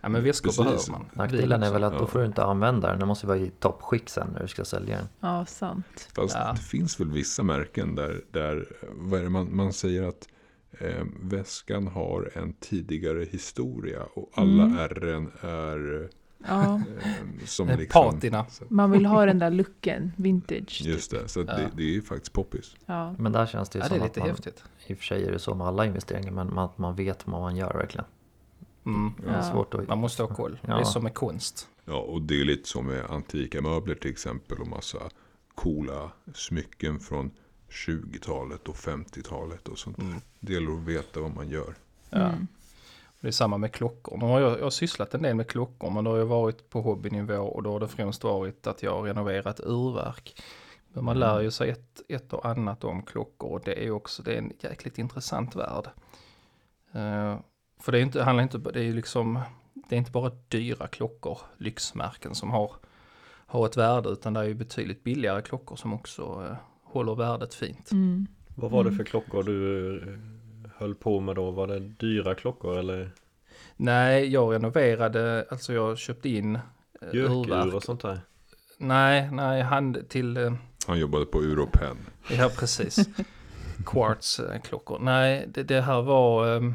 ja 0.02 0.08
men 0.08 0.24
väskor 0.24 0.48
Precis. 0.48 0.64
behöver 0.64 0.90
man. 0.90 1.06
Nackdelen 1.12 1.62
är 1.62 1.72
väl 1.72 1.84
att 1.84 1.92
då 1.92 1.98
Ja. 1.98 2.06
får 2.06 2.18
du 2.18 2.26
inte 2.26 2.44
använda 2.44 2.88
den, 2.90 2.98
den 2.98 3.08
måste 3.08 3.26
vara 3.26 3.38
i 3.38 3.50
toppskick 3.50 4.08
sen 4.08 4.28
när 4.32 4.40
du 4.42 4.48
ska 4.48 4.64
sälja 4.64 4.96
den. 4.96 5.06
Ja, 5.20 5.46
sant. 5.46 6.08
Fast 6.14 6.34
Ja. 6.34 6.52
det 6.52 6.60
finns 6.62 7.00
väl 7.00 7.10
vissa 7.10 7.42
märken 7.42 7.94
där, 7.94 8.20
där 8.30 8.66
vad 8.92 9.20
är 9.20 9.24
det 9.24 9.30
man, 9.30 9.56
man 9.56 9.72
säger 9.72 10.02
att 10.08 10.28
eh, 10.80 11.04
väskan 11.22 11.86
har 11.86 12.30
en 12.34 12.52
tidigare 12.60 13.24
historia 13.24 14.02
och 14.14 14.30
alla 14.34 14.62
Mm. 14.62 14.78
ärren 14.78 15.30
är 15.40 16.08
Ja, 16.48 16.74
eh, 16.74 16.80
som 17.46 17.68
Eh, 17.68 17.78
liksom... 17.78 18.10
Patina. 18.12 18.46
Så- 18.50 18.64
man 18.68 18.90
vill 18.90 19.06
ha 19.06 19.26
den 19.26 19.38
där 19.38 19.50
looken, 19.50 20.12
vintage. 20.16 20.80
Just 20.84 21.10
det, 21.10 21.28
så 21.28 21.40
att 21.40 21.46
Ja. 21.48 21.56
det, 21.56 21.70
det 21.76 21.82
är 21.82 21.86
ju 21.92 22.02
faktiskt 22.02 22.32
poppis. 22.32 22.76
Ja. 22.86 23.14
Men 23.18 23.32
där 23.32 23.46
känns 23.46 23.68
det 23.68 23.78
ju 23.78 23.82
Ja, 23.84 23.88
det 23.88 23.94
är 23.94 23.98
som 23.98 24.04
lite 24.06 24.20
att 24.20 24.26
man, 24.26 24.30
häftigt. 24.36 24.64
i 24.86 24.94
och 24.94 24.98
för 24.98 25.04
sig 25.04 25.24
är 25.24 25.32
det 25.32 25.38
så 25.38 25.54
med 25.54 25.66
alla 25.66 25.86
investeringar, 25.86 26.30
men 26.32 26.54
man, 26.54 26.68
man 26.76 26.94
vet 26.96 27.26
vad 27.26 27.40
man 27.40 27.56
gör 27.56 27.72
verkligen. 27.74 28.04
Mm. 28.86 29.12
Det 29.22 29.28
är 29.30 29.36
Ja. 29.36 29.42
svårt 29.42 29.74
att... 29.74 29.88
Man 29.88 29.98
måste 29.98 30.22
ha 30.22 30.34
koll. 30.34 30.58
Det 30.62 30.72
är 30.72 30.78
Ja. 30.78 30.84
som 30.84 31.02
med 31.02 31.14
konst. 31.14 31.68
Ja, 31.84 31.96
och 31.96 32.22
det 32.22 32.40
är 32.40 32.44
lite 32.44 32.68
som 32.68 32.86
med 32.86 33.04
antika 33.10 33.60
möbler 33.62 33.94
till 33.94 34.10
exempel 34.10 34.58
och 34.60 34.66
massa 34.66 34.98
coola 35.54 36.10
smycken 36.34 37.00
från 37.00 37.30
20-talet 37.68 38.68
och 38.68 38.74
50-talet 38.76 39.68
och 39.68 39.78
sånt. 39.78 39.98
Mm. 39.98 40.20
Det 40.40 40.52
gäller 40.52 40.72
att 40.72 40.78
veta 40.88 41.20
vad 41.20 41.34
man 41.34 41.48
gör. 41.48 41.74
Ja. 42.10 42.18
Mm. 42.18 42.46
Det 43.20 43.28
är 43.28 43.32
samma 43.32 43.58
med 43.58 43.72
klockor. 43.72 44.16
Nu 44.18 44.24
har 44.26 44.40
jag, 44.40 44.58
jag 44.58 44.62
har 44.62 44.70
sysslat 44.70 45.14
en 45.14 45.22
del 45.22 45.36
med 45.36 45.48
klockor 45.48 45.90
men 45.90 46.04
då 46.04 46.10
har 46.10 46.18
jag 46.18 46.26
varit 46.26 46.70
på 46.70 46.80
hobbynivå 46.80 47.34
och 47.42 47.62
då 47.62 47.72
har 47.72 47.80
det 47.80 47.88
främst 47.88 48.24
varit 48.24 48.66
att 48.66 48.82
jag 48.82 48.90
har 48.94 49.02
renoverat 49.02 49.60
urverk. 49.60 50.42
Men 50.92 51.04
man 51.04 51.18
lär 51.18 51.40
ju 51.40 51.50
sig 51.50 51.70
ett, 51.70 52.00
ett 52.08 52.32
och 52.32 52.46
annat 52.46 52.84
om 52.84 53.02
klockor 53.02 53.50
och 53.50 53.60
det 53.64 53.86
är 53.86 53.90
också 53.90 54.22
det 54.22 54.32
är 54.34 54.38
en 54.38 54.52
jäkligt 54.60 54.98
intressant 54.98 55.56
värld. 55.56 55.88
Eh, 56.92 57.36
för 57.82 57.92
det 57.92 57.98
är 57.98 58.02
inte, 58.02 58.18
det 58.18 58.24
handlar 58.24 58.42
inte, 58.42 58.58
det 58.58 58.80
är 58.80 58.84
ju 58.84 58.92
liksom, 58.92 59.40
det 59.88 59.94
är 59.96 59.98
inte 59.98 60.10
bara 60.10 60.30
dyra 60.48 60.86
klockor, 60.86 61.38
lyxmärken 61.58 62.34
som 62.34 62.50
har, 62.50 62.72
har 63.46 63.66
ett 63.66 63.76
värde 63.76 64.08
utan 64.08 64.34
det 64.34 64.40
är 64.40 64.44
ju 64.44 64.54
betydligt 64.54 65.04
billigare 65.04 65.42
klockor 65.42 65.76
som 65.76 65.94
också 65.94 66.22
eh, 66.50 66.56
håller 66.82 67.14
värdet 67.14 67.54
fint. 67.54 67.92
Mm. 67.92 68.26
Vad 68.54 68.70
var 68.70 68.84
det 68.84 68.88
Mm. 68.90 68.98
för 68.98 69.04
klockor 69.04 69.42
du 69.42 69.96
eh, 70.02 70.18
höll 70.76 70.94
på 70.94 71.20
med 71.20 71.36
då? 71.36 71.50
Var 71.50 71.66
det 71.66 71.78
dyra 71.78 72.34
klockor 72.34 72.78
eller 72.78 73.10
Nej, 73.76 74.28
jag 74.28 74.54
renoverade, 74.54 75.46
alltså 75.50 75.72
jag 75.72 75.98
köpte 75.98 76.28
in 76.28 76.54
eh, 76.54 76.60
gökur 77.12 77.74
och 77.74 77.82
sånt 77.82 78.00
där? 78.02 78.20
Nej, 78.78 79.28
nej, 79.32 79.62
hand 79.62 80.08
till, 80.08 80.36
eh, 80.36 80.52
Han 80.86 80.98
jobbade 80.98 81.24
på 81.26 81.38
Europen. 81.38 81.96
ja 82.30 82.50
precis, 82.58 83.08
quartz-klockor. 83.86 84.98
Nej, 84.98 85.46
det, 85.54 85.62
det 85.62 85.80
här 85.80 86.02
var 86.02 86.46
um, 86.56 86.74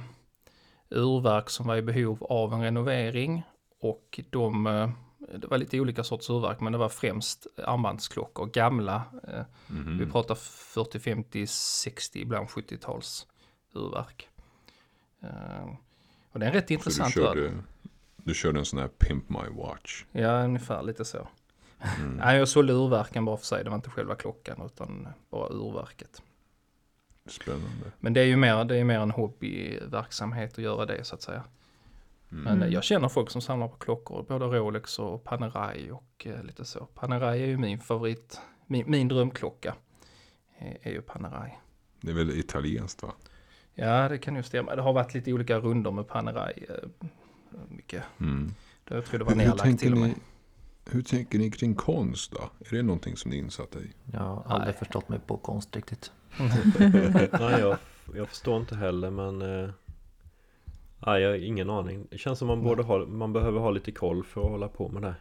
urverk 0.89 1.49
som 1.49 1.67
var 1.67 1.75
i 1.75 1.81
behov 1.81 2.23
av 2.23 2.53
en 2.53 2.61
renovering 2.61 3.43
och 3.81 4.19
de, 4.29 4.67
eh, 4.67 4.89
det 5.37 5.47
var 5.47 5.57
lite 5.57 5.79
olika 5.79 6.03
sorts 6.03 6.29
urverk 6.29 6.59
men 6.59 6.71
det 6.71 6.77
var 6.77 6.89
främst 6.89 7.47
armbandsklockor, 7.65 8.45
gamla, 8.45 9.03
Mhm. 9.67 9.97
vi 9.97 10.05
pratar 10.05 10.35
40, 10.35 10.99
50, 10.99 11.47
60, 11.47 12.21
ibland 12.21 12.47
70-tals 12.49 13.27
urverk. 13.73 14.29
Eh, 15.23 15.65
och 16.31 16.39
det 16.39 16.45
är 16.45 16.49
en 16.49 16.53
rätt 16.53 16.63
Så 16.63 16.67
du 16.67 16.73
intressant 16.73 17.17
värld. 17.17 17.23
körde, 17.23 17.53
du 18.17 18.33
körde 18.33 18.59
en 18.59 18.65
sån 18.65 18.79
här 18.79 18.87
Pimp 18.87 19.29
My 19.29 19.49
Watch. 19.63 20.05
Ja, 20.11 20.43
ungefär 20.43 20.83
lite 20.83 21.05
så. 21.05 21.27
Mm. 21.99 22.11
Nej, 22.17 22.37
jag 22.37 22.47
sålde 22.47 22.73
urverken 22.73 23.25
bara 23.25 23.37
för 23.37 23.45
sig, 23.45 23.63
det 23.63 23.69
var 23.69 23.75
inte 23.77 23.89
själva 23.89 24.15
klockan 24.15 24.61
utan 24.65 25.07
bara 25.29 25.49
urverket. 25.49 26.21
Spännande. 27.27 27.91
Men 27.99 28.13
det 28.13 28.21
är 28.21 28.25
ju 28.25 28.35
mer, 28.37 28.65
det 28.65 28.75
är 28.77 28.83
mer 28.83 28.99
en 28.99 29.11
hobbyverksamhet 29.11 30.51
att 30.51 30.57
göra 30.63 30.85
det 30.85 31.03
så 31.03 31.15
att 31.15 31.21
säga. 31.21 31.43
Mm. 32.31 32.43
Men 32.43 32.53
Mm. 32.57 32.71
jag 32.71 32.83
känner 32.83 33.07
folk 33.09 33.29
som 33.29 33.41
samlar 33.41 33.67
på 33.67 33.75
klockor, 33.77 34.25
både 34.27 34.45
Rolex 34.45 34.99
och 34.99 35.23
Panerai 35.23 35.91
och 35.91 36.27
eh, 36.27 36.43
lite 36.43 36.65
så. 36.65 36.85
Panerai 36.85 37.41
är 37.43 37.47
ju 37.47 37.57
min 37.57 37.79
favorit, 37.79 38.41
min, 38.65 38.91
min 38.91 39.07
drömklocka 39.07 39.75
är, 40.57 40.77
är 40.81 40.91
ju 40.91 41.01
Panerai. 41.01 41.51
Det 42.01 42.11
är 42.11 42.15
väl 42.15 42.39
italienskt 42.39 43.03
va? 43.03 43.13
Ja, 43.73 44.09
det 44.09 44.17
kan 44.17 44.35
ju 44.35 44.43
stämma. 44.43 44.75
Det 44.75 44.81
har 44.81 44.93
varit 44.93 45.13
lite 45.13 45.33
olika 45.33 45.59
runder 45.59 45.91
med 45.91 46.07
Panerai. 46.07 46.65
eh, 46.69 46.89
Mycket. 47.69 48.03
Mm. 48.19 48.53
Jag 48.89 49.05
tror 49.05 49.19
det 49.19 49.25
var 49.25 49.31
Hur, 49.31 49.39
hur, 49.39 49.47
nedlagt 49.47 49.63
tänker 49.63 49.85
till 49.85 49.93
och 49.93 49.99
med. 49.99 50.09
ni, 50.09 50.15
hur 50.91 51.01
tänker 51.01 51.39
ni 51.39 51.51
kring 51.51 51.75
konst 51.75 52.31
då? 52.31 52.49
Är 52.71 52.75
det 52.75 52.83
någonting 52.83 53.17
som 53.17 53.31
ni 53.31 53.37
är 53.37 53.41
insatta 53.41 53.79
i? 53.79 53.91
Jag 54.13 54.19
har 54.19 54.43
aldrig 54.47 54.67
Nej. 54.67 54.73
förstått 54.79 55.09
mig 55.09 55.19
på 55.19 55.37
konst 55.37 55.75
riktigt. 55.75 56.11
Nej, 57.39 57.59
jag, 57.59 57.77
jag 58.15 58.29
förstår 58.29 58.57
inte 58.57 58.75
heller 58.75 59.09
men 59.11 59.41
eh, 59.41 59.69
Nej, 61.05 61.21
jag 61.21 61.29
har 61.29 61.35
ingen 61.37 61.69
aning. 61.69 62.07
Det 62.09 62.17
känns 62.17 62.39
som 62.39 62.47
man, 62.47 62.63
borde 62.63 62.83
ha, 62.83 63.05
man 63.05 63.33
behöver 63.33 63.59
ha 63.59 63.71
lite 63.71 63.91
koll 63.91 64.23
för 64.23 64.41
att 64.41 64.49
hålla 64.49 64.67
på 64.67 64.89
med 64.89 65.01
det. 65.01 65.15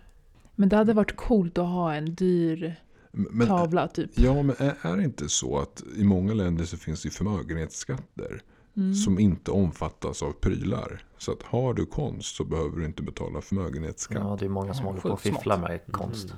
Men 0.54 0.68
det 0.68 0.76
hade 0.76 0.92
varit 0.92 1.16
coolt 1.16 1.58
att 1.58 1.66
ha 1.66 1.94
en 1.94 2.14
dyr 2.14 2.74
Men, 3.12 3.46
tavla 3.46 3.88
typ. 3.88 4.10
Ja, 4.14 4.42
men 4.42 4.56
är, 4.58 4.74
är 4.82 4.96
det 4.96 5.04
inte 5.04 5.28
så 5.28 5.58
att 5.58 5.82
i 5.96 6.04
många 6.04 6.34
länder 6.34 6.64
så 6.64 6.76
finns 6.76 7.02
det 7.02 7.10
förmögenhetsskatter 7.10 8.42
Mm. 8.76 8.94
som 8.94 9.18
inte 9.18 9.50
omfattas 9.50 10.22
av 10.22 10.32
prylar. 10.32 11.04
Så 11.18 11.32
att 11.32 11.42
har 11.42 11.74
du 11.74 11.86
konst 11.86 12.36
så 12.36 12.44
behöver 12.44 12.76
du 12.78 12.84
inte 12.84 13.02
betala 13.02 13.40
förmögenhetsskatt. 13.40 14.22
Ja, 14.24 14.36
det 14.40 14.44
är 14.44 14.48
många 14.48 14.74
som 14.74 14.84
Ja, 14.84 14.90
håller 14.90 15.02
på 15.02 15.08
och 15.08 15.20
fifflar 15.20 15.58
med 15.58 15.80
konst. 15.90 16.34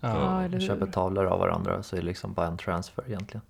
Ja. 0.00 0.08
Ja, 0.08 0.42
eller 0.42 0.58
hur? 0.60 0.66
Köper 0.66 0.86
tavlor 0.86 1.24
av 1.26 1.38
varandra 1.38 1.82
så 1.82 1.96
är 1.96 2.00
det 2.00 2.06
liksom 2.06 2.32
bara 2.34 2.46
en 2.46 2.56
transfer 2.56 3.04
egentligen. 3.06 3.42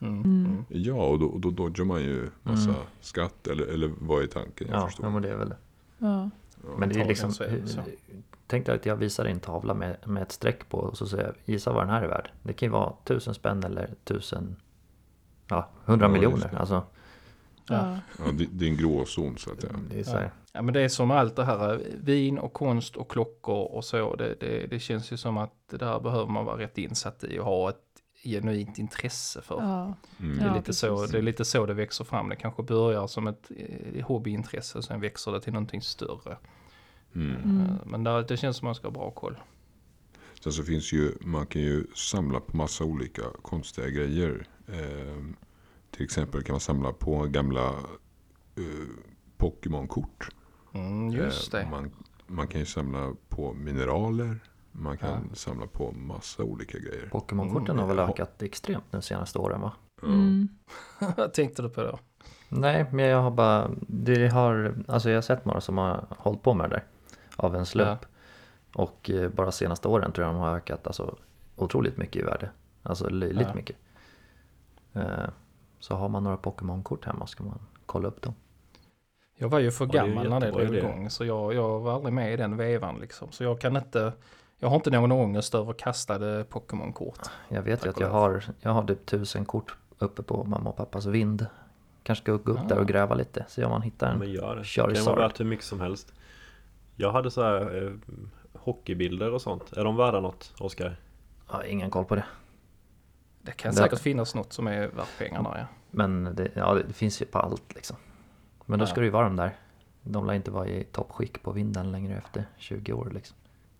Mm. 0.00 0.14
Mm. 0.24 0.46
Mm. 0.46 0.64
Ja, 0.68 1.06
och 1.06 1.18
då, 1.18 1.26
och 1.26 1.40
då 1.40 1.50
dodgar 1.50 1.84
man 1.84 2.02
ju 2.02 2.30
massa 2.42 2.70
Mm. 2.70 2.82
skatt. 3.00 3.46
Eller, 3.46 3.66
eller 3.66 3.90
vad 3.98 4.22
är 4.22 4.26
tanken? 4.26 4.68
Jag 4.70 4.80
Ja, 4.80 4.86
förstår. 4.86 5.06
ja, 5.06 5.10
men 5.10 5.22
det 5.22 5.28
är 5.30 5.36
väl 5.36 5.48
det. 5.48 5.56
Ja. 5.98 6.30
Men 6.78 6.88
det 6.88 7.00
är 7.00 7.04
liksom, 7.04 7.32
tänk 8.46 8.66
dig 8.66 8.74
att 8.74 8.86
jag 8.86 8.96
visar 8.96 9.24
en 9.24 9.40
tavla 9.40 9.74
med, 9.74 9.96
med 10.04 10.22
ett 10.22 10.32
streck 10.32 10.68
på 10.68 10.78
och 10.78 10.98
så 10.98 11.06
säger 11.06 11.24
jag 11.24 11.34
gissa 11.44 11.72
vad 11.72 11.82
den 11.82 11.90
här 11.94 12.02
är 12.02 12.08
värd. 12.08 12.30
Det 12.42 12.52
kan 12.52 12.66
ju 12.66 12.70
vara 12.72 12.92
tusen 13.04 13.34
spänn 13.34 13.64
eller 13.64 13.90
tusen, 14.04 14.56
ja, 15.48 15.68
hundra 15.84 16.06
Ja, 16.06 16.12
miljoner. 16.12 16.48
det. 16.52 16.58
Alltså, 16.58 16.82
Ja. 17.68 17.98
Ja, 18.18 18.24
det, 18.32 18.46
det 18.52 18.64
är 18.64 18.68
en 18.70 18.76
gråzon 18.76 19.36
så 19.38 19.52
att 19.52 19.60
säga. 19.60 19.72
det 19.90 19.98
är 20.00 20.04
så 20.04 20.10
här, 20.10 20.30
Ja 20.52 20.62
men 20.62 20.74
det 20.74 20.80
är 20.80 20.88
som 20.88 21.10
allt 21.10 21.36
det 21.36 21.44
här, 21.44 21.80
vin 22.02 22.38
och 22.38 22.52
konst 22.52 22.96
och 22.96 23.10
klockor 23.10 23.72
och 23.74 23.84
så. 23.84 24.14
Det, 24.16 24.34
det, 24.40 24.66
det 24.66 24.78
känns 24.78 25.12
ju 25.12 25.16
som 25.16 25.36
att 25.38 25.52
det 25.70 25.76
där 25.76 26.00
behöver 26.00 26.26
man 26.26 26.44
vara 26.44 26.58
rätt 26.58 26.78
insatt 26.78 27.24
i 27.24 27.38
och 27.38 27.44
ha 27.44 27.70
ett 27.70 27.93
genuint 28.24 28.78
intresse 28.78 29.42
för. 29.42 29.54
Ja. 29.62 29.94
Mm. 30.20 30.38
Det, 30.38 30.44
är 30.44 30.48
Ja, 30.48 30.56
lite 30.56 30.72
så, 30.74 30.96
precis. 30.96 31.12
det 31.12 31.18
är 31.18 31.22
lite 31.22 31.44
så 31.44 31.66
det 31.66 31.74
växer 31.74 32.04
fram. 32.04 32.28
Det 32.28 32.36
kanske 32.36 32.62
börjar 32.62 33.06
som 33.06 33.26
ett 33.26 33.50
eh, 33.56 34.04
hobbyintresse 34.06 34.78
och 34.78 34.84
sen 34.84 35.00
växer 35.00 35.32
det 35.32 35.40
till 35.40 35.52
någonting 35.52 35.82
större. 35.82 36.36
Mm. 37.14 37.36
Mm. 37.36 37.60
Eh, 37.60 37.76
Men 37.86 38.04
där, 38.04 38.22
det 38.28 38.36
känns 38.36 38.56
som 38.56 38.66
man 38.66 38.74
ska 38.74 38.86
ha 38.86 38.92
bra 38.92 39.10
koll. 39.10 39.36
Sen 40.40 40.52
så 40.52 40.62
finns 40.64 40.92
ju, 40.92 41.12
man 41.20 41.46
kan 41.46 41.62
ju 41.62 41.86
samla 41.94 42.40
på 42.40 42.56
massa 42.56 42.84
olika 42.84 43.22
konstiga 43.42 43.88
grejer. 43.88 44.46
Eh, 44.68 45.24
till 45.90 46.04
exempel 46.04 46.42
kan 46.42 46.52
man 46.52 46.60
samla 46.60 46.92
på 46.92 47.22
gamla 47.26 47.68
eh, 48.56 48.88
Pokémon-kort. 49.36 50.28
Mm, 50.74 51.10
just 51.10 51.54
Eh, 51.54 51.60
det. 51.60 51.70
Man, 51.70 51.90
man 52.26 52.48
kan 52.48 52.60
ju 52.60 52.66
samla 52.66 53.14
på 53.28 53.52
mineraler. 53.52 54.40
Man 54.76 54.98
kan 54.98 55.26
Ja. 55.30 55.34
samla 55.34 55.66
på 55.66 55.92
massa 55.92 56.42
olika 56.42 56.78
grejer. 56.78 57.08
Pokémon-korten 57.12 57.78
har 57.78 57.86
väl 57.86 57.98
Mm. 57.98 58.10
ökat 58.10 58.42
extremt 58.42 58.84
de 58.90 59.02
senaste 59.02 59.38
åren 59.38 59.60
va? 59.60 59.72
Ja. 60.02 60.08
Mm. 60.08 60.48
Vad 61.16 61.32
tänkte 61.32 61.62
du 61.62 61.68
på 61.68 61.82
då? 61.82 61.98
Nej, 62.48 62.86
men 62.92 63.04
jag 63.04 63.22
har 63.22 63.30
bara, 63.30 63.70
det 63.80 64.28
har, 64.28 64.74
alltså 64.88 65.10
jag 65.10 65.16
har 65.16 65.22
sett 65.22 65.44
några 65.44 65.60
som 65.60 65.78
har 65.78 66.04
hållit 66.10 66.42
på 66.42 66.54
med 66.54 66.70
det 66.70 66.76
där 66.76 66.84
av 67.36 67.56
en 67.56 67.66
slump. 67.66 68.00
Och 68.74 69.10
eh, 69.10 69.28
bara 69.30 69.52
senaste 69.52 69.88
åren 69.88 70.12
tror 70.12 70.26
jag 70.26 70.34
de 70.34 70.40
har 70.40 70.56
ökat 70.56 70.86
alltså 70.86 71.16
otroligt 71.56 71.96
mycket 71.96 72.16
i 72.16 72.24
värde. 72.24 72.50
Alltså 72.82 73.08
löjligt 73.08 73.48
Ja. 73.48 73.54
mycket. 73.54 73.76
Eh, 74.92 75.28
Så 75.78 75.94
har 75.94 76.08
man 76.08 76.24
några 76.24 76.36
Pokémon-kort 76.36 77.04
hemma 77.04 77.26
ska 77.26 77.44
man 77.44 77.58
kolla 77.86 78.08
upp 78.08 78.22
dem. 78.22 78.34
Jag 79.36 79.48
var 79.48 79.58
ju 79.58 79.70
för 79.70 79.84
Ja, 79.84 79.90
det 79.92 79.98
gammal 80.08 80.28
när 80.28 80.40
det 80.40 80.46
jättebra 80.46 80.64
drog 80.64 80.76
igång. 80.78 81.10
Så 81.10 81.24
jag, 81.24 81.54
jag 81.54 81.80
var 81.80 81.94
aldrig 81.94 82.12
med 82.14 82.32
i 82.32 82.36
den 82.36 82.56
vevan 82.56 82.98
liksom. 83.00 83.32
Så 83.32 83.44
jag 83.44 83.60
kan 83.60 83.76
inte, 83.76 84.12
jag 84.64 84.68
har 84.70 84.76
inte 84.76 84.90
någon 84.90 85.12
ångest 85.12 85.54
över 85.54 85.72
kastade 85.72 86.44
Pokémon-kort. 86.44 87.18
Jag 87.48 87.62
vet 87.62 87.80
Tack 87.80 87.86
ju 87.86 87.90
att 87.90 88.00
jag 88.00 88.10
har, 88.10 88.44
jag 88.60 88.70
har 88.70 88.84
typ 88.84 89.06
tusen 89.06 89.44
kort 89.44 89.76
uppe 89.98 90.22
på 90.22 90.44
mamma 90.44 90.70
och 90.70 90.76
pappas 90.76 91.06
vind. 91.06 91.46
Kanske 92.02 92.22
ska 92.22 92.32
gå 92.32 92.52
upp 92.52 92.58
Ah. 92.60 92.68
där 92.68 92.78
och 92.78 92.86
gräva 92.88 93.14
lite, 93.14 93.44
se 93.48 93.64
om 93.64 93.70
man 93.70 93.82
hittar 93.82 94.10
en. 94.12 94.18
Men 94.18 94.30
gör 94.32 94.54
det. 94.54 94.60
Det 94.60 94.64
Charizard. 94.66 95.04
kan 95.06 95.14
vara 95.16 95.28
värt 95.28 95.40
hur 95.40 95.44
mycket 95.44 95.64
som 95.64 95.80
helst. 95.80 96.12
Jag 96.96 97.12
hade 97.12 97.30
så 97.30 97.42
här 97.42 97.84
eh, 97.84 97.92
hockeybilder 98.52 99.30
och 99.32 99.42
sånt. 99.42 99.72
Är 99.72 99.84
de 99.84 99.96
värda 99.96 100.20
något, 100.20 100.54
Oskar? 100.60 100.96
Jag 101.48 101.54
har 101.54 101.62
ingen 101.64 101.90
koll 101.90 102.04
på 102.04 102.14
det. 102.16 102.24
Det 103.42 103.52
kan 103.52 103.70
Det- 103.70 103.76
säkert 103.76 103.98
finnas 103.98 104.34
något 104.34 104.52
som 104.52 104.66
är 104.66 104.88
värt 104.88 105.18
pengarna 105.18 105.54
ja. 105.58 105.66
Men 105.90 106.24
det, 106.34 106.48
ja, 106.54 106.74
det 106.74 106.92
finns 106.92 107.22
ju 107.22 107.26
på 107.26 107.38
allt 107.38 107.74
liksom. 107.74 107.96
Men 108.66 108.78
då 108.78 108.82
Ja. 108.82 108.86
ska 108.86 109.00
det 109.00 109.04
ju 109.06 109.10
vara 109.12 109.24
de 109.24 109.36
där. 109.36 109.56
De 110.02 110.26
lär 110.26 110.34
inte 110.34 110.50
vara 110.50 110.66
i 110.68 110.84
toppskick 110.84 111.42
på 111.42 111.52
vinden 111.52 111.92
längre 111.92 112.16
efter 112.16 112.44
20 112.56 112.92
år 112.92 113.10
liksom. 113.14 113.36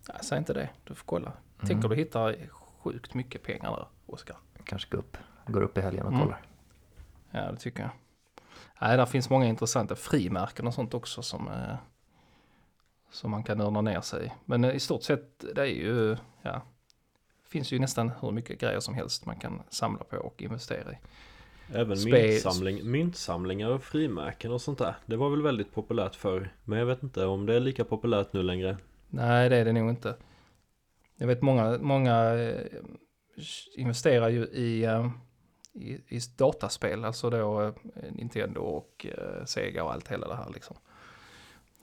Nej, 0.09 0.19
säg 0.23 0.39
inte 0.39 0.53
det. 0.53 0.69
Du 0.85 0.95
får 0.95 1.05
kolla. 1.07 1.27
Mm. 1.59 1.67
Tänker 1.69 1.89
du 1.89 1.97
hittar 1.97 2.37
sjukt 2.83 3.15
mycket 3.15 3.43
pengar 3.43 3.71
där, 3.71 3.87
Oskar. 4.07 4.37
Kanske 4.65 4.91
gå 4.91 4.99
upp, 4.99 5.17
går 5.47 5.63
upp 5.63 5.79
i 5.79 5.81
helgen 5.81 6.07
och 6.07 6.13
Mm. 6.13 6.23
kollar. 6.25 6.43
Ja, 7.31 7.51
det 7.53 7.57
tycker 7.57 7.83
jag. 7.83 7.91
Nej, 8.81 8.97
där 8.97 9.07
finns 9.07 9.31
många 9.31 9.47
intressanta 9.47 9.95
frimärken 9.97 10.67
och 10.67 10.75
sånt 10.75 10.95
också 10.95 11.23
som, 11.23 11.49
eh, 11.49 11.75
som 13.11 13.31
man 13.31 13.43
kan 13.45 13.59
nörda 13.59 13.81
ner 13.81 14.01
sig 14.01 14.27
i. 14.27 14.33
Men 14.45 14.65
eh, 14.65 14.75
i 14.75 14.81
stort 14.81 15.03
sett, 15.03 15.45
det 15.55 15.61
är 15.63 15.67
ju, 15.67 16.17
ja, 16.43 16.63
finns 17.49 17.73
ju 17.73 17.79
nästan 17.79 18.13
hur 18.21 18.31
mycket 18.31 18.61
grejer 18.61 18.81
som 18.81 18.95
helst 18.95 19.27
man 19.27 19.37
kan 19.39 19.63
samla 19.69 20.05
på 20.05 20.17
och 20.17 20.43
investera 20.43 20.93
i. 20.93 20.99
Även 21.73 21.97
Spe- 21.97 22.13
myntsamling, 22.13 22.91
myntsamlingar 22.91 23.69
och 23.69 23.83
frimärken 23.83 24.53
och 24.53 24.61
sånt 24.61 24.79
där. 24.79 24.95
Det 25.07 25.17
var 25.17 25.31
väl 25.31 25.43
väldigt 25.43 25.75
populärt 25.75 26.15
förr. 26.15 26.55
Men 26.65 26.79
jag 26.79 26.87
vet 26.87 27.03
inte 27.03 27.27
om 27.27 27.47
det 27.47 27.55
är 27.55 27.61
lika 27.61 27.85
populärt 27.85 28.33
nu 28.33 28.43
längre. 28.43 28.77
Nej, 29.15 29.49
det 29.49 29.57
är 29.57 29.65
det 29.65 29.73
nog 29.73 29.91
inte. 29.91 30.17
Jag 31.17 31.27
vet 31.27 31.43
många, 31.43 31.79
många 31.79 32.35
eh, 32.35 32.67
investerar 33.77 34.29
ju 34.29 34.45
i, 34.45 34.85
eh, 34.85 35.11
i, 35.73 35.93
i 36.09 36.21
dataspel, 36.37 37.05
alltså 37.05 37.31
då 37.31 37.63
eh, 37.63 37.73
Nintendo 38.11 38.61
och 38.61 39.07
Sega 39.45 39.85
och 39.85 39.93
allt 39.93 40.09
hela 40.09 40.29
det 40.29 40.37
här 40.37 40.51
liksom. 40.55 40.77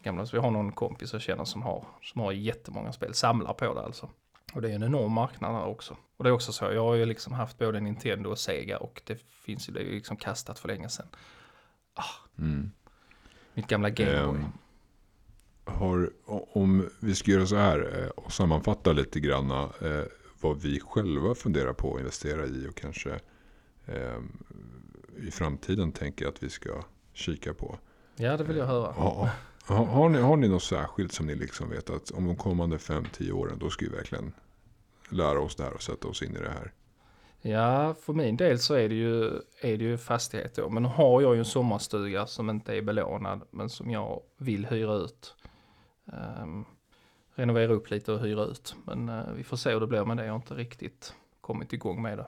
Gamla, 0.04 0.26
så 0.26 0.38
vi 0.38 0.42
har 0.42 0.52
någon 0.52 0.72
kompis 0.72 1.14
jag 1.14 1.22
känner 1.22 1.46
som 1.46 1.62
har, 1.62 1.86
som 2.02 2.22
har 2.22 2.32
jättemånga 2.32 2.92
spel, 2.92 3.14
samlar 3.14 3.54
på 3.54 3.74
det 3.74 3.82
alltså. 3.82 4.10
Och 4.54 4.62
det 4.62 4.72
är 4.72 4.76
en 4.76 4.84
enorm 4.84 5.12
marknad 5.12 5.56
där 5.56 5.66
också. 5.66 5.98
Och 6.18 6.24
det 6.24 6.30
är 6.30 6.34
också 6.34 6.54
så, 6.54 6.66
jag 6.66 6.84
har 6.84 6.96
ju 6.96 7.06
liksom 7.06 7.34
haft 7.34 7.58
både 7.58 7.80
Nintendo 7.80 8.30
och 8.30 8.40
Sega 8.40 8.78
och 8.78 9.02
det 9.06 9.22
finns 9.22 9.70
ju, 9.70 9.74
det 9.74 9.80
är 9.80 9.84
ju 9.84 9.92
liksom 9.92 10.18
kastat 10.18 10.60
för 10.60 10.68
länge 10.68 10.90
sedan. 10.90 11.08
Mm. 12.38 12.72
Mitt 13.54 13.68
gamla 13.68 13.90
Gameboy. 13.90 14.40
Ehm, 14.40 14.52
har, 15.66 16.12
om 16.54 16.90
vi 17.00 17.16
ska 17.16 17.32
göra 17.32 17.46
så 17.46 17.56
här 17.56 18.04
eh, 18.04 18.10
och 18.10 18.32
sammanfatta 18.32 18.94
lite 18.94 19.20
grann 19.20 19.52
eh, 19.52 20.04
vad 20.42 20.62
vi 20.62 20.80
själva 20.80 21.36
funderar 21.36 21.74
på 21.74 21.94
att 21.94 22.00
investera 22.00 22.46
i 22.46 22.68
och 22.70 22.76
kanske 22.76 23.20
eh, 23.86 24.20
i 25.22 25.32
framtiden 25.32 25.92
tänker 25.92 26.28
att 26.28 26.44
vi 26.44 26.50
ska 26.50 26.84
kika 27.14 27.54
på. 27.54 27.78
Ja, 28.16 28.38
det 28.38 28.44
vill 28.44 28.58
jag 28.58 28.66
höra. 28.66 28.92
Ha, 28.92 29.30
har, 29.66 30.10
ni, 30.10 30.20
har 30.20 30.38
ni 30.38 30.48
något 30.48 30.64
särskilt 30.64 31.14
som 31.14 31.26
ni 31.28 31.36
liksom 31.36 31.70
vet 31.70 31.90
att 31.90 32.12
om 32.12 32.28
de 32.28 32.36
kommande 32.36 32.78
5-10 32.78 33.32
åren 33.32 33.58
då 33.60 33.70
ska 33.70 33.86
vi 33.86 33.92
verkligen 33.92 34.34
lära 35.10 35.40
oss 35.40 35.56
det 35.56 35.64
här 35.64 35.74
och 35.74 35.82
sätta 35.82 36.08
oss 36.08 36.24
in 36.24 36.36
i 36.36 36.40
det 36.40 36.50
här. 36.50 36.74
Ja, 37.42 37.96
för 38.02 38.14
min 38.14 38.38
del 38.38 38.60
så 38.60 38.74
är 38.74 38.90
det 38.90 38.96
ju, 38.96 39.26
är 39.62 39.78
det 39.78 39.84
ju 39.84 39.98
fastighet 39.98 40.56
då. 40.56 40.70
Men 40.70 40.84
nu 40.84 40.90
har 40.90 41.22
jag 41.22 41.34
ju 41.34 41.40
en 41.40 41.46
sommarstuga 41.46 42.28
som 42.28 42.50
inte 42.50 42.78
är 42.78 42.82
belånad, 42.82 43.42
men 43.52 43.70
som 43.70 43.92
jag 43.92 44.22
vill 44.38 44.66
hyra 44.66 44.94
ut. 44.94 45.36
Ehm, 46.14 46.66
renovera 47.36 47.74
upp 47.74 47.90
lite 47.92 48.12
och 48.14 48.20
hyra 48.20 48.44
ut. 48.46 48.76
Men 48.86 49.10
eh, 49.10 49.32
vi 49.36 49.44
får 49.44 49.58
se 49.58 49.74
hur 49.74 49.80
det 49.80 49.88
blir 49.88 50.06
med 50.06 50.18
det. 50.18 50.26
Jag 50.26 50.32
har 50.34 50.40
inte 50.40 50.54
riktigt 50.54 51.14
kommit 51.42 51.74
igång 51.74 52.02
med 52.02 52.18
det. 52.18 52.28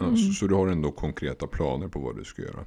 Mm. 0.00 0.16
så, 0.16 0.32
så 0.32 0.46
du 0.46 0.54
har 0.54 0.66
ändå 0.68 0.92
konkreta 0.92 1.46
planer 1.46 1.88
på 1.88 2.00
vad 2.00 2.16
du 2.16 2.24
ska 2.24 2.42
göra. 2.42 2.64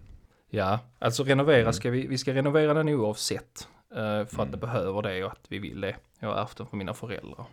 Ja, 0.49 0.79
alltså 0.99 1.23
renovera 1.23 1.61
Mm. 1.61 1.73
ska 1.73 1.89
vi, 1.91 2.07
vi 2.07 2.17
ska 2.17 2.33
renovera 2.33 2.73
den 2.73 2.89
oavsett. 2.89 3.67
eh, 3.91 3.95
för 3.97 4.19
att 4.21 4.33
Mm. 4.33 4.51
det 4.51 4.57
behöver 4.57 5.01
det 5.01 5.23
och 5.25 5.31
att 5.31 5.45
vi 5.49 5.59
vill 5.59 5.81
det. 5.81 5.95
Jag 6.19 6.29
har 6.29 6.35
ärvt 6.35 6.57
den 6.57 6.67
från 6.67 6.77
mina 6.77 6.93
föräldrar. 6.93 7.45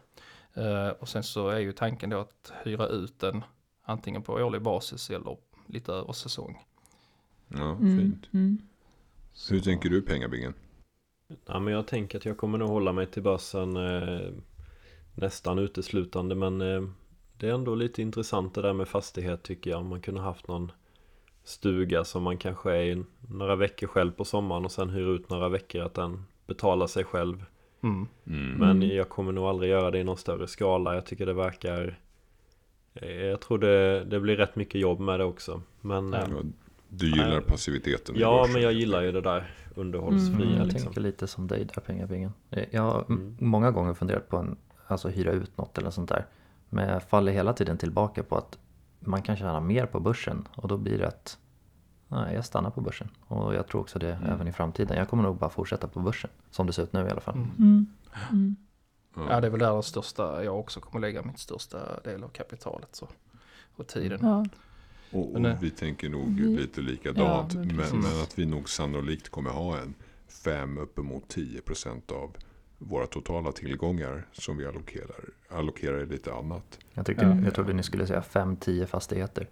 Eh, 0.55 0.89
och 0.89 1.09
sen 1.09 1.23
så 1.23 1.49
är 1.49 1.59
ju 1.59 1.73
tanken 1.73 2.11
då 2.11 2.19
att 2.21 2.53
hyra 2.65 2.87
ut 2.87 3.19
den 3.21 3.45
antingen 3.83 4.23
på 4.23 4.33
årlig 4.33 4.63
basis 4.63 5.11
eller 5.11 5.37
lite 5.67 5.93
över 5.93 6.13
säsong. 6.13 6.65
Ja, 7.49 7.71
Mm. 7.73 7.99
fint. 7.99 8.29
Mm. 8.35 8.59
Hur 9.51 9.61
tänker 9.61 9.91
du 9.91 10.03
pengabingen? 10.03 10.55
Ja, 11.47 11.59
men 11.59 11.75
jag 11.75 11.87
tänker 11.87 12.19
att 12.19 12.25
jag 12.25 12.37
kommer 12.37 12.59
nog 12.59 12.69
hålla 12.69 12.93
mig 12.93 13.07
till 13.07 13.23
börsen 13.23 13.77
eh, 13.77 14.31
nästan 15.14 15.59
uteslutande 15.59 16.35
men 16.35 16.61
eh, 16.61 16.83
det 17.38 17.49
är 17.49 17.53
ändå 17.53 17.75
lite 17.75 18.03
intressant 18.03 18.55
det 18.55 18.62
där 18.62 18.73
med 18.73 18.88
fastighet 18.88 19.43
tycker 19.43 19.71
jag. 19.71 19.81
Om 19.81 19.88
man 19.88 20.01
kunde 20.01 20.21
haft 20.21 20.49
någon 20.49 20.73
stuga 21.45 22.05
som 22.05 22.23
man 22.23 22.38
kanske 22.38 22.73
är 22.73 22.83
i 22.83 23.05
några 23.29 23.57
veckor 23.57 23.87
själv 23.87 24.12
på 24.12 24.25
sommaren 24.25 24.64
och 24.64 24.73
sen 24.73 24.91
hyr 24.91 25.14
ut 25.14 25.31
några 25.31 25.49
veckor 25.49 25.83
att 25.83 25.95
den 25.95 26.25
betalar 26.47 26.87
sig 26.87 27.05
själv. 27.05 27.45
Mm. 27.83 28.07
Mm. 28.27 28.53
Men 28.53 28.88
jag 28.88 29.09
kommer 29.09 29.33
nog 29.33 29.45
aldrig 29.45 29.71
göra 29.71 29.91
det 29.91 29.99
i 29.99 30.05
någon 30.05 30.17
större 30.17 30.47
skala. 30.47 30.95
Jag 30.95 31.07
tycker 31.07 31.27
det 31.27 31.33
verkar 31.33 31.99
eh, 32.95 33.21
Jag 33.21 33.41
tror 33.41 33.59
det, 33.59 34.05
det 34.05 34.21
blir 34.21 34.37
rätt 34.37 34.57
mycket 34.57 34.81
jobb 34.81 35.01
med 35.01 35.21
det 35.21 35.25
också. 35.25 35.62
Men 35.81 36.12
Ja. 36.12 36.27
Du 36.88 37.07
gillar 37.11 37.29
Nej. 37.31 37.40
passiviteten 37.42 38.16
i 38.16 38.20
ja 38.20 38.38
börsen, 38.38 38.53
men 38.53 38.62
jag 38.62 38.72
gillar 38.72 39.03
ju 39.03 39.12
det 39.12 39.20
där 39.20 39.55
underhållsfria 39.74 40.36
Mm, 40.47 40.57
Jag 40.59 40.66
liksom. 40.66 40.82
tänker 40.84 41.01
lite 41.01 41.26
som 41.26 41.47
dig 41.47 41.64
där 41.74 41.80
pengabingen. 41.80 42.32
Jag 42.70 42.82
har 42.82 43.05
Mm. 43.09 43.36
många 43.41 43.70
gånger 43.70 43.95
funderat 43.95 44.28
på 44.28 44.36
en, 44.36 44.57
alltså 44.86 45.09
hyra 45.09 45.32
ut 45.32 45.59
något 45.59 45.78
eller 45.78 45.91
sånt 45.91 46.09
där. 46.09 46.26
Men 46.68 46.89
jag 46.89 47.03
faller 47.03 47.32
hela 47.32 47.53
tiden 47.53 47.78
tillbaka 47.78 48.22
på 48.22 48.36
att 48.36 48.59
man 49.01 49.22
kan 49.22 49.36
tjäna 49.36 49.61
mer 49.61 49.86
på 49.86 50.01
börsen 50.01 50.49
och 50.55 50.68
då 50.68 50.76
blir 50.76 50.99
det 50.99 51.09
att 51.09 51.39
nej, 52.09 52.34
jag 52.34 52.45
stannar 52.45 52.70
på 52.70 52.80
börsen. 52.80 53.09
Och 53.26 53.55
jag 53.55 53.66
tror 53.66 53.80
också 53.80 53.99
det 53.99 54.12
Mm. 54.12 54.30
även 54.30 54.49
i 54.49 54.53
framtiden. 54.53 54.97
Jag 54.97 55.09
kommer 55.09 55.22
nog 55.22 55.36
bara 55.36 55.51
fortsätta 55.51 55.89
på 55.89 56.01
börsen. 56.01 56.30
Som 56.51 56.66
det 56.66 56.72
ser 56.72 56.82
ut 56.82 56.93
nu 56.93 57.07
i 57.07 57.11
alla 57.11 57.20
fall. 57.20 57.34
Mm. 57.34 57.51
Mm. 57.59 57.86
Mm. 58.30 58.57
Ja, 59.30 59.41
det 59.41 59.47
är 59.47 59.51
väl 59.51 59.61
där 59.61 59.72
den 59.72 59.82
största, 59.82 60.45
jag 60.45 60.59
också 60.59 60.80
kommer 60.80 61.01
lägga 61.01 61.22
mitt 61.22 61.39
största 61.39 61.78
del 62.05 62.24
av 62.24 62.28
kapitalet 62.28 62.89
så, 62.97 63.09
och 63.76 63.86
tiden. 63.86 64.18
Ja. 64.22 64.45
Och, 65.13 65.35
och 65.35 65.47
vi 65.63 65.71
tänker 65.71 66.09
nog 66.09 66.41
Vi- 66.41 66.57
lite 66.57 66.81
likadant. 66.81 67.55
Ja, 67.55 67.59
men 67.61 67.77
men, 67.77 68.01
men 68.01 68.23
att 68.23 68.39
vi 68.39 68.47
nog 68.47 68.69
sannolikt 68.69 69.29
kommer 69.29 69.51
ha 69.51 69.79
en 69.81 69.95
5 70.29 70.79
uppemot 70.79 71.29
10 71.29 71.61
procent 71.61 72.11
av 72.13 72.37
våra 72.79 73.07
totala 73.07 73.53
tillgångar 73.53 74.27
som 74.33 74.57
vi 74.57 74.67
allokerar, 74.67 75.25
allokerar 75.51 76.03
i 76.03 76.07
lite 76.07 76.35
annat. 76.35 76.79
Jag, 76.95 77.07
tyckte, 77.07 77.25
Mm. 77.25 77.45
jag 77.45 77.55
trodde 77.55 77.73
ni 77.73 77.83
skulle 77.83 78.07
säga 78.07 78.21
5-10 78.33 78.87
fastigheter. 78.87 79.49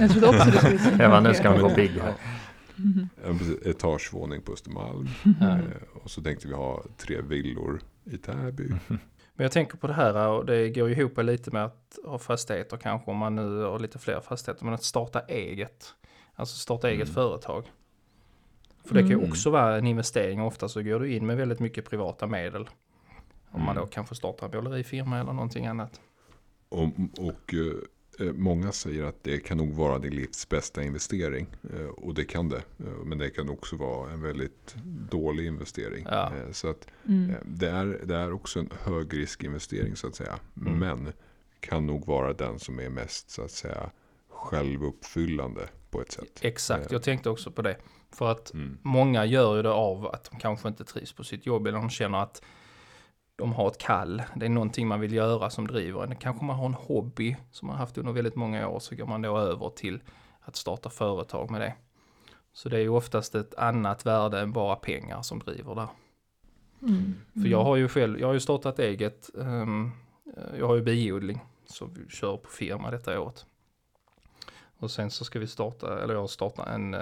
Jag 0.00 0.10
trodde 0.10 0.28
också 0.28 0.50
det 0.50 0.58
skulle 0.58 0.78
säga 0.78 1.08
bara, 1.08 1.20
nu 1.20 1.34
ska 1.34 1.50
de 1.52 1.60
gå 1.60 1.74
big 1.76 1.90
här. 1.90 2.14
En 3.24 3.38
etagevåning 3.64 4.42
på 4.42 4.52
Östermalm. 4.52 5.08
Ja. 5.40 5.48
Eh, 5.50 5.60
och 6.02 6.10
så 6.10 6.22
tänkte 6.22 6.48
vi 6.48 6.54
ha 6.54 6.84
tre 6.96 7.20
villor 7.20 7.80
i 8.04 8.16
Täby. 8.16 8.68
Men 9.34 9.44
jag 9.44 9.52
tänker 9.52 9.76
på 9.76 9.86
det 9.86 9.92
här 9.92 10.28
och 10.28 10.46
det 10.46 10.70
går 10.70 10.90
ihop 10.90 11.18
lite 11.18 11.50
med 11.50 11.64
att 11.64 11.98
ha 12.04 12.18
fastigheter 12.18 12.76
kanske 12.76 13.10
om 13.10 13.16
man 13.16 13.34
nu 13.34 13.58
har 13.62 13.78
lite 13.78 13.98
fler 13.98 14.20
fastigheter. 14.20 14.64
Men 14.64 14.74
att 14.74 14.82
starta 14.84 15.20
eget. 15.20 15.94
Alltså 16.34 16.56
starta 16.58 16.88
eget 16.90 17.08
Mm. 17.08 17.14
företag. 17.14 17.72
För 18.84 18.94
det 18.94 19.00
kan 19.00 19.08
ju 19.10 19.14
Mm. 19.16 19.28
också 19.30 19.50
vara 19.50 19.76
en 19.76 19.86
investering. 19.86 20.40
Ofta 20.42 20.68
så 20.68 20.82
går 20.82 21.00
du 21.00 21.12
in 21.14 21.26
med 21.26 21.36
väldigt 21.36 21.60
mycket 21.60 21.90
privata 21.90 22.26
medel. 22.26 22.68
Om 23.50 23.62
man 23.64 23.74
då 23.74 23.80
Mm. 23.80 23.90
kanske 23.90 24.14
startar 24.14 24.46
en 24.58 24.64
målerifirma 24.64 25.18
eller 25.20 25.32
någonting 25.32 25.66
annat. 25.66 26.00
Och, 26.68 26.88
och 27.18 27.54
eh, 27.54 27.72
många 28.32 28.72
säger 28.72 29.04
att 29.04 29.24
det 29.24 29.38
kan 29.38 29.56
nog 29.58 29.72
vara 29.74 29.98
din 29.98 30.14
livs 30.16 30.48
bästa 30.48 30.82
investering. 30.82 31.46
Eh, 31.76 31.86
och 31.86 32.14
det 32.14 32.24
kan 32.24 32.48
det. 32.48 32.56
Eh, 32.78 33.04
men 33.04 33.18
det 33.18 33.30
kan 33.30 33.48
också 33.48 33.76
vara 33.76 34.10
en 34.12 34.22
väldigt 34.22 34.76
dålig 35.10 35.46
investering. 35.46 36.06
Ja. 36.10 36.26
Eh, 36.36 36.52
så 36.52 36.68
att 36.70 36.86
Mm. 37.08 37.30
eh, 37.30 37.36
det, 37.44 37.68
är, 37.70 38.00
det 38.04 38.16
är 38.16 38.32
också 38.32 38.58
en 38.60 38.70
högriskinvestering 38.84 39.96
så 39.96 40.06
att 40.06 40.14
säga. 40.14 40.38
Mm. 40.60 40.78
Men 40.78 41.12
kan 41.60 41.86
nog 41.86 42.06
vara 42.06 42.32
den 42.32 42.58
som 42.58 42.80
är 42.80 42.88
mest 42.88 43.30
så 43.30 43.42
att 43.42 43.50
säga 43.50 43.90
självuppfyllande 44.28 45.68
på 45.90 46.00
ett 46.00 46.12
sätt. 46.12 46.38
Exakt, 46.42 46.86
Eh. 46.86 46.92
jag 46.92 47.02
tänkte 47.02 47.30
också 47.30 47.50
på 47.50 47.62
det. 47.62 47.76
För 48.12 48.30
att 48.30 48.54
Mm. 48.54 48.78
många 48.82 49.24
gör 49.24 49.56
ju 49.56 49.62
det 49.62 49.70
av 49.72 50.06
att 50.06 50.24
de 50.30 50.38
kanske 50.40 50.68
inte 50.68 50.84
trivs 50.84 51.12
på 51.12 51.24
sitt 51.24 51.46
jobb 51.46 51.66
eller 51.66 51.78
de 51.78 51.90
känner 51.90 52.18
att 52.18 52.42
de 53.36 53.52
har 53.52 53.68
ett 53.68 53.78
kall. 53.78 54.22
Det 54.36 54.44
är 54.46 54.50
någonting 54.50 54.88
man 54.88 55.00
vill 55.00 55.12
göra 55.12 55.50
som 55.50 55.66
driver 55.66 56.04
en. 56.04 56.16
Kanske 56.16 56.44
man 56.44 56.56
har 56.56 56.66
en 56.66 56.74
hobby 56.74 57.36
som 57.50 57.68
man 57.68 57.76
haft 57.76 57.98
under 57.98 58.12
väldigt 58.12 58.36
många 58.36 58.68
år 58.68 58.78
så 58.80 58.94
går 58.96 59.06
man 59.06 59.22
då 59.22 59.38
över 59.38 59.68
till 59.70 60.02
att 60.40 60.56
starta 60.56 60.90
företag 60.90 61.50
med 61.50 61.60
det. 61.60 61.74
Så 62.52 62.68
det 62.68 62.76
är 62.76 62.80
ju 62.80 62.88
oftast 62.88 63.34
ett 63.34 63.54
annat 63.54 64.06
värde 64.06 64.40
än 64.40 64.52
bara 64.52 64.76
pengar 64.76 65.22
som 65.22 65.38
driver 65.38 65.74
där. 65.74 65.88
Mm. 66.82 67.14
För 67.32 67.48
jag 67.48 67.64
har 67.64 67.76
ju 67.76 67.88
själv, 67.88 68.20
jag 68.20 68.26
har 68.26 68.34
ju 68.34 68.40
startat 68.40 68.78
eget. 68.78 69.30
eh, 69.38 69.66
jag 70.58 70.66
har 70.66 70.74
ju 70.76 70.82
biodling 70.82 71.40
som 71.66 71.94
vi 71.94 72.08
kör 72.08 72.36
på 72.36 72.50
firma 72.50 72.90
detta 72.90 73.20
året. 73.20 73.46
Och 74.78 74.90
sen 74.90 75.10
så 75.10 75.24
ska 75.24 75.38
vi 75.38 75.46
starta, 75.46 76.02
eller 76.02 76.14
jag 76.14 76.30
startar 76.30 76.66
en, 76.66 76.94
eh, 76.94 77.00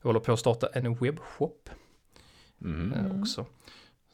jag 0.00 0.08
håller 0.08 0.20
på 0.20 0.32
att 0.32 0.38
starta 0.40 0.66
en 0.66 0.94
webbshop 0.94 1.70
Mhm. 2.58 2.92
eh, 2.92 3.04
Mm. 3.04 3.20
också. 3.20 3.46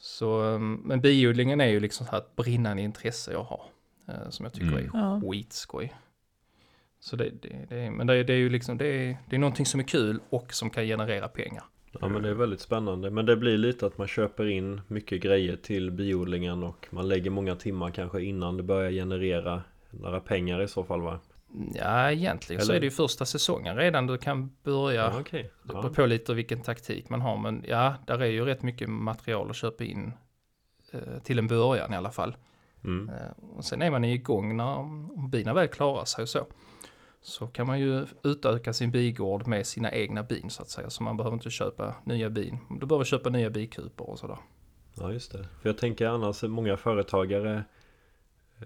Så, 0.02 0.42
ehm, 0.42 0.74
men 0.84 1.00
biodlingen 1.00 1.60
är 1.60 1.66
ju 1.68 1.80
liksom 1.80 2.06
så 2.06 2.12
här 2.12 2.18
ett 2.18 2.36
brinnande 2.36 2.82
intresse 2.82 3.32
jag 3.32 3.42
har. 3.42 3.62
eh, 4.08 4.28
Som 4.30 4.44
jag 4.44 4.52
tycker 4.52 4.66
Mm. 4.78 4.94
är 4.94 5.20
skitskoj. 5.30 5.94
Så 7.00 7.16
det, 7.16 7.30
det, 7.42 7.66
det, 7.68 7.76
är- 7.80 7.90
men 7.90 8.06
det, 8.06 8.22
det 8.24 8.32
är 8.32 8.36
ju 8.38 8.48
liksom, 8.48 8.78
det 8.78 8.86
är, 8.86 9.16
det 9.28 9.36
är 9.36 9.40
någonting 9.40 9.66
som 9.66 9.80
är 9.80 9.84
kul 9.84 10.20
och 10.30 10.52
som 10.54 10.70
kan 10.70 10.84
generera 10.84 11.28
pengar. 11.28 11.64
Ja 12.00 12.08
men 12.08 12.22
det 12.22 12.28
är 12.28 12.34
väldigt 12.34 12.60
spännande. 12.60 13.10
Men 13.10 13.26
det 13.26 13.36
blir 13.36 13.58
lite 13.58 13.86
att 13.86 13.98
man 13.98 14.06
köper 14.08 14.46
in 14.46 14.80
mycket 14.86 15.22
grejer 15.22 15.56
till 15.56 15.90
biodlingen 15.90 16.62
och 16.62 16.86
man 16.90 17.08
lägger 17.08 17.30
många 17.30 17.56
timmar 17.56 17.90
kanske 17.90 18.22
innan 18.22 18.56
det 18.56 18.62
börjar 18.62 18.90
generera 18.90 19.62
några 19.90 20.20
pengar 20.20 20.62
i 20.62 20.68
så 20.68 20.84
fall 20.84 21.00
va? 21.00 21.20
Ja, 21.74 22.10
egentligen 22.10 22.62
så 22.62 22.66
Eller? 22.66 22.76
är 22.76 22.80
det 22.80 22.86
ju 22.86 22.90
första 22.90 23.26
säsongen 23.26 23.76
redan 23.76 24.06
du 24.06 24.18
kan 24.18 24.50
börja. 24.62 25.00
Ja, 25.00 25.20
okej. 25.20 25.50
Det 25.62 25.72
beror 25.72 25.94
på 25.94 26.06
lite 26.06 26.34
vilken 26.34 26.60
taktik 26.60 27.08
man 27.08 27.20
har, 27.20 27.36
men 27.36 27.64
ja, 27.68 27.94
där 28.06 28.18
är 28.18 28.26
ju 28.26 28.44
rätt 28.44 28.62
mycket 28.62 28.88
material 28.88 29.50
att 29.50 29.56
köpa 29.56 29.84
in 29.84 30.12
eh, 30.92 31.22
till 31.22 31.38
en 31.38 31.46
början 31.46 31.92
i 31.92 31.96
alla 31.96 32.10
fall. 32.10 32.36
Mm. 32.84 33.08
Eh, 33.08 33.56
och 33.56 33.64
sen 33.64 33.82
är 33.82 33.90
man 33.90 34.04
igång 34.04 34.56
när 34.56 34.76
om 34.76 35.30
bina 35.30 35.54
väl 35.54 35.68
klarar 35.68 36.04
sig 36.04 36.22
och 36.22 36.28
så. 36.28 36.46
Så 37.22 37.46
kan 37.46 37.66
man 37.66 37.80
ju 37.80 38.06
utöka 38.24 38.72
sin 38.72 38.90
bigård 38.90 39.46
med 39.46 39.66
sina 39.66 39.92
egna 39.92 40.22
bin 40.22 40.50
så 40.50 40.62
att 40.62 40.68
säga. 40.68 40.90
Så 40.90 41.02
man 41.02 41.16
behöver 41.16 41.34
inte 41.34 41.50
köpa 41.50 41.94
nya 42.04 42.30
bin. 42.30 42.58
Du 42.80 42.86
behöver 42.86 43.04
köpa 43.04 43.30
nya 43.30 43.50
bikuper 43.50 44.10
och 44.10 44.18
sådär. 44.18 44.38
Ja 44.94 45.12
just 45.12 45.32
det. 45.32 45.48
För 45.62 45.68
jag 45.68 45.78
tänker 45.78 46.06
annars 46.06 46.42
många 46.42 46.76
företagare 46.76 47.64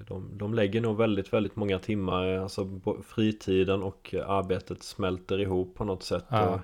de, 0.08 0.38
de 0.38 0.54
lägger 0.54 0.80
nog 0.80 0.96
väldigt, 0.96 1.32
väldigt 1.32 1.56
många 1.56 1.78
timmar 1.78 2.26
Alltså 2.26 2.80
fritiden 3.06 3.82
och 3.82 4.14
arbetet 4.26 4.82
smälter 4.82 5.40
ihop 5.40 5.74
på 5.74 5.84
något 5.84 6.02
sätt 6.02 6.24
Ja. 6.28 6.48
och 6.48 6.60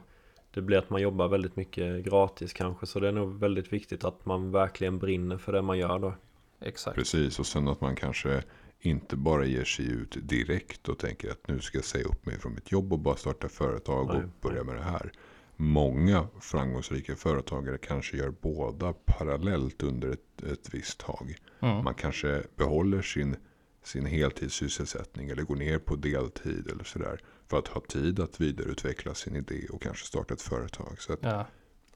Det 0.55 0.61
blir 0.61 0.79
att 0.79 0.91
man 0.91 1.03
jobbar 1.03 1.29
väldigt 1.29 1.57
mycket 1.57 2.05
gratis 2.05 2.53
kanske 2.53 2.87
Så 2.87 3.01
det 3.01 3.09
är 3.09 3.13
nog 3.13 3.41
väldigt 3.41 3.73
viktigt 3.73 4.05
att 4.05 4.27
man 4.27 4.53
verkligen 4.53 4.99
brinner 4.99 5.39
för 5.39 5.53
det 5.53 5.63
man 5.63 5.79
gör 5.79 5.99
då 5.99 6.15
Exakt. 6.61 6.97
Precis, 6.97 7.39
och 7.39 7.47
sen 7.47 7.69
att 7.69 7.81
man 7.81 7.97
kanske 7.97 8.43
inte 8.81 9.17
bara 9.17 9.45
ger 9.45 9.65
sig 9.65 9.91
ut 9.91 10.17
direkt 10.23 10.89
och 10.89 10.99
tänker 10.99 11.31
att 11.31 11.49
nu 11.49 11.61
ska 11.61 11.79
jag 11.79 11.85
säga 11.85 12.05
upp 12.05 12.27
mig 12.27 12.39
från 12.39 12.55
mitt 12.55 12.73
jobb 12.73 12.93
och 12.93 12.99
bara 12.99 13.17
starta 13.17 13.49
företag 13.49 14.07
Nej, 14.07 14.17
och 14.17 14.23
börja 14.41 14.57
nej. 14.57 14.65
med 14.65 14.75
det 14.75 14.83
här. 14.83 15.13
Många 15.63 16.29
framgångsrika 16.41 17.17
företagare 17.17 17.79
kanske 17.79 18.17
gör 18.17 18.31
båda 18.41 18.93
parallellt 18.93 19.83
under 19.83 20.09
ett, 20.11 20.43
ett 20.53 20.75
visst 20.75 21.01
tag. 21.01 21.35
Mm. 21.61 21.85
Man 21.85 21.95
kanske 21.95 22.43
behåller 22.57 23.03
sin, 23.03 23.37
sin 23.83 24.07
heltidssysselsättning 24.07 25.31
eller 25.31 25.43
går 25.43 25.57
ner 25.57 25.79
på 25.79 25.97
deltid 25.97 26.71
eller 26.71 26.85
sådär. 26.85 27.21
För 27.47 27.59
att 27.59 27.69
ha 27.69 27.81
tid 27.81 28.21
att 28.21 28.41
vidareutveckla 28.41 29.15
sin 29.15 29.37
idé 29.37 29.67
och 29.71 29.83
kanske 29.83 30.07
starta 30.07 30.35
ett 30.35 30.43
företag. 30.43 31.03
Så 31.03 31.13
att 31.13 31.19
Ja, 31.23 31.47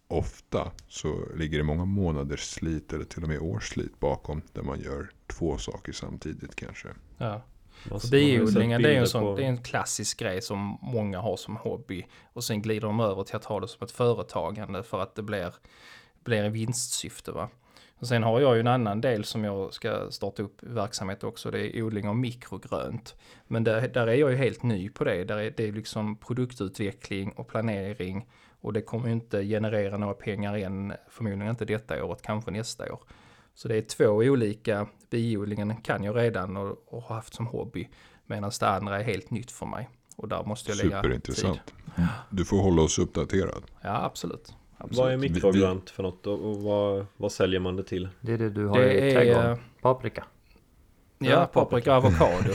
ofta 0.08 0.72
så 0.88 1.28
ligger 1.36 1.58
det 1.58 1.64
många 1.64 1.84
månaders 1.84 2.40
slit 2.40 2.92
eller 2.92 3.04
till 3.04 3.22
och 3.22 3.28
med 3.28 3.38
års 3.38 3.68
slit 3.68 4.00
bakom. 4.00 4.42
Där 4.52 4.62
man 4.62 4.80
gör 4.80 5.10
två 5.26 5.58
saker 5.58 5.92
samtidigt 5.92 6.56
kanske. 6.56 6.88
ja. 7.18 7.42
För 7.74 8.10
biodlingen 8.10 8.82
det 8.82 8.94
är, 8.94 9.00
en 9.00 9.06
sån, 9.06 9.22
på- 9.22 9.36
det 9.36 9.44
är 9.44 9.48
en 9.48 9.62
klassisk 9.62 10.18
grej 10.20 10.42
som 10.42 10.78
många 10.82 11.20
har 11.20 11.36
som 11.36 11.56
hobby. 11.56 12.06
Och 12.32 12.44
sen 12.44 12.62
glider 12.62 12.86
de 12.86 13.00
över 13.00 13.22
till 13.22 13.36
att 13.36 13.44
ha 13.44 13.60
det 13.60 13.68
som 13.68 13.84
ett 13.84 13.90
företagande 13.90 14.82
för 14.82 15.00
att 15.00 15.14
det 15.14 15.22
blir, 15.22 15.54
blir 16.24 16.42
en 16.44 16.52
vinstsyfte. 16.52 17.32
Va? 17.32 17.48
Och 17.98 18.06
sen 18.08 18.22
har 18.22 18.40
jag 18.40 18.54
ju 18.54 18.60
en 18.60 18.66
annan 18.66 19.00
del 19.00 19.24
som 19.24 19.44
jag 19.44 19.74
ska 19.74 20.10
starta 20.10 20.42
upp 20.42 20.62
verksamhet 20.62 21.24
också. 21.24 21.50
Det 21.50 21.76
är 21.76 21.82
odling 21.82 22.08
av 22.08 22.16
mikrogrönt. 22.16 23.14
Men 23.46 23.64
där, 23.64 23.88
där 23.88 24.06
är 24.06 24.14
jag 24.14 24.30
ju 24.30 24.36
helt 24.36 24.62
ny 24.62 24.88
på 24.88 25.04
det. 25.04 25.24
Där 25.24 25.38
är 25.38 25.50
det 25.56 25.68
är 25.68 25.72
liksom 25.72 26.16
produktutveckling 26.16 27.32
och 27.32 27.48
planering. 27.48 28.26
Och 28.60 28.72
det 28.72 28.82
kommer 28.82 29.06
ju 29.06 29.12
inte 29.12 29.44
generera 29.44 29.96
några 29.96 30.14
pengar 30.14 30.58
än, 30.58 30.92
förmodligen 31.08 31.50
inte 31.50 31.64
detta 31.64 32.04
året, 32.04 32.22
kanske 32.22 32.50
nästa 32.50 32.92
år. 32.92 33.00
Så 33.54 33.68
det 33.68 33.76
är 33.76 33.82
två 33.82 34.04
olika, 34.06 34.86
biodlingen 35.14 35.76
kan 35.76 36.04
jag 36.04 36.16
redan 36.16 36.56
och, 36.56 36.78
och 36.86 37.02
har 37.02 37.14
haft 37.16 37.34
som 37.34 37.46
hobby. 37.46 37.88
Medan 38.26 38.50
det 38.60 38.68
andra 38.68 39.00
är 39.00 39.04
helt 39.04 39.30
nytt 39.30 39.50
för 39.50 39.66
mig. 39.66 39.88
Och 40.16 40.28
där 40.28 40.44
måste 40.44 40.70
jag 40.70 40.76
lägga 40.76 40.90
tid. 40.90 40.96
Superintressant. 41.02 41.74
Du 42.30 42.44
får 42.44 42.62
hålla 42.62 42.82
oss 42.82 42.98
uppdaterad. 42.98 43.62
Ja, 43.80 44.04
absolut. 44.04 44.54
absolut. 44.78 44.98
Vad 44.98 45.12
är 45.12 45.16
mikrogrönt 45.16 45.90
för 45.90 46.02
något 46.02 46.26
och, 46.26 46.50
och 46.50 46.56
vad, 46.62 47.06
vad 47.16 47.32
säljer 47.32 47.60
man 47.60 47.76
det 47.76 47.84
till? 47.84 48.08
Det 48.20 48.32
är 48.32 48.38
det 48.38 48.50
du 48.50 48.66
har 48.66 48.78
Det 48.78 49.08
i 49.08 49.12
trädgården. 49.12 49.52
eh, 49.52 49.58
Paprika. 49.82 50.24
Ja, 51.18 51.30
Ja, 51.30 51.46
paprika 51.46 51.90
och 51.90 51.96
avokado. 52.04 52.54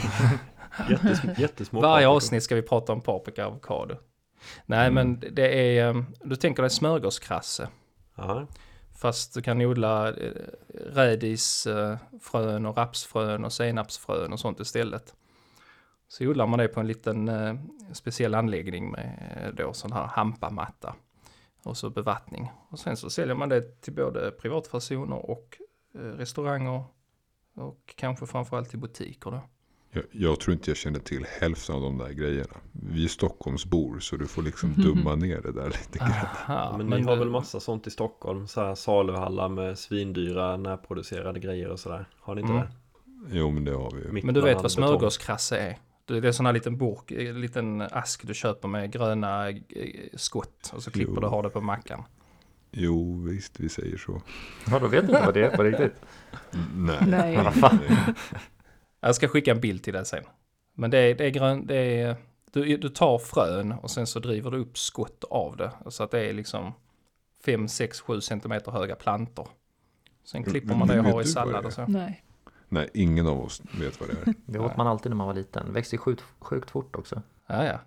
Jättes, 0.90 1.38
jättesmå 1.38 1.80
Varje 1.80 2.08
avsnitt 2.08 2.42
ska 2.42 2.54
vi 2.54 2.62
prata 2.62 2.92
om 2.92 3.00
paprika 3.00 3.46
och 3.46 3.52
avokado. 3.52 3.94
Nej, 4.66 4.88
Mm. 4.88 4.94
men 4.94 5.34
det 5.34 5.78
är, 5.78 5.88
eh, 5.94 6.02
du 6.24 6.36
tänker 6.36 6.62
dig 6.62 6.70
smörgåskrasse. 6.70 7.68
Ja, 8.16 8.46
Fast 9.00 9.34
du 9.34 9.42
kan 9.42 9.60
odla 9.60 10.08
eh, 10.08 10.32
rädisfrön 10.74 12.64
eh, 12.64 12.70
och 12.70 12.76
rapsfrön 12.76 13.44
och 13.44 13.52
senapsfrön 13.52 14.32
och 14.32 14.40
sånt 14.40 14.60
istället. 14.60 15.14
Så 16.08 16.24
odlar 16.24 16.46
man 16.46 16.58
det 16.58 16.68
på 16.68 16.80
en 16.80 16.86
liten 16.86 17.28
eh, 17.28 17.54
speciell 17.92 18.34
anläggning 18.34 18.90
med 18.90 19.54
då 19.56 19.72
sån 19.72 19.92
här 19.92 20.06
hampamatta. 20.06 20.94
Och 21.62 21.76
så 21.76 21.90
bevattning. 21.90 22.50
Och 22.68 22.78
sen 22.78 22.96
så 22.96 23.10
säljer 23.10 23.34
man 23.34 23.48
det 23.48 23.80
till 23.80 23.94
både 23.94 24.30
privatpersoner 24.30 25.30
och 25.30 25.58
restauranger. 25.92 26.84
Och 27.54 27.94
kanske 27.96 28.26
framförallt 28.26 28.70
till 28.70 28.78
butiker 28.78 29.30
då. 29.30 29.40
Jag, 29.92 30.04
jag 30.12 30.40
tror 30.40 30.52
inte 30.54 30.70
jag 30.70 30.76
känner 30.76 30.98
till 30.98 31.26
hälften 31.40 31.74
av 31.74 31.82
de 31.82 31.98
där 31.98 32.10
grejerna. 32.12 32.56
Vi 32.72 33.04
är 33.04 33.08
Stockholmsbor 33.08 34.00
så 34.00 34.16
du 34.16 34.26
får 34.26 34.42
liksom 34.42 34.72
dumma 34.76 35.14
ner 35.14 35.40
det 35.42 35.52
där 35.52 35.66
lite 35.66 35.98
grann. 35.98 36.10
Aha, 36.48 36.76
men, 36.78 36.86
ni 36.86 37.02
har 37.02 37.16
väl 37.16 37.30
massa 37.30 37.60
sånt 37.60 37.86
i 37.86 37.90
Stockholm? 37.90 38.46
Så 38.48 38.60
här 38.60 38.74
saluhallar 38.74 39.48
med 39.48 39.78
svindyra 39.78 40.56
närproducerade 40.56 41.40
grejer 41.40 41.68
och 41.68 41.80
sådär. 41.80 42.08
Har 42.20 42.34
ni 42.34 42.40
inte 42.40 42.52
Mm. 42.52 42.64
det? 42.66 43.36
Jo 43.36 43.50
men 43.50 43.64
det 43.64 43.72
har 43.74 43.90
vi 43.94 44.02
ju. 44.02 44.12
Mitt 44.12 44.24
Men 44.24 44.34
du 44.34 44.40
vet 44.40 44.62
vad 44.62 44.72
smörgåskrasse 44.72 45.58
är? 45.58 45.78
Det 46.04 46.16
är 46.16 46.24
en 46.24 46.34
sån 46.34 46.46
här 46.46 46.52
liten 46.52 46.78
burk, 46.78 47.10
en 47.10 47.40
liten 47.40 47.80
ask 47.80 48.26
du 48.26 48.34
köper 48.34 48.68
med 48.68 48.92
gröna 48.92 49.48
eh, 49.48 49.56
skott 50.14 50.72
och 50.74 50.82
så 50.82 50.90
klipper 50.90 51.12
Jo. 51.14 51.20
du 51.20 51.26
och 51.26 51.32
har 51.32 51.42
det 51.42 51.50
på 51.50 51.60
mackan. 51.60 52.02
Jo, 52.72 53.22
visst, 53.28 53.60
vi 53.60 53.68
säger 53.68 53.96
så. 53.96 54.22
Ja, 54.70 54.78
då 54.78 54.86
vet 54.86 55.06
du 55.06 55.12
inte 55.12 55.24
vad 55.26 55.34
det 55.34 55.44
är 55.46 55.56
på 55.56 55.62
riktigt. 55.62 55.92
Nej. 56.76 56.98
Nej. 57.06 57.36
Jag 59.00 59.14
ska 59.14 59.28
skicka 59.28 59.50
en 59.50 59.60
bild 59.60 59.82
till 59.82 59.92
dig 59.92 60.06
sen. 60.06 60.24
Men 60.74 60.90
det 60.90 60.98
är, 60.98 61.14
det 61.14 61.24
är 61.24 61.30
grön, 61.30 61.66
det 61.66 61.76
är, 61.76 62.16
du, 62.52 62.76
du 62.76 62.88
tar 62.88 63.18
frön 63.18 63.72
och 63.72 63.90
sen 63.90 64.06
så 64.06 64.18
driver 64.20 64.50
du 64.50 64.58
upp 64.58 64.78
skott 64.78 65.24
av 65.30 65.56
det. 65.56 65.70
Så 65.88 66.02
att 66.02 66.10
det 66.10 66.20
är 66.20 66.32
liksom 66.32 66.72
5, 67.44 67.68
6, 67.68 68.00
7 68.00 68.20
centimeter 68.20 68.72
höga 68.72 68.94
plantor. 68.96 69.48
Sen 70.24 70.44
klipper 70.44 70.74
man 70.74 70.88
det 70.88 70.98
och 70.98 71.04
har 71.06 71.22
i 71.22 71.24
sallad 71.24 71.66
och 71.66 71.72
så. 71.72 71.86
Nej. 71.86 72.24
Nej, 72.68 72.88
ingen 72.94 73.26
av 73.26 73.40
oss 73.40 73.62
vet 73.80 74.00
vad 74.00 74.08
det 74.08 74.30
är. 74.30 74.34
Det 74.46 74.58
åt 74.58 74.76
man 74.76 74.86
alltid 74.86 75.10
när 75.10 75.16
man 75.16 75.26
var 75.26 75.34
liten. 75.34 75.72
Växer 75.72 75.96
sjukt, 75.96 76.24
sjukt 76.38 76.70
fort 76.70 76.96
också. 76.96 77.22
Ja, 77.46 77.64
ja. 77.64 77.78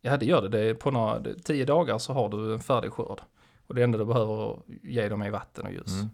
Ja, 0.00 0.16
det 0.16 0.26
gör 0.26 0.42
det. 0.42 0.48
det 0.48 0.74
på 0.74 0.90
några, 0.90 1.22
tio 1.44 1.64
dagar 1.64 1.98
så 1.98 2.12
har 2.12 2.28
du 2.28 2.54
en 2.54 2.60
färdig 2.60 2.92
skörd. 2.92 3.20
Och 3.66 3.74
det 3.74 3.82
enda 3.82 3.98
du 3.98 4.04
behöver 4.04 4.58
ge 4.66 5.08
dem 5.08 5.22
är 5.22 5.30
vatten 5.30 5.66
och 5.66 5.72
ljus. 5.72 5.94
Mm. 5.94 6.10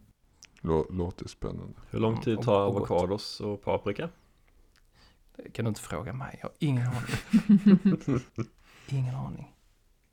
Lå, 0.60 0.86
låter 0.90 1.28
spännande. 1.28 1.72
Hur 1.90 1.98
lång 2.00 2.20
tid 2.20 2.38
Och- 2.38 2.44
tar 2.44 2.66
avokados 2.66 3.40
och 3.40 3.62
paprika? 3.62 4.08
Kan 5.52 5.64
du 5.64 5.68
inte 5.68 5.80
fråga 5.80 6.12
mig. 6.12 6.38
Jag 6.42 6.48
har 6.48 6.54
ingen 6.58 6.86
aning. 6.86 8.20
ingen 8.88 9.14
aning. 9.14 9.54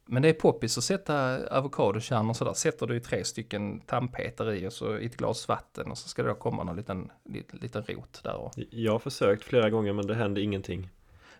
Men 0.07 0.21
det 0.21 0.29
är 0.29 0.33
poppis 0.33 0.77
att 0.77 0.83
sätta 0.83 1.47
avokadokärnor 1.57 2.33
sådär. 2.33 2.53
Sätter 2.53 2.87
du 2.87 2.95
i 2.95 2.99
tre 2.99 3.23
stycken 3.23 3.79
tandpetare 3.79 4.59
i 4.59 4.67
och 4.67 4.73
så 4.73 4.97
i 4.97 5.05
ett 5.05 5.17
glas 5.17 5.47
vatten 5.47 5.91
och 5.91 5.97
så 5.97 6.09
ska 6.09 6.23
det 6.23 6.29
då 6.29 6.35
komma 6.35 6.63
någon 6.63 6.75
liten, 6.75 7.11
liten, 7.25 7.59
liten 7.59 7.83
rot 7.83 8.19
där. 8.23 8.35
Och... 8.35 8.53
Jag 8.69 8.91
har 8.91 8.99
försökt 8.99 9.43
flera 9.43 9.69
gånger 9.69 9.93
men 9.93 10.07
det 10.07 10.15
händer 10.15 10.41
ingenting. 10.41 10.89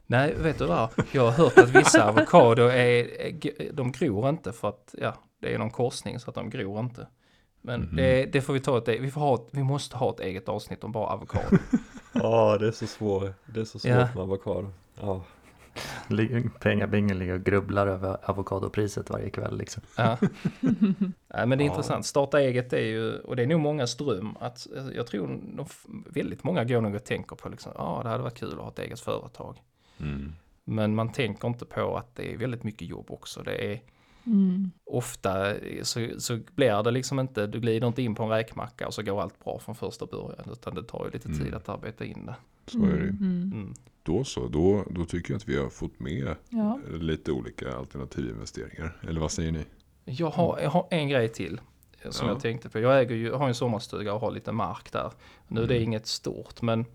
Nej, 0.08 0.36
vet 0.38 0.60
du 0.60 0.66
vad? 0.66 0.90
Jag 1.12 1.24
har 1.24 1.32
hört 1.32 1.58
att 1.58 1.70
vissa 1.70 2.10
avokado 2.10 2.64
är, 2.64 3.22
är, 3.22 3.72
de 3.74 3.92
gror 3.92 4.30
inte 4.30 4.54
för 4.54 4.70
att 4.70 4.96
ja, 4.98 5.16
det 5.40 5.54
är 5.54 5.58
någon 5.58 5.72
korsning 5.72 6.20
så 6.20 6.30
att 6.30 6.36
de 6.36 6.50
gror 6.50 6.80
inte. 6.80 7.08
Men 7.66 7.82
Mhm. 7.82 7.96
det, 7.96 8.26
det 8.26 8.42
får 8.42 8.54
vi 8.54 8.60
ta 8.60 8.78
ett, 8.78 8.88
vi, 8.88 9.12
får 9.12 9.22
ha 9.22 9.36
ett, 9.36 9.48
vi 9.52 9.64
måste 9.64 9.98
ha 9.98 10.10
ett 10.14 10.20
eget 10.20 10.50
avsnitt 10.50 10.84
om 10.84 10.92
bara 10.92 11.08
avokado. 11.08 11.58
Ja, 12.18 12.58
det 12.58 12.68
är 12.68 12.72
så 12.72 12.88
svårt. 12.88 13.32
Det 13.46 13.60
är 13.60 13.64
så 13.66 13.80
svårt 13.80 13.90
Ja. 13.92 13.98
med 14.14 14.18
avokado. 14.18 14.72
Ja. 15.02 15.22
Ligger- 16.08 16.50
Pengabingen 16.60 17.20
ligger 17.20 17.34
och 17.34 17.44
grubblar 17.44 17.88
över 17.88 18.18
avokadopriset 18.30 19.10
varje 19.10 19.30
kväll 19.30 19.58
liksom. 19.58 19.84
Ja. 19.98 20.18
Nej, 21.28 21.48
men 21.48 21.50
det 21.50 21.64
är 21.64 21.66
Ja. 21.66 21.72
intressant. 21.72 22.06
Starta 22.06 22.40
eget 22.42 22.74
är 22.74 22.78
ju, 22.80 23.20
och 23.20 23.36
det 23.36 23.44
är 23.44 23.48
nog 23.48 23.60
mångas 23.60 23.98
dröm, 23.98 24.38
att 24.40 24.68
jag 24.96 25.08
tror 25.08 25.28
de, 25.56 25.66
väldigt 26.10 26.44
många 26.44 26.64
går 26.64 26.82
nog 26.82 26.96
och 26.96 27.04
tänker 27.04 27.36
på 27.36 27.50
liksom, 27.50 27.72
ja 27.76 27.82
ah, 27.84 28.04
det 28.04 28.10
hade 28.10 28.24
varit 28.24 28.38
kul 28.40 28.52
att 28.54 28.60
ha 28.60 28.70
ett 28.70 28.80
eget 28.80 29.00
företag. 29.00 29.58
Mm. 30.00 30.34
Men 30.64 30.96
man 30.96 31.12
tänker 31.12 31.48
inte 31.48 31.66
på 31.66 31.98
att 31.98 32.16
det 32.16 32.34
är 32.34 32.38
väldigt 32.38 32.64
mycket 32.64 32.88
jobb 32.88 33.06
också. 33.12 33.44
Det 33.44 33.72
är 33.74 33.80
Mm. 34.26 34.72
ofta 34.86 35.54
så, 35.84 36.08
så 36.18 36.40
blir 36.56 36.84
det 36.84 36.92
liksom 36.92 37.20
inte, 37.20 37.48
du 37.48 37.60
glider 37.60 37.88
inte 37.88 38.02
in 38.02 38.16
på 38.16 38.24
en 38.24 38.30
räkmacka 38.30 38.88
och 38.88 38.94
så 38.94 39.04
går 39.04 39.22
allt 39.22 39.44
bra 39.44 39.60
från 39.60 39.76
första 39.76 40.06
början, 40.06 40.50
utan 40.52 40.76
det 40.76 40.84
tar 40.84 41.06
ju 41.06 41.12
lite 41.12 41.28
tid 41.28 41.42
Mm. 41.42 41.54
att 41.54 41.70
arbeta 41.70 42.06
in 42.06 42.26
det. 42.26 42.36
Så 42.68 42.78
är 42.86 42.88
det. 42.88 42.96
Mm. 43.10 43.52
Mm. 43.54 43.74
Då 44.04 44.24
så, 44.24 44.48
då, 44.48 44.84
då 44.90 45.06
tycker 45.06 45.34
jag 45.34 45.38
att 45.38 45.50
vi 45.50 45.58
har 45.58 45.70
fått 45.70 46.00
med 46.00 46.36
Ja. 46.50 46.80
lite 47.00 47.32
olika 47.32 47.78
alternativinvesteringar. 47.78 48.98
Eller 49.08 49.22
vad 49.22 49.32
säger 49.32 49.52
ni? 49.52 49.66
Jag 50.06 50.30
har, 50.30 50.60
jag 50.60 50.70
har 50.70 50.88
en 50.92 51.10
grej 51.10 51.30
till 51.30 51.62
som 52.10 52.28
Ja. 52.28 52.34
jag 52.34 52.42
tänkte 52.42 52.70
på. 52.70 52.80
Jag 52.80 53.00
äger 53.02 53.16
ju, 53.16 53.32
har 53.34 53.48
en 53.48 53.56
sommarstuga 53.56 54.14
och 54.14 54.20
har 54.22 54.32
lite 54.32 54.52
mark 54.52 54.92
där. 54.92 55.12
Nu 55.48 55.64
är 55.64 55.68
det 55.68 55.76
Mm. 55.76 55.84
inget 55.88 56.08
stort, 56.08 56.62
men 56.62 56.86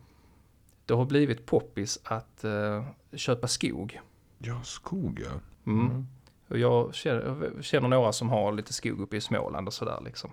det 0.87 0.95
har 0.95 1.05
blivit 1.05 1.47
poppis 1.47 1.99
att 2.05 2.45
eh, 2.45 2.85
köpa 3.13 3.49
skog. 3.49 4.01
Ja, 4.39 4.63
skog 4.63 5.21
ja. 5.25 5.41
Mm. 5.73 6.07
Och 6.51 6.59
jag 6.59 6.95
känner, 6.95 7.51
jag 7.55 7.65
känner 7.65 7.89
några 7.89 8.13
som 8.13 8.29
har 8.31 8.53
lite 8.53 8.73
skog 8.73 9.01
uppe 9.01 9.17
i 9.17 9.21
Småland 9.21 9.67
och 9.67 9.73
sådär 9.75 9.99
liksom. 10.05 10.31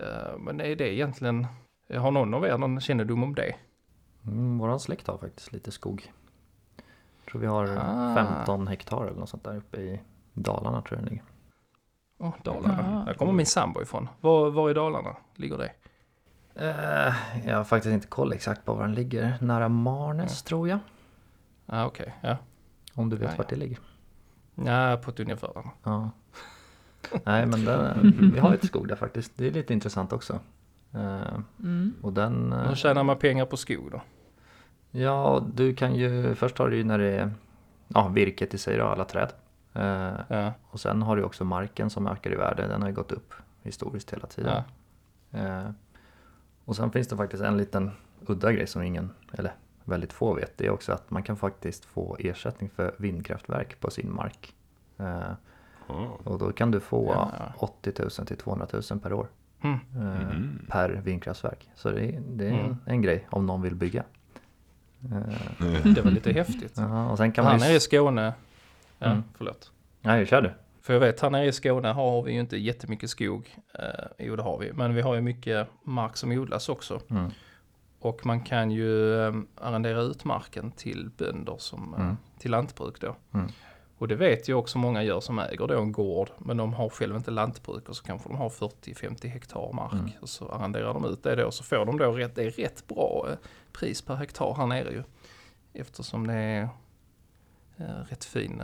Eh, 0.00 0.38
men 0.38 0.60
är 0.60 0.76
det 0.76 0.94
egentligen, 0.94 1.46
har 1.94 2.10
någon 2.10 2.34
av 2.34 2.44
er 2.44 2.58
någon 2.58 2.80
kännedom 2.80 3.22
om 3.22 3.34
det? 3.34 3.54
Mm, 4.26 4.58
våran 4.58 4.80
släkt 4.80 5.06
har 5.06 5.18
faktiskt 5.18 5.52
lite 5.52 5.70
skog. 5.72 6.12
Jag 7.24 7.30
tror 7.32 7.40
vi 7.40 7.46
har 7.46 7.76
Ah. 7.80 8.14
15 8.14 8.68
hektar 8.68 9.06
eller 9.06 9.20
något 9.20 9.28
sånt 9.28 9.44
där 9.44 9.56
uppe 9.56 9.76
i 9.76 10.00
Dalarna 10.32 10.82
tror 10.82 10.98
jag 10.98 11.04
det 11.06 11.10
ligger. 11.10 11.24
Åh, 12.18 12.34
Dalarna. 12.42 13.00
Ah. 13.02 13.04
Där 13.06 13.14
kommer 13.14 13.32
min 13.32 13.46
sambo 13.46 13.82
ifrån. 13.82 14.08
Var, 14.20 14.50
var 14.50 14.70
i 14.70 14.74
Dalarna 14.74 15.16
ligger 15.36 15.58
det? 15.58 15.72
Eh, 16.54 17.14
jag 17.48 17.56
har 17.56 17.64
faktiskt 17.64 17.92
inte 17.92 18.06
koll 18.06 18.32
exakt 18.32 18.64
på 18.64 18.74
var 18.74 18.82
den 18.82 18.94
ligger. 18.94 19.36
Nära 19.40 19.68
Marnäs 19.68 20.42
tror 20.42 20.68
jag. 20.68 20.78
Ah, 21.66 21.84
Okej, 21.86 22.14
ja. 22.20 22.36
Om 22.94 23.10
du 23.10 23.16
vet 23.16 23.30
Ja, 23.30 23.34
vart 23.38 23.48
det 23.48 23.56
ligger. 23.56 23.78
Ja, 24.54 24.96
på 25.04 25.10
ett 25.10 25.20
ungefär. 25.20 25.50
Ja. 25.82 26.10
Nej 27.24 27.46
men 27.46 27.64
den, 27.64 28.30
vi 28.34 28.38
har 28.40 28.50
lite 28.52 28.66
skog 28.66 28.88
där 28.88 28.96
faktiskt. 28.96 29.32
Det 29.36 29.46
är 29.46 29.50
lite 29.50 29.72
intressant 29.72 30.12
också. 30.12 30.38
Eh, 30.94 31.38
Mm. 31.58 31.92
och 32.02 32.12
den... 32.12 32.52
eh, 32.52 32.58
Hur 32.68 32.74
tjänar 32.74 33.04
man 33.04 33.18
pengar 33.18 33.46
på 33.46 33.56
skog 33.56 33.90
då? 33.92 34.00
Ja, 34.90 35.46
du 35.54 35.74
kan 35.74 35.94
ju... 35.94 36.34
Först 36.34 36.58
har 36.58 36.68
du 36.70 36.76
ju 36.76 36.84
när 36.84 36.98
det 36.98 37.10
är 37.10 37.30
ja, 37.88 38.08
virket 38.08 38.54
i 38.54 38.58
sig 38.58 38.76
då, 38.76 38.84
alla 38.86 39.04
träd. 39.04 39.32
Eh, 39.72 40.14
Ja, 40.28 40.52
och 40.70 40.80
sen 40.80 41.02
har 41.02 41.16
du 41.16 41.22
också 41.22 41.44
marken 41.44 41.90
som 41.90 42.06
ökar 42.06 42.32
i 42.32 42.36
värde. 42.36 42.66
Den 42.66 42.82
har 42.82 42.88
ju 42.88 42.94
gått 42.94 43.12
upp 43.12 43.34
historiskt 43.62 44.12
hela 44.12 44.26
tiden. 44.26 44.62
ja. 45.30 45.38
Eh, 45.38 45.70
och 46.64 46.76
sen 46.76 46.90
finns 46.90 47.08
det 47.08 47.16
faktiskt 47.16 47.42
en 47.42 47.56
liten 47.56 47.90
udda 48.26 48.52
grej 48.52 48.66
som 48.66 48.82
ingen, 48.82 49.10
eller 49.32 49.52
väldigt 49.84 50.12
få 50.12 50.34
vet. 50.34 50.58
Det 50.58 50.66
är 50.66 50.70
också 50.70 50.92
att 50.92 51.10
man 51.10 51.22
kan 51.22 51.36
faktiskt 51.36 51.84
få 51.84 52.16
ersättning 52.20 52.70
för 52.70 52.94
vindkraftverk 52.98 53.80
på 53.80 53.90
sin 53.90 54.14
mark. 54.14 54.54
Eh, 54.98 55.20
Ja. 55.88 56.18
och 56.24 56.38
då 56.38 56.52
kan 56.52 56.70
du 56.70 56.80
få 56.80 57.06
Ja. 57.14 57.30
80 57.58 57.92
000 57.98 58.10
till 58.26 58.36
200 58.36 58.66
000 58.90 59.00
per 59.00 59.12
år. 59.12 59.26
Mm. 59.62 59.78
eh. 59.96 60.68
Per 60.70 60.90
vindkraftverk. 60.90 61.70
Så 61.74 61.90
det, 61.90 62.04
är- 62.04 62.20
det 62.28 62.46
är 62.46 62.52
Mm. 62.60 62.76
en, 62.86 63.02
grej 63.02 63.26
om 63.30 63.46
någon 63.46 63.62
vill 63.62 63.74
bygga. 63.74 64.04
Eh, 65.04 65.92
Det 65.94 66.00
var 66.04 66.10
lite 66.10 66.32
häftigt. 66.32 66.72
ja, 66.76 67.10
och 67.10 67.18
sen 67.18 67.32
kan 67.32 67.44
man 67.44 67.52
Här 67.52 67.58
ju... 67.58 67.64
nere 67.66 67.76
i 67.76 67.80
Skåne, 67.80 68.34
ja, 68.98 69.06
Mm. 69.06 69.22
förlåt. 69.36 69.72
Nej, 70.00 70.26
kör 70.26 70.42
du. 70.42 70.50
För 70.80 70.92
jag 70.92 71.00
vet, 71.00 71.20
här 71.20 71.30
nere 71.30 71.46
i 71.46 71.52
Skåne 71.52 71.88
har 71.88 72.22
vi 72.22 72.32
ju 72.32 72.40
inte 72.40 72.56
jättemycket 72.56 73.10
skog. 73.10 73.56
Eh, 73.74 73.84
jo, 74.18 74.36
det 74.36 74.42
har 74.42 74.58
vi. 74.58 74.72
Men 74.72 74.94
vi 74.94 75.00
har 75.02 75.14
ju 75.14 75.20
mycket 75.20 75.68
mark 75.82 76.16
som 76.16 76.30
odlas 76.32 76.68
också. 76.68 77.00
Mm. 77.10 77.30
Och 78.04 78.26
man 78.26 78.40
kan 78.40 78.70
ju 78.70 79.20
eh, 79.20 79.34
arrendera 79.54 80.00
ut 80.00 80.24
marken 80.24 80.70
till 80.70 81.10
bönder 81.16 81.56
som, 81.58 81.94
eh, 81.94 82.00
Mm. 82.00 82.16
till 82.38 82.50
lantbruk 82.50 83.00
då. 83.00 83.16
Mm. 83.34 83.48
Och 83.98 84.08
det 84.08 84.14
vet 84.14 84.48
ju 84.48 84.54
också 84.54 84.78
många 84.78 85.02
gör 85.02 85.20
som 85.20 85.38
äger 85.38 85.66
då 85.66 85.80
en 85.80 85.92
gård. 85.92 86.30
Men 86.38 86.56
de 86.56 86.74
har 86.74 86.88
själv 86.88 87.16
inte 87.16 87.30
lantbruk 87.30 87.88
och 87.88 87.96
så 87.96 88.04
kanske 88.04 88.28
de 88.28 88.36
har 88.36 88.48
40-50 88.48 89.28
hektar 89.28 89.72
mark. 89.72 89.92
Mm. 89.92 90.10
Och 90.20 90.28
så 90.28 90.48
arrenderar 90.48 90.94
de 90.94 91.04
ut 91.04 91.22
det 91.22 91.34
då. 91.36 91.50
Så 91.50 91.64
får 91.64 91.86
de 91.86 91.98
då 91.98 92.12
rätt, 92.12 92.34
det 92.34 92.42
är 92.44 92.50
rätt 92.50 92.86
bra 92.88 93.26
eh, 93.30 93.36
pris 93.72 94.02
per 94.02 94.14
hektar 94.14 94.54
här 94.54 94.66
nere 94.66 94.90
ju. 94.92 95.02
Eftersom 95.72 96.26
det 96.26 96.34
är 96.34 96.68
eh, 97.76 97.84
rätt 98.08 98.24
fin, 98.24 98.62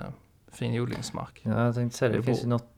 fin 0.49 0.80
odlingsmark. 0.80 1.41
Ja, 1.43 1.64
jag 1.64 1.74
tänkte 1.74 1.99
säga 1.99 2.09
det. 2.12 2.16
Det 2.18 2.22
finns 2.22 2.43
ju 2.45 2.49
något, 2.49 2.68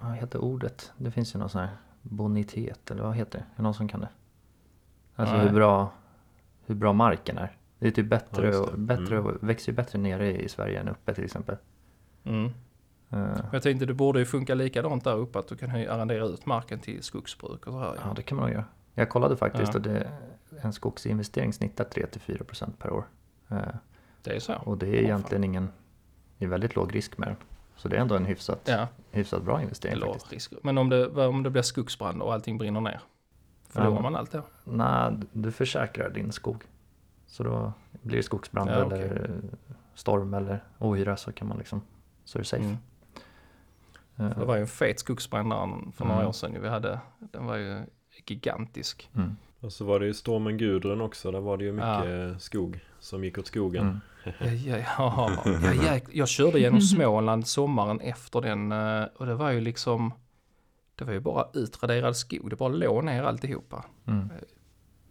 vad 0.00 0.12
heter 0.14 0.38
ordet? 0.38 0.92
Det 0.98 1.10
finns 1.10 1.34
ju 1.34 1.38
någon 1.38 1.48
sån 1.48 1.60
här 1.60 1.76
bonitet, 2.02 2.90
eller 2.90 3.02
vad 3.02 3.14
heter 3.16 3.38
det? 3.38 3.44
Är 3.44 3.56
det 3.56 3.62
någon 3.62 3.74
som 3.74 3.88
kan 3.88 4.00
det? 4.00 4.08
Alltså 5.16 5.36
Nej. 5.36 5.46
hur 5.46 5.54
bra, 5.54 5.92
hur 6.66 6.74
bra 6.74 6.92
marken 6.92 7.38
är. 7.38 7.56
Det 7.78 7.86
är 7.86 7.90
typ 7.90 8.06
bättre, 8.06 8.50
Ja, 8.54 8.60
och, 8.60 8.78
bättre 8.78 9.16
Mm. 9.18 9.26
och, 9.26 9.48
växer 9.48 9.72
ju 9.72 9.76
bättre 9.76 9.98
nere 9.98 10.42
i 10.42 10.48
Sverige 10.48 10.80
än 10.80 10.88
uppe 10.88 11.14
till 11.14 11.24
exempel. 11.24 11.56
Mm. 12.24 12.50
Eh, 13.10 13.36
Jag 13.52 13.62
tänkte 13.62 13.86
det 13.86 13.94
borde 13.94 14.18
ju 14.18 14.24
funka 14.24 14.54
likadant 14.54 15.04
där 15.04 15.16
uppe 15.16 15.38
att 15.38 15.48
du 15.48 15.56
kan 15.56 15.70
arrendera 15.70 16.24
ut 16.24 16.46
marken 16.46 16.78
till 16.78 17.02
skogsbruk 17.02 17.66
och 17.66 17.72
så 17.72 17.78
här. 17.78 17.94
ja, 18.04 18.12
det 18.16 18.22
kan 18.22 18.36
man 18.38 18.46
nog 18.46 18.54
göra. 18.54 18.64
Jag 18.94 19.08
kollade 19.08 19.36
faktiskt 19.36 19.74
Ja. 19.74 19.78
och 19.78 19.82
det, 19.82 20.10
en 20.60 20.72
skogsinvestering 20.72 21.52
snittar 21.52 21.84
3-4% 21.84 22.70
per 22.78 22.90
år. 22.92 23.04
Eh, 23.50 23.58
Det 24.22 24.30
är 24.36 24.40
så. 24.40 24.54
och 24.54 24.78
det 24.78 24.86
är 24.86 24.92
fan. 24.96 25.04
egentligen 25.04 25.44
ingen, 25.44 25.68
det 26.38 26.44
är 26.44 26.48
väldigt 26.48 26.76
låg 26.76 26.94
risk 26.94 27.18
med 27.18 27.28
den. 27.28 27.36
Så 27.76 27.88
det 27.88 27.96
är 27.96 28.00
ändå 28.00 28.14
en 28.16 28.24
hyfsat, 28.24 28.60
Ja, 28.64 28.88
hyfsat 29.10 29.42
bra 29.42 29.62
investering 29.62 30.00
faktiskt. 30.00 30.32
risk. 30.32 30.52
Men 30.62 30.78
om 30.78 30.88
det, 30.88 31.26
om 31.26 31.42
det 31.42 31.50
blir 31.50 31.62
skogsbrand 31.62 32.22
och 32.22 32.32
allting 32.34 32.58
brinner 32.58 32.80
ner? 32.80 33.00
Förlorar 33.74 33.94
Ja. 33.96 34.02
man 34.02 34.16
allt 34.16 34.32
då? 34.32 34.42
Nej, 34.64 35.12
du 35.32 35.52
försäkrar 35.52 36.10
din 36.10 36.32
skog. 36.32 36.62
Så 37.26 37.42
då 37.42 37.72
blir 38.02 38.16
det 38.16 38.22
skogsbrand 38.22 38.70
Ja, 38.70 38.84
okej. 38.84 39.00
eller 39.02 39.30
storm 39.94 40.34
eller 40.34 40.64
ohyra 40.78 41.16
så 41.16 41.32
kan 41.32 41.48
man 41.48 41.58
liksom, 41.58 41.82
så 42.24 42.38
är 42.38 42.42
det 42.42 42.46
safe. 42.48 42.62
Mm. 42.64 42.76
Eh, 44.16 44.32
För 44.32 44.40
det 44.40 44.46
var 44.46 44.54
ju 44.56 44.60
en 44.60 44.66
fet 44.66 45.00
skogsbrand 45.00 45.52
för 45.94 46.04
några 46.04 46.16
Mm. 46.18 46.28
år 46.28 46.32
sedan. 46.32 46.62
Vi 46.62 46.68
hade, 46.68 47.00
den 47.18 47.46
var 47.46 47.56
ju 47.56 47.82
gigantisk. 48.26 49.10
mm. 49.16 49.36
Och 49.60 49.72
så 49.72 49.84
var 49.84 50.00
det 50.00 50.06
ju 50.06 50.14
stormen 50.14 50.58
Gudrun 50.58 51.00
också. 51.00 51.30
Där 51.30 51.40
var 51.40 51.56
det 51.56 51.64
ju 51.64 51.72
mycket 51.72 52.42
skog 52.42 52.80
som 53.00 53.24
gick 53.24 53.38
åt 53.38 53.46
skogen. 53.46 53.82
Mm. 53.86 54.00
Ja, 54.64 54.76
ja, 54.78 54.84
ja, 54.98 55.58
ja, 55.62 55.72
ja, 55.94 56.00
jag 56.12 56.28
körde 56.28 56.58
genom 56.60 56.80
Småland 56.94 57.46
sommaren 57.46 58.00
efter 58.00 58.40
den 58.40 58.72
eh, 58.72 59.04
och 59.16 59.26
det 59.26 59.34
var 59.34 59.50
ju 59.50 59.60
liksom 59.60 60.12
Det 60.94 61.04
var 61.04 61.12
ju 61.12 61.20
bara 61.20 61.48
utraderad 61.54 62.16
skog. 62.16 62.50
Det 62.50 62.56
bara 62.56 62.68
låg 62.68 63.04
ner 63.04 63.22
alltihopa. 63.22 63.84
Mm. 64.06 64.28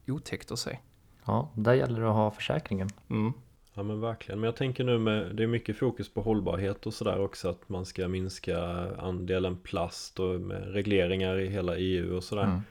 Otäckt 0.07 0.51
att 0.51 0.59
se. 0.59 0.79
Ja, 1.25 1.49
där 1.55 1.73
gäller 1.73 2.01
det 2.01 2.09
att 2.09 2.15
ha 2.15 2.31
försäkringen. 2.31 2.89
Mm. 3.09 3.34
Ja 3.73 3.84
men 3.84 4.01
verkligen. 4.01 4.39
Men 4.39 4.45
jag 4.45 4.55
tänker 4.55 4.84
nu 4.84 4.97
med, 4.97 5.36
det 5.36 5.43
är 5.43 5.47
mycket 5.47 5.77
fokus 5.77 6.13
på 6.13 6.21
hållbarhet 6.21 6.86
och 6.86 6.93
sådär 6.93 7.19
också 7.19 7.49
att 7.49 7.69
man 7.69 7.86
ska 7.86 8.07
minska 8.07 8.59
andelen 8.99 9.57
plast 9.57 10.19
och 10.19 10.41
med 10.41 10.73
regleringar 10.73 11.39
i 11.39 11.47
hela 11.47 11.77
EU 11.77 12.15
och 12.15 12.23
sådär. 12.23 12.43
Mm. 12.43 12.61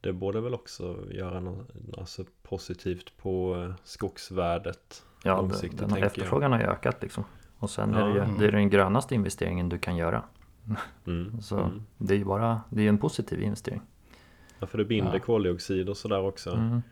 Det 0.00 0.12
borde 0.12 0.40
väl 0.40 0.54
också 0.54 0.96
göra 1.10 1.40
något 1.40 1.68
alltså, 1.98 2.24
positivt 2.42 3.16
på 3.16 3.56
eh, 3.56 3.74
skogsvärdet 3.84 5.02
Ja, 5.24 5.36
långsiktigt, 5.36 5.78
den, 5.78 5.96
efterfrågan 5.96 6.52
har 6.52 6.58
ju 6.58 6.66
ökat 6.66 7.02
liksom. 7.02 7.24
Och 7.58 7.70
sen 7.70 7.94
är 7.94 8.06
det 8.06 8.12
ju 8.12 8.18
Ja. 8.18 8.28
det 8.38 8.46
är 8.46 8.52
den 8.52 8.70
grönaste 8.70 9.14
investeringen 9.14 9.68
du 9.68 9.78
kan 9.78 9.96
göra. 9.96 10.22
Mm. 11.06 11.40
Så 11.40 11.56
Mm. 11.58 11.82
det 11.98 12.14
är 12.14 12.18
ju 12.18 12.24
bara, 12.24 12.60
det 12.70 12.82
är 12.84 12.88
en 12.88 12.98
positiv 12.98 13.42
investering. 13.42 13.80
Ja, 14.58 14.66
för 14.66 14.78
det 14.78 14.84
binder 14.84 15.12
Ja. 15.14 15.18
koldioxid 15.20 15.88
och 15.88 15.96
sådär 15.96 16.20
också. 16.20 16.50
Mm. 16.50 16.82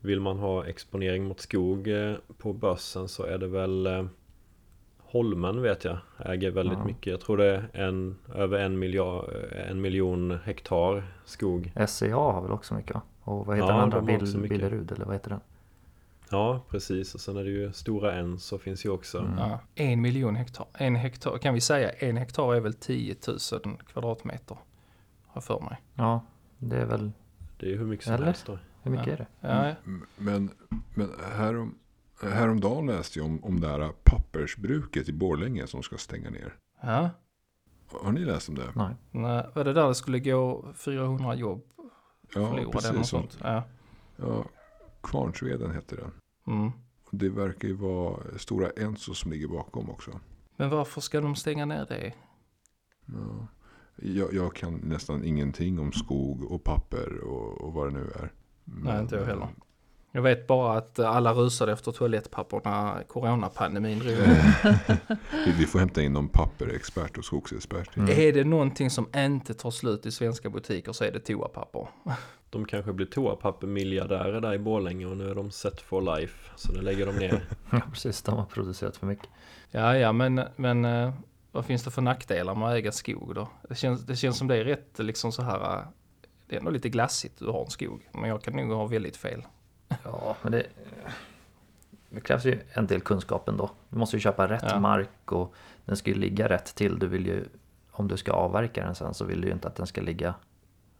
Vill 0.00 0.20
man 0.20 0.38
ha 0.38 0.66
exponering 0.66 1.24
mot 1.24 1.40
skog 1.40 1.88
eh, 1.88 2.14
på 2.38 2.52
börsen 2.52 3.08
så 3.08 3.22
är 3.24 3.38
det 3.38 3.46
väl 3.48 3.86
eh, 3.86 4.04
Holmen 4.98 5.62
vet 5.62 5.84
jag 5.84 5.98
äger 6.18 6.50
väldigt 6.50 6.78
Ja. 6.78 6.84
mycket. 6.84 7.06
Jag 7.06 7.20
tror 7.20 7.36
det 7.36 7.46
är 7.72 7.82
en, 7.88 8.16
över 8.34 8.58
en, 8.58 8.78
miljard, 8.78 9.30
en 9.68 9.80
miljon 9.80 10.38
hektar 10.44 11.04
skog. 11.24 11.72
SCA 11.88 12.14
har 12.16 12.42
väl 12.42 12.52
också 12.52 12.74
mycket? 12.74 12.96
Och 13.20 13.46
vad 13.46 13.56
heter 13.56 13.68
Ja, 13.68 13.74
den 13.74 13.82
andra? 13.82 14.00
Billerud 14.48 14.92
eller 14.92 15.04
vad 15.04 15.14
heter 15.14 15.30
den? 15.30 15.40
Ja, 16.30 16.64
precis. 16.68 17.14
Och 17.14 17.20
sen 17.20 17.36
är 17.36 17.44
det 17.44 17.50
ju 17.50 17.72
Stora 17.72 18.14
Enso 18.14 18.58
finns 18.58 18.84
ju 18.84 18.90
också. 18.90 19.18
Mm. 19.18 19.38
Ja, 19.38 19.60
en 19.74 20.00
miljon 20.00 20.36
hektar. 20.36 20.66
En 20.74 20.96
hektar, 20.96 21.38
kan 21.38 21.54
vi 21.54 21.60
säga 21.60 21.90
en 21.90 22.16
hektar 22.16 22.54
är 22.54 22.60
väl 22.60 22.74
10 22.74 23.16
000 23.64 23.78
kvadratmeter. 23.92 24.56
Har 25.26 25.40
för 25.40 25.60
mig. 25.60 25.82
Ja, 25.94 26.24
det 26.58 26.76
är 26.76 26.86
väl, 26.86 27.12
Det 27.60 27.66
är 27.66 27.70
ju 27.70 27.78
hur 27.78 27.86
mycket 27.86 28.04
som 28.04 28.14
Eller? 28.14 28.24
helst 28.26 28.46
då. 28.46 28.58
hur 28.82 28.90
mycket 28.90 29.06
Ja. 29.06 29.12
är 29.12 29.16
det? 29.16 29.26
Ja, 29.40 29.74
M- 29.86 30.06
Men, 30.16 30.50
men 30.94 31.10
härom, 31.32 31.78
häromdagen 32.22 32.86
läste 32.86 33.18
jag 33.18 33.26
om, 33.26 33.44
om 33.44 33.60
det 33.60 33.68
här 33.68 33.92
pappersbruket 34.04 35.08
i 35.08 35.12
Borlänge 35.12 35.66
som 35.66 35.82
ska 35.82 35.96
stänga 35.96 36.30
ner. 36.30 36.54
ja. 36.82 37.10
Har 38.02 38.12
ni 38.12 38.20
läst 38.20 38.48
om 38.48 38.54
det? 38.54 38.72
Nej. 38.74 38.94
Nej, 39.10 39.46
var 39.54 39.64
det 39.64 39.72
där 39.72 39.88
det 39.88 39.94
skulle 39.94 40.18
gå 40.20 40.72
400 40.74 41.34
jobb 41.34 41.62
Ja, 41.78 41.88
förlorade 42.28 42.56
eller 42.56 42.64
något 42.64 42.72
precis. 42.72 43.08
Sånt? 43.08 43.38
Ja. 43.42 43.62
ja, 44.16 44.44
Kvarnsveden 45.00 45.74
heter 45.74 45.96
den. 45.96 46.10
Mm. 46.46 46.72
Det 47.10 47.28
verkar 47.28 47.68
ju 47.68 47.74
vara 47.74 48.38
Stora 48.38 48.70
Enso 48.70 49.14
som 49.14 49.30
ligger 49.30 49.48
bakom 49.48 49.90
också. 49.90 50.20
Men 50.56 50.70
varför 50.70 51.00
ska 51.00 51.20
de 51.20 51.36
stänga 51.36 51.66
ner 51.66 51.86
det? 51.88 52.12
Ja. 53.06 53.46
Jag, 53.96 54.34
jag 54.34 54.54
kan 54.54 54.74
nästan 54.74 55.24
ingenting 55.24 55.78
om 55.78 55.92
skog 55.92 56.52
och 56.52 56.64
papper 56.64 57.18
och, 57.18 57.60
och 57.60 57.72
vad 57.72 57.86
det 57.86 57.98
nu 57.98 58.10
är. 58.20 58.32
Nej, 58.64 59.00
inte 59.00 59.16
jag 59.16 59.24
heller. 59.24 59.48
Jag 60.12 60.22
vet 60.22 60.46
bara 60.46 60.78
att 60.78 60.98
alla 60.98 61.32
rusade 61.32 61.72
efter 61.72 61.92
toalettpapper 61.92 62.60
när 62.64 63.02
coronapandemin 63.02 63.98
drog 63.98 64.16
vi 65.58 65.66
får 65.66 65.78
hämta 65.78 66.02
in 66.02 66.12
någon 66.12 66.28
papperexpert 66.28 67.18
och 67.18 67.24
skogsexpert. 67.24 67.96
Mm. 67.96 68.10
Är 68.10 68.32
det 68.32 68.44
någonting 68.44 68.90
som 68.90 69.08
inte 69.16 69.54
tar 69.54 69.70
slut 69.70 70.06
i 70.06 70.12
svenska 70.12 70.50
butiker 70.50 70.92
så 70.92 71.04
är 71.04 71.12
det 71.12 71.20
toapapper. 71.20 71.88
De 72.50 72.64
kanske 72.64 72.92
blir 72.92 73.06
toapappermiljardärer 73.06 74.40
där 74.40 74.54
i 74.54 74.58
Borlänge 74.58 75.06
och 75.06 75.16
nu 75.16 75.30
är 75.30 75.34
de 75.34 75.50
set 75.50 75.80
for 75.80 76.16
life. 76.16 76.50
Så 76.56 76.72
nu 76.72 76.80
lägger 76.80 77.06
de 77.06 77.16
ner. 77.16 77.42
Ja, 77.70 77.80
precis. 77.92 78.22
De 78.22 78.36
har 78.36 78.44
producerat 78.44 78.96
för 78.96 79.06
mycket. 79.06 79.28
Ja, 79.70 79.96
ja, 79.96 80.12
men, 80.12 80.40
men 80.56 80.84
eh, 80.84 81.12
vad 81.52 81.64
finns 81.64 81.84
det 81.84 81.90
för 81.90 82.02
nackdelar 82.02 82.54
med 82.54 82.68
att 82.68 82.74
äga 82.74 82.92
skog 82.92 83.34
då? 83.34 83.48
Det 83.68 83.74
känns, 83.74 84.06
det 84.06 84.16
känns 84.16 84.38
som 84.38 84.48
det 84.48 84.56
är 84.56 84.64
rätt 84.64 84.98
liksom 84.98 85.32
så 85.32 85.42
här, 85.42 85.76
eh, 85.78 85.82
det 86.46 86.54
är 86.54 86.58
ändå 86.58 86.70
lite 86.70 86.88
glassigt 86.88 87.38
du 87.38 87.46
har 87.46 87.64
en 87.64 87.70
skog. 87.70 88.08
Men 88.12 88.28
jag 88.30 88.42
kan 88.42 88.56
nog 88.56 88.70
ha 88.70 88.86
väldigt 88.86 89.16
fel. 89.16 89.42
Ja, 90.04 90.36
men 90.42 90.52
det, 90.52 90.66
det 92.10 92.20
krävs 92.20 92.44
ju 92.44 92.60
en 92.72 92.86
del 92.86 93.00
kunskap 93.00 93.48
ändå. 93.48 93.70
Du 93.88 93.98
måste 93.98 94.16
ju 94.16 94.20
köpa 94.20 94.48
rätt 94.48 94.64
Ja. 94.68 94.80
mark 94.80 95.32
och 95.32 95.54
den 95.84 95.96
ska 95.96 96.10
ju 96.10 96.16
ligga 96.16 96.48
rätt 96.48 96.74
till. 96.74 96.98
Du 96.98 97.06
vill 97.06 97.26
ju, 97.26 97.44
om 97.90 98.08
du 98.08 98.16
ska 98.16 98.32
avverka 98.32 98.84
den 98.84 98.94
sen 98.94 99.14
så 99.14 99.24
vill 99.24 99.40
du 99.40 99.46
ju 99.48 99.52
inte 99.54 99.68
att 99.68 99.76
den 99.76 99.86
ska 99.86 100.00
ligga 100.00 100.34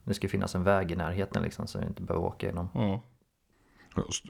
det 0.08 0.14
ska 0.14 0.28
finnas 0.28 0.54
en 0.54 0.64
väg 0.64 0.90
i 0.92 0.96
närheten 0.96 1.42
liksom 1.42 1.66
så 1.66 1.78
du 1.78 1.86
inte 1.86 2.02
behöver 2.02 2.26
åka 2.26 2.46
genom. 2.46 2.68
Mm. 2.74 2.98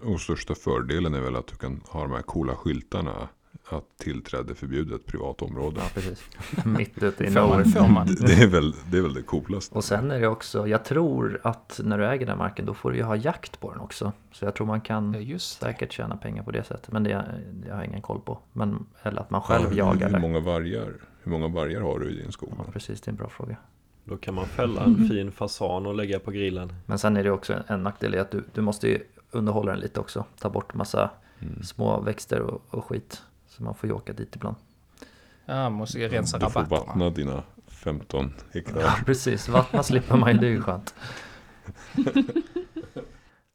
Och- 0.04 0.20
största 0.20 0.54
fördelen 0.54 1.14
är 1.14 1.20
väl 1.20 1.36
att 1.36 1.46
du 1.46 1.56
kan 1.56 1.80
ha 1.88 2.02
de 2.02 2.12
här 2.12 2.22
coola 2.22 2.54
skyltarna. 2.56 3.28
Att 3.70 3.98
tillträde 3.98 4.54
förbjudet 4.54 5.06
privat 5.06 5.42
område. 5.42 5.76
Ja, 5.80 5.90
precis. 5.94 6.24
Mitt 6.64 7.02
ute 7.02 7.24
i 7.24 7.30
nowhere. 7.30 7.88
man. 7.88 8.06
Det, 8.06 8.14
det, 8.26 8.42
är 8.42 8.46
väl, 8.46 8.74
det 8.90 8.98
är 8.98 9.02
väl 9.02 9.14
det 9.14 9.22
coolaste. 9.22 9.74
Och 9.74 9.84
sen 9.84 10.10
är 10.10 10.20
det 10.20 10.28
också, 10.28 10.66
jag 10.68 10.84
tror 10.84 11.40
att 11.44 11.80
när 11.84 11.98
du 11.98 12.06
äger 12.06 12.26
den 12.26 12.38
marken 12.38 12.66
då 12.66 12.74
får 12.74 12.90
du 12.90 12.96
ju 12.96 13.02
ha 13.02 13.16
jakt 13.16 13.60
på 13.60 13.70
den 13.72 13.80
också. 13.80 14.12
Så 14.32 14.44
jag 14.44 14.54
tror 14.54 14.66
man 14.66 14.78
Ja, 14.78 14.84
kan 14.84 15.22
just 15.22 15.60
det. 15.60 15.66
säkert 15.66 15.92
tjäna 15.92 16.16
pengar 16.16 16.42
på 16.42 16.50
det 16.50 16.62
sättet. 16.64 16.92
Men 16.92 17.02
det, 17.04 17.40
det 17.52 17.70
har 17.70 17.76
jag 17.78 17.86
ingen 17.86 18.02
koll 18.02 18.20
på. 18.20 18.38
Men, 18.52 18.86
eller 19.02 19.20
att 19.20 19.30
man 19.30 19.40
själv 19.42 19.66
Ja, 19.70 19.76
jagar 19.76 19.92
hur, 19.94 20.04
hur, 20.06 20.12
där. 20.12 20.20
många 20.20 20.40
vargar, 20.40 20.92
hur 21.22 21.30
många 21.32 21.48
vargar 21.48 21.80
har 21.80 21.98
du 21.98 22.10
i 22.10 22.22
din 22.22 22.32
skog? 22.32 22.52
Ja, 22.58 22.64
precis, 22.72 23.00
det 23.00 23.08
är 23.08 23.12
en 23.12 23.16
bra 23.16 23.28
fråga. 23.28 23.56
Då 24.08 24.16
kan 24.16 24.34
man 24.34 24.46
fälla 24.46 24.84
en 24.84 25.08
fin 25.08 25.32
fasan 25.32 25.86
och 25.86 25.94
lägga 25.94 26.18
på 26.20 26.30
grillen. 26.30 26.72
Men 26.86 26.98
sen 26.98 27.16
är 27.16 27.24
det 27.24 27.30
också 27.30 27.62
en 27.66 27.82
nackdel 27.82 28.14
i 28.14 28.18
att 28.18 28.30
du, 28.30 28.44
du 28.54 28.60
måste 28.60 28.88
ju 28.88 29.02
underhålla 29.30 29.72
den 29.72 29.80
lite 29.80 30.00
också. 30.00 30.24
Ta 30.38 30.50
bort 30.50 30.74
massa 30.74 31.10
Mm. 31.40 31.62
små 31.62 32.00
växter 32.00 32.40
och, 32.40 32.62
och 32.70 32.84
skit. 32.84 33.22
Så 33.46 33.62
man 33.62 33.74
får 33.74 33.88
ju 33.88 33.94
åka 33.94 34.12
dit 34.12 34.36
ibland. 34.36 34.56
Ja, 35.46 35.70
måste 35.70 35.98
ju 35.98 36.08
rensa 36.08 36.38
Du 36.38 36.50
får 36.50 36.60
rabatterna. 36.60 36.86
vattna 36.86 37.10
dina 37.10 37.42
15 37.66 38.32
hektar. 38.52 38.80
Ja, 38.80 38.94
precis. 39.06 39.48
Vattna 39.48 39.82
slipper 39.82 40.16
man 40.16 40.32
ju, 40.32 40.38
det 40.38 40.46
är 40.46 40.50
ju 40.50 40.60
skönt. 40.62 40.94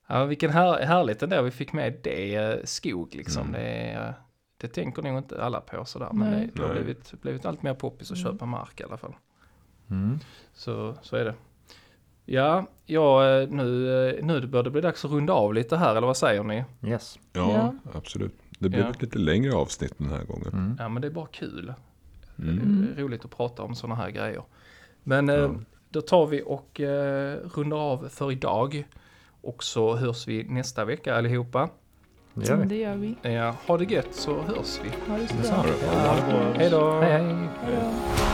Ja, 0.08 0.26
vilken 0.26 0.50
här, 0.52 0.82
härligt 0.86 1.24
ändå 1.24 1.42
vi 1.42 1.52
fick 1.52 1.74
med 1.74 2.00
det, 2.04 2.36
eh, 2.36 2.56
skog 2.64 3.16
liksom. 3.16 3.42
Mm. 3.42 3.52
Det, 3.54 3.68
är, 3.92 4.14
det 4.58 4.68
tänker 4.68 5.02
nog 5.02 5.18
inte 5.18 5.44
alla 5.44 5.62
på 5.62 5.86
sådär. 5.86 6.10
Men 6.14 6.32
Nej. 6.32 6.50
det, 6.54 6.62
det 6.62 6.68
har 6.68 6.74
blivit, 6.74 7.22
blivit 7.22 7.46
allt 7.46 7.64
mer 7.64 7.74
poppis 7.74 8.12
att 8.12 8.18
Mm. 8.18 8.32
köpa 8.32 8.46
mark 8.46 8.80
i 8.80 8.84
alla 8.84 8.98
fall. 8.98 9.14
Mm. 9.90 10.20
Så, 10.54 10.96
så 11.02 11.16
är 11.16 11.26
det. 11.26 11.34
Ja, 12.26 12.66
ja 12.86 13.30
eh, 13.30 13.50
nu, 13.50 13.98
eh, 14.10 14.26
nu 14.26 14.48
bör 14.48 14.64
det 14.64 14.70
bli 14.70 14.82
dags 14.82 15.06
att 15.06 15.12
runda 15.12 15.34
av 15.34 15.54
lite 15.54 15.78
här, 15.78 15.96
eller 15.96 16.08
vad 16.08 16.18
säger 16.18 16.44
ni? 16.44 16.64
Yes. 16.84 17.20
Ja, 17.34 17.52
Ja. 17.52 17.74
absolut. 17.94 18.34
Det 18.60 18.70
blev 18.70 18.82
Ja. 18.82 18.90
ett 18.90 19.02
lite 19.02 19.20
längre 19.20 19.54
avsnitt 19.56 19.94
den 19.98 20.10
här 20.10 20.24
gången. 20.24 20.48
Mm. 20.54 20.76
Ja, 20.80 20.90
men 20.90 21.02
det 21.02 21.08
är 21.08 21.12
bara 21.12 21.28
kul. 21.32 21.74
Mm. 22.40 22.50
Mm. 22.60 22.88
Det 22.96 23.02
är 23.02 23.04
roligt 23.06 23.26
att 23.26 23.32
prata 23.38 23.64
om 23.64 23.76
sådana 23.76 23.96
här 23.96 24.10
grejer. 24.10 24.44
Men 25.04 25.30
eh, 25.30 25.36
Ja. 25.36 25.50
då 25.90 26.02
tar 26.02 26.26
vi 26.28 26.44
och 26.46 26.82
eh, 26.82 27.38
rundar 27.56 27.78
av 27.78 28.10
för 28.10 28.32
idag. 28.32 28.84
Och 29.42 29.64
så 29.64 29.96
hörs 29.96 30.28
vi 30.28 30.44
nästa 30.44 30.86
vecka 30.86 31.16
allihopa. 31.16 31.70
Det 32.34 32.48
gör 32.50 32.56
vi. 32.58 32.66
Det 32.66 32.76
gör 32.76 32.96
vi. 32.96 33.16
Ja, 33.22 33.56
ha 33.68 33.78
det 33.78 33.92
gött 33.92 34.14
så 34.16 34.42
hörs 34.42 34.80
vi. 34.84 35.12
Ha 35.12 35.18
det 35.18 35.28
så 35.28 35.52
bra. 35.54 36.54
Hej 36.56 36.70
då! 36.70 37.00
Hej 37.02 37.12
hej! 37.12 37.36
Hej 37.64 37.76
då. 37.76 38.33